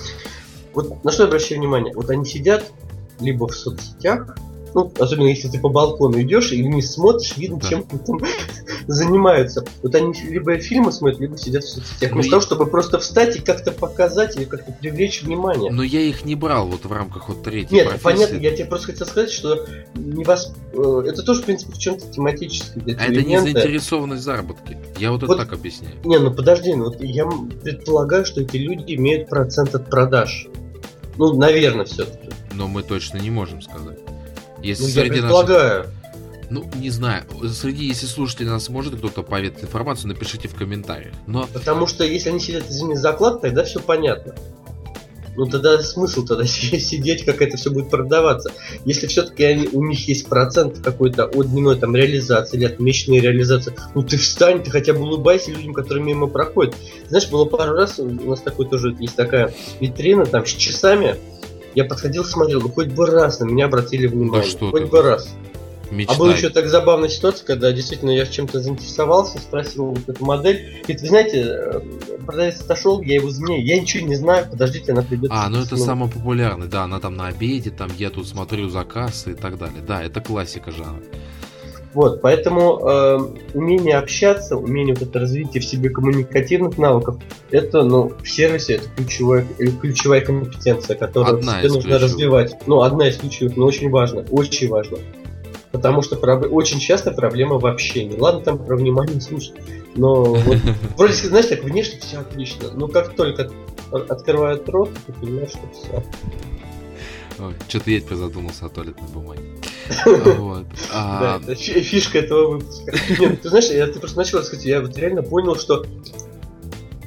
[0.73, 2.71] Вот на что я обращаю внимание, вот они сидят
[3.19, 4.37] либо в соцсетях,
[4.73, 7.67] ну, особенно если ты по балкону идешь и не смотришь, видно, да.
[7.67, 8.19] чем там
[8.87, 9.65] занимаются.
[9.81, 12.11] Вот они либо фильмы смотрят, либо сидят в соцсетях.
[12.11, 15.71] Вместо ну, того, чтобы просто встать и как-то показать или как-то привлечь внимание.
[15.71, 18.03] Но я их не брал вот в рамках вот третьей Нет, профессии.
[18.03, 19.65] понятно, я тебе просто хотел сказать, что
[19.95, 20.53] не вас...
[20.73, 22.79] Э, это тоже, в принципе, в чем-то тематически.
[22.97, 24.77] А это не заинтересованность заработки.
[24.97, 25.95] Я вот, вот это так объясняю.
[26.03, 27.25] Не, ну подожди, ну, вот я
[27.61, 30.47] предполагаю, что эти люди имеют процент от продаж.
[31.17, 32.29] Ну, наверное, все-таки.
[32.53, 33.99] Но мы точно не можем сказать.
[34.61, 35.77] Если ну, я предполагаю.
[35.79, 36.01] Наших...
[36.49, 37.23] Ну, не знаю.
[37.53, 41.13] Среди, если слушателей нас может кто-то поведать информацию, напишите в комментариях.
[41.25, 41.47] Но...
[41.53, 44.35] Потому что если они сидят, извини, заклад, тогда все понятно.
[45.35, 48.51] Ну тогда смысл тогда сидеть, как это все будет продаваться.
[48.85, 53.73] Если все-таки у них есть процент какой-то от дневной там реализации или от месячной реализации,
[53.95, 56.75] ну ты встань, ты хотя бы улыбайся людям, которые мимо проходят.
[57.07, 61.15] Знаешь, было пару раз, у нас такой тоже есть такая витрина там с часами,
[61.75, 64.43] я подходил, смотрел, ну хоть бы раз на меня обратили внимание.
[64.43, 64.87] Да что хоть ты?
[64.87, 65.29] бы раз.
[65.91, 66.15] Мечтай.
[66.15, 70.79] А была еще так забавная ситуация, когда действительно я чем-то заинтересовался, спросил вот эту модель.
[70.83, 71.81] Говорит, вы знаете, э,
[72.25, 75.29] продавец отошел, я его заменяю, я ничего не знаю, подождите, она придет.
[75.33, 79.27] А, ну это самый популярный, да, она там на обеде, там я тут смотрю заказ
[79.27, 79.81] и так далее.
[79.85, 81.03] Да, это классика жанра.
[81.93, 83.19] Вот, поэтому э,
[83.53, 87.17] умение общаться, умение вот это развитие в себе коммуникативных навыков,
[87.49, 92.01] это, ну, в сервисе это ключевая, э, ключевая компетенция, которую одна тебе нужно ключевых.
[92.03, 92.57] развивать.
[92.65, 94.99] Ну, одна из ключевых, но очень важно, очень важно.
[95.71, 96.51] Потому что проб...
[96.51, 98.17] очень часто проблема в общении.
[98.17, 99.55] Ладно, там про внимание слушать.
[99.95, 100.57] Но вот,
[100.97, 102.71] вроде, знаешь, так внешне все отлично.
[102.73, 103.51] Но как только
[103.91, 106.03] открывают рот, ты понимаешь, что все.
[107.67, 109.41] Что-то я теперь задумался о туалетной бумаге.
[110.05, 110.65] Вот.
[110.93, 111.39] А...
[111.39, 112.93] Да, это фишка этого выпуска.
[113.19, 115.85] Нет, ты знаешь, я ты просто начал рассказать, я вот реально понял, что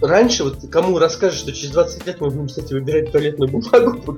[0.00, 4.16] раньше, вот кому расскажешь, что через 20 лет мы будем, кстати, выбирать туалетную бумагу по,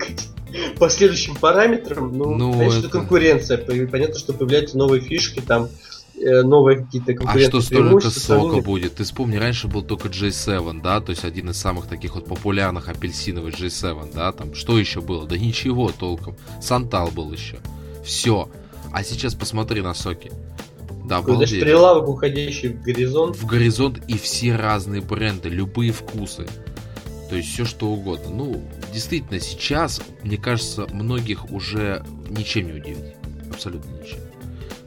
[0.79, 2.89] по следующим параметрам, ну, ну конечно, это...
[2.89, 3.59] конкуренция.
[3.59, 5.69] Понятно, что появляются новые фишки, там,
[6.17, 8.95] э, новые какие-то конкурентные А что столько сока будет?
[8.97, 12.89] Ты вспомни, раньше был только J7, да, то есть один из самых таких вот популярных
[12.89, 15.27] апельсиновый J7, да, там, что еще было?
[15.27, 16.37] Да ничего толком.
[16.61, 17.59] Сантал был еще.
[18.07, 18.49] Все.
[18.93, 20.31] А сейчас посмотри на соки.
[21.05, 21.51] Да, обалдеть.
[21.51, 23.37] Даже прилавок, уходящий в горизонт.
[23.37, 26.47] В горизонт и все разные бренды, любые вкусы.
[27.29, 28.31] То есть все что угодно.
[28.31, 28.63] Ну,
[28.93, 33.15] действительно, сейчас, мне кажется, многих уже ничем не удивить.
[33.53, 34.21] Абсолютно ничем.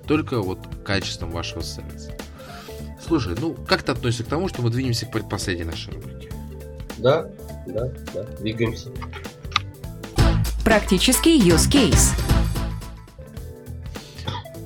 [0.07, 2.13] Только вот качеством вашего сервиса.
[3.05, 6.31] Слушай, ну как ты относишься к тому, что мы двинемся к предпоследней нашей рубрике?
[6.97, 7.29] Да,
[7.67, 8.89] да, да, двигаемся.
[10.63, 12.13] Практический use case.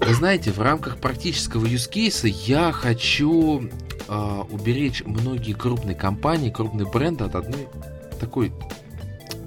[0.06, 3.70] Вы знаете, в рамках практического case я хочу
[4.08, 7.68] э, уберечь многие крупные компании, крупные бренды от одной
[8.20, 8.52] такой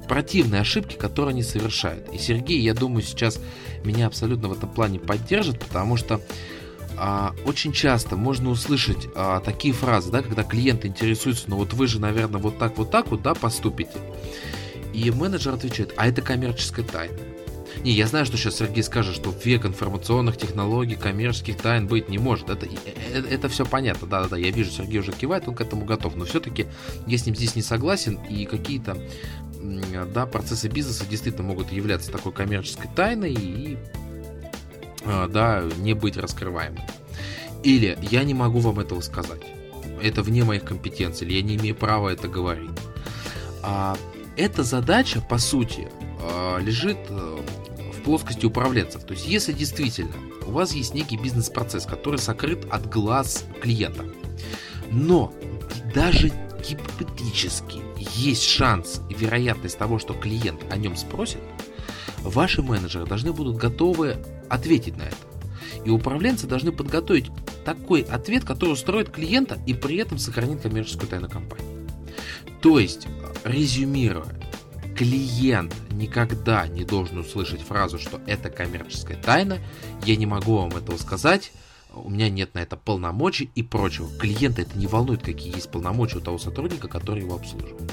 [0.08, 2.08] противной ошибки, которую они совершают.
[2.12, 3.38] И Сергей, я думаю, сейчас
[3.84, 6.22] меня абсолютно в этом плане поддержит, потому что
[6.96, 11.86] а, очень часто можно услышать а, такие фразы, да, когда клиент интересуется, ну вот вы
[11.86, 13.98] же, наверное, вот так, вот так вот, да, поступите.
[14.94, 17.18] И менеджер отвечает, а это коммерческая тайна.
[17.86, 22.18] Не, я знаю, что сейчас Сергей скажет, что век информационных технологий, коммерческих тайн быть не
[22.18, 22.50] может.
[22.50, 22.80] Это, это,
[23.14, 26.16] э, это все понятно, да-да-да, я вижу, Сергей уже кивает, он к этому готов.
[26.16, 26.66] Но все-таки
[27.06, 28.98] я с ним здесь не согласен, и какие-то
[30.12, 33.78] да, процессы бизнеса действительно могут являться такой коммерческой тайной и
[35.04, 36.82] а, да, не быть раскрываемым.
[37.62, 39.42] Или я не могу вам этого сказать.
[40.02, 42.70] Это вне моих компетенций, или я не имею права это говорить.
[43.62, 43.96] А,
[44.36, 45.88] эта задача, по сути,
[46.20, 47.38] а, лежит э,
[48.06, 49.02] плоскости управленцев.
[49.02, 50.14] То есть, если действительно
[50.46, 54.04] у вас есть некий бизнес-процесс, который сокрыт от глаз клиента,
[54.92, 55.34] но
[55.92, 56.30] даже
[56.66, 57.80] гипотетически
[58.14, 61.40] есть шанс и вероятность того, что клиент о нем спросит,
[62.22, 64.16] ваши менеджеры должны будут готовы
[64.48, 65.16] ответить на это.
[65.84, 67.26] И управленцы должны подготовить
[67.64, 71.88] такой ответ, который устроит клиента и при этом сохранит коммерческую тайну компании.
[72.62, 73.08] То есть,
[73.42, 74.26] резюмируя,
[74.96, 79.58] клиент никогда не должен услышать фразу, что это коммерческая тайна,
[80.04, 81.52] я не могу вам этого сказать,
[81.94, 84.08] у меня нет на это полномочий и прочего.
[84.18, 87.90] Клиента это не волнует, какие есть полномочия у того сотрудника, который его обслуживает.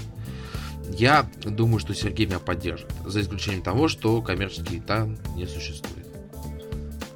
[0.89, 6.07] Я думаю, что Сергей меня поддержит, за исключением того, что коммерческий тайн не существует.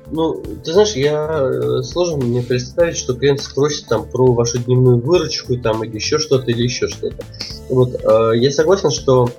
[0.09, 4.99] Ну, ты знаешь, я э, сложно мне представить, что клиент спросит там про вашу дневную
[4.99, 7.25] выручку там или еще что-то или еще что-то.
[7.69, 9.29] Вот, э, я согласен, что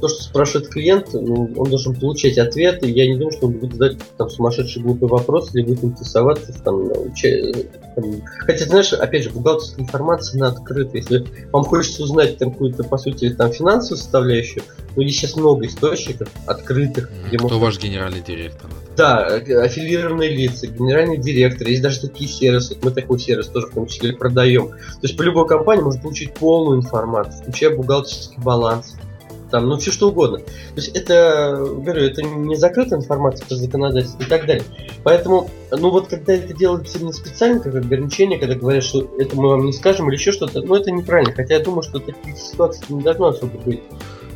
[0.00, 2.90] то, что спрашивает клиент, ну, он должен получать ответы.
[2.90, 6.90] Я не думаю, что он будет задать там сумасшедший глупый вопрос или будет интересоваться там,
[7.94, 10.96] там, хотя, знаешь, опять же, бухгалтерская информация, она открыта.
[10.96, 14.62] Если вам хочется узнать там какую-то, по сути, там финансовую составляющую,
[14.96, 17.10] ну, есть сейчас много источников открытых.
[17.28, 17.64] Где Кто можно...
[17.64, 18.68] ваш генеральный директор?
[18.96, 21.68] Да, аффилированные лица, генеральный директор.
[21.68, 22.76] Есть даже такие сервисы.
[22.82, 24.68] Мы такой сервис тоже в том числе продаем.
[24.68, 28.96] То есть по любой компании можно получить полную информацию, включая бухгалтерский баланс
[29.50, 30.38] там, ну все что угодно.
[30.38, 30.44] То
[30.76, 34.62] есть это, говорю, это не закрытая информация по законодательству и так далее.
[35.02, 39.48] Поэтому, ну вот когда это делается именно специально, как ограничение, когда говорят, что это мы
[39.48, 41.34] вам не скажем или еще что-то, ну это неправильно.
[41.34, 43.80] Хотя я думаю, что таких ситуаций не должно особо быть.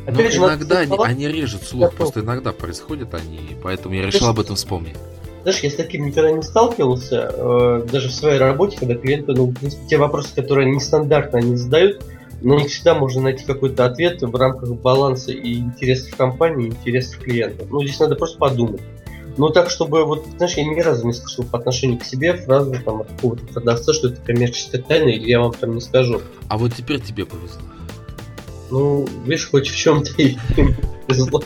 [0.05, 1.97] Опять же, иногда они, они режут слух, готов.
[1.97, 4.97] просто иногда происходят они, поэтому я решил Знаешь, об этом вспомнить.
[5.43, 9.53] Знаешь, я с таким никогда не сталкивался, э, даже в своей работе, когда клиенты, ну,
[9.87, 12.03] те вопросы, которые нестандартно они задают,
[12.41, 17.17] но не всегда можно найти какой-то ответ в рамках баланса и интересов компании, и интересов
[17.19, 17.65] клиента.
[17.69, 18.81] Ну, здесь надо просто подумать.
[19.37, 22.73] Ну, так, чтобы, вот, знаешь, я ни разу не слышал по отношению к себе фразу
[22.85, 26.21] там от какого-то продавца, что это коммерческая тайна, или я вам там не скажу.
[26.47, 27.61] А вот теперь тебе повезло.
[28.71, 30.37] Ну, видишь, хоть в чем-то и
[31.07, 31.43] повезло.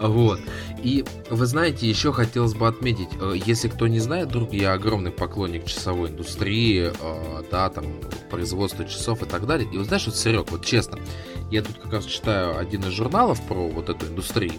[0.00, 0.40] Вот.
[0.84, 5.10] И вы знаете, еще хотелось бы отметить, э, если кто не знает, друг, я огромный
[5.10, 7.86] поклонник часовой индустрии, э, да, там,
[8.30, 9.66] производства часов и так далее.
[9.72, 10.98] И вот знаешь, вот, Серег, вот честно,
[11.50, 14.52] я тут как раз читаю один из журналов про вот эту индустрию.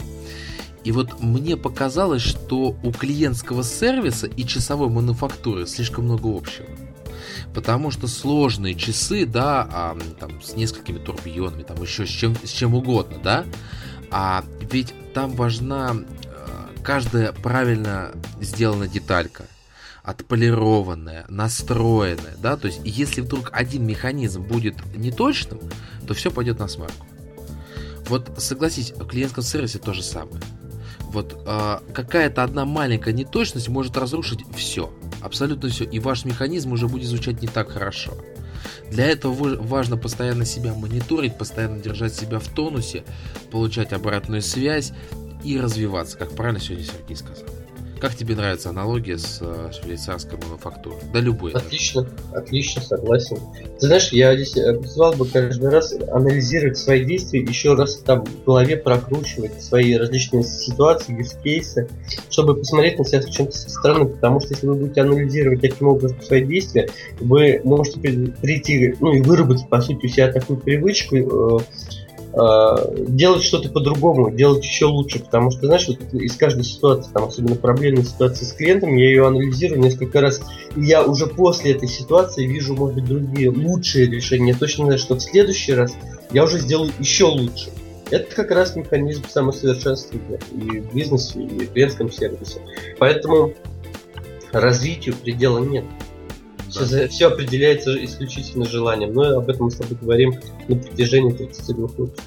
[0.84, 6.65] И вот мне показалось, что у клиентского сервиса и часовой мануфактуры слишком много общего.
[7.53, 12.49] Потому что сложные часы, да, а, там, с несколькими турбионами, там еще с чем, с
[12.49, 13.45] чем угодно, да,
[14.11, 15.95] а ведь там важна
[16.86, 19.45] каждая правильно сделана деталька,
[20.03, 25.60] отполированная, настроенная, да, то есть если вдруг один механизм будет неточным,
[26.07, 27.07] то все пойдет на смарку.
[28.07, 30.41] Вот согласись, в клиентском сервисе то же самое.
[30.99, 36.88] Вот э, какая-то одна маленькая неточность может разрушить все, абсолютно все, и ваш механизм уже
[36.88, 38.14] будет звучать не так хорошо.
[38.89, 43.03] Для этого важно постоянно себя мониторить, постоянно держать себя в тонусе,
[43.51, 44.91] получать обратную связь
[45.43, 47.55] и развиваться, как правильно сегодня Сергей сказал.
[47.99, 50.99] Как тебе нравится аналогия с э, швейцарской мануфактурой?
[51.13, 51.53] Да любой.
[51.53, 52.39] Отлично, да.
[52.39, 53.38] отлично, согласен.
[53.80, 58.43] Ты знаешь, я здесь призвал бы каждый раз анализировать свои действия, еще раз там в
[58.43, 61.89] голове прокручивать свои различные ситуации, кейсы,
[62.30, 65.88] чтобы посмотреть на себя с чем-то со стороны, потому что если вы будете анализировать таким
[65.88, 66.89] образом свои действия,
[67.19, 71.59] вы можете прийти, ну и выработать, по сути, у себя такую привычку, Э,
[72.35, 77.55] делать что-то по-другому, делать еще лучше, потому что, знаешь, вот из каждой ситуации, там, особенно
[77.55, 80.41] проблемной ситуации с клиентом, я ее анализирую несколько раз,
[80.75, 84.51] и я уже после этой ситуации вижу, может быть, другие лучшие решения.
[84.51, 85.93] Я точно знаю, что в следующий раз
[86.31, 87.69] я уже сделаю еще лучше.
[88.11, 92.59] Это как раз механизм самосовершенствования и в бизнесе, и в клиентском сервисе.
[92.99, 93.53] Поэтому
[94.51, 95.85] развитию предела нет.
[96.84, 99.14] Все, все определяется исключительно желанием.
[99.14, 102.26] Но об этом мы с тобой говорим на протяжении 32 выпусков.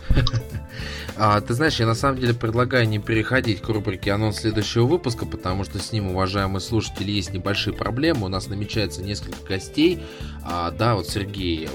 [1.21, 5.27] А, ты знаешь, я на самом деле предлагаю не переходить к рубрике анонс следующего выпуска,
[5.27, 8.27] потому что с ним, уважаемые слушатели, есть небольшие проблемы.
[8.27, 10.01] У нас намечается несколько гостей.
[10.45, 11.69] А, да, вот Сергей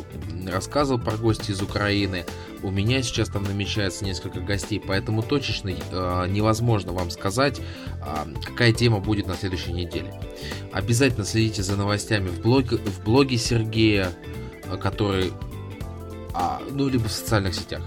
[0.48, 2.26] рассказывал про гости из Украины.
[2.61, 8.72] У меня сейчас там намечается несколько гостей, поэтому точечно э, невозможно вам сказать, э, какая
[8.72, 10.14] тема будет на следующей неделе.
[10.72, 14.14] Обязательно следите за новостями в блоге, в блоге Сергея,
[14.64, 15.34] э, который,
[16.34, 17.82] а, ну, либо в социальных сетях.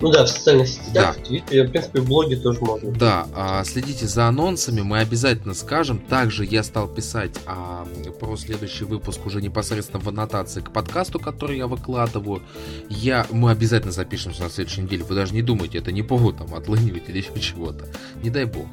[0.00, 1.12] Ну да, в социальных сетях, да.
[1.12, 2.90] в Твиттере, в принципе, в блоге тоже можно.
[2.92, 5.98] Да, а, следите за анонсами, мы обязательно скажем.
[5.98, 7.86] Также я стал писать а,
[8.20, 12.42] про следующий выпуск уже непосредственно в аннотации к подкасту, который я выкладываю.
[12.88, 15.02] Я, мы обязательно запишемся на следующей неделе.
[15.02, 17.86] Вы даже не думайте, это не повод там отлынивать или еще чего-то.
[18.22, 18.66] Не дай бог.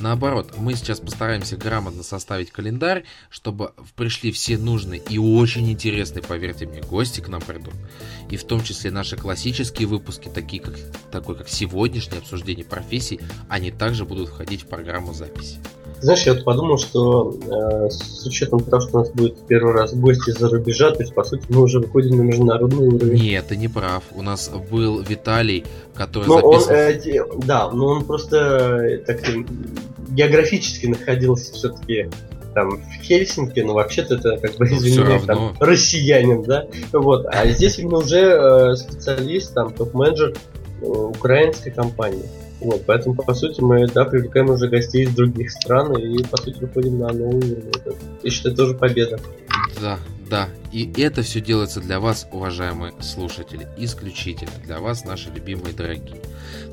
[0.00, 6.66] Наоборот, мы сейчас постараемся грамотно составить календарь, чтобы пришли все нужные и очень интересные, поверьте
[6.66, 7.74] мне, гости к нам придут.
[8.30, 13.20] И в том числе наши классические выпуски, такие как как, такой как сегодняшнее обсуждение профессий,
[13.48, 15.58] они также будут входить в программу записи.
[16.00, 19.92] Знаешь, я вот подумал, что э, с учетом того, что у нас будет первый раз
[19.92, 23.22] гости за рубежа, то есть, по сути, мы уже выходим на международный уровень.
[23.22, 24.02] Нет, ты не прав.
[24.14, 27.32] У нас был Виталий, который но записывал...
[27.34, 28.36] Он, э, да, но он просто
[28.82, 29.20] э, так
[30.08, 32.08] географически находился все-таки
[32.54, 37.46] там в Хельсинки, но вообще-то это как бы, ну, извини, там, россиянин, да, вот, а
[37.48, 42.24] здесь именно уже э, специалист, там, топ-менеджер Э, украинской компании.
[42.60, 46.58] Вот, поэтому, по сути, мы, да, привлекаем уже гостей из других стран и, по сути,
[46.60, 47.72] выходим на новый уровень.
[48.22, 49.18] Я считаю, тоже победа.
[49.80, 49.98] Да,
[50.28, 50.48] да.
[50.70, 56.20] И это все делается для вас, уважаемые слушатели, исключительно для вас, наши любимые дорогие.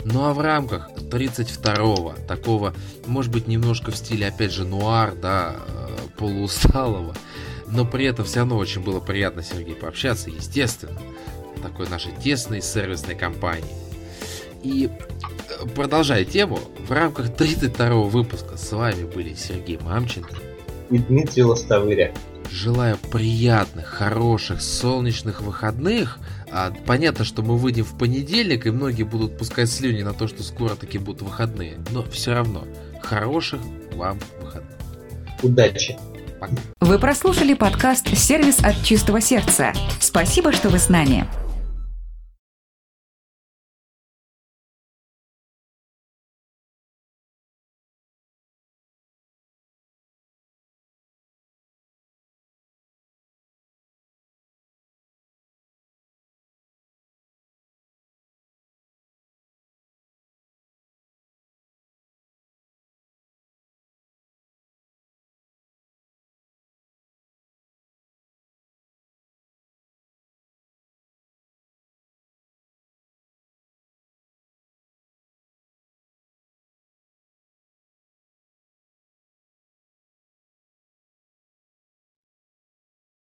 [0.04, 2.74] Ну а в рамках 32-го, такого,
[3.06, 7.16] может быть, немножко в стиле, опять же, нуар, да, э, полуусталого,
[7.68, 11.00] но при этом все равно очень было приятно, Сергей, пообщаться, естественно,
[11.64, 13.87] такой нашей тесной сервисной компании.
[14.64, 20.36] И э, продолжая тему, в рамках 32 выпуска с вами были Сергей Мамченко
[20.90, 22.14] и Дмитрий Лостовыря.
[22.50, 26.18] Желаю приятных, хороших, солнечных выходных.
[26.50, 30.44] А, понятно, что мы выйдем в понедельник, и многие будут пускать слюни на то, что
[30.44, 31.78] скоро таки будут выходные.
[31.92, 32.66] Но все равно,
[33.02, 33.60] хороших
[33.94, 34.78] вам выходных.
[35.44, 35.98] Удачи!
[36.40, 36.54] Пока.
[36.80, 39.74] Вы прослушали подкаст «Сервис от чистого сердца».
[40.00, 41.28] Спасибо, что вы с нами.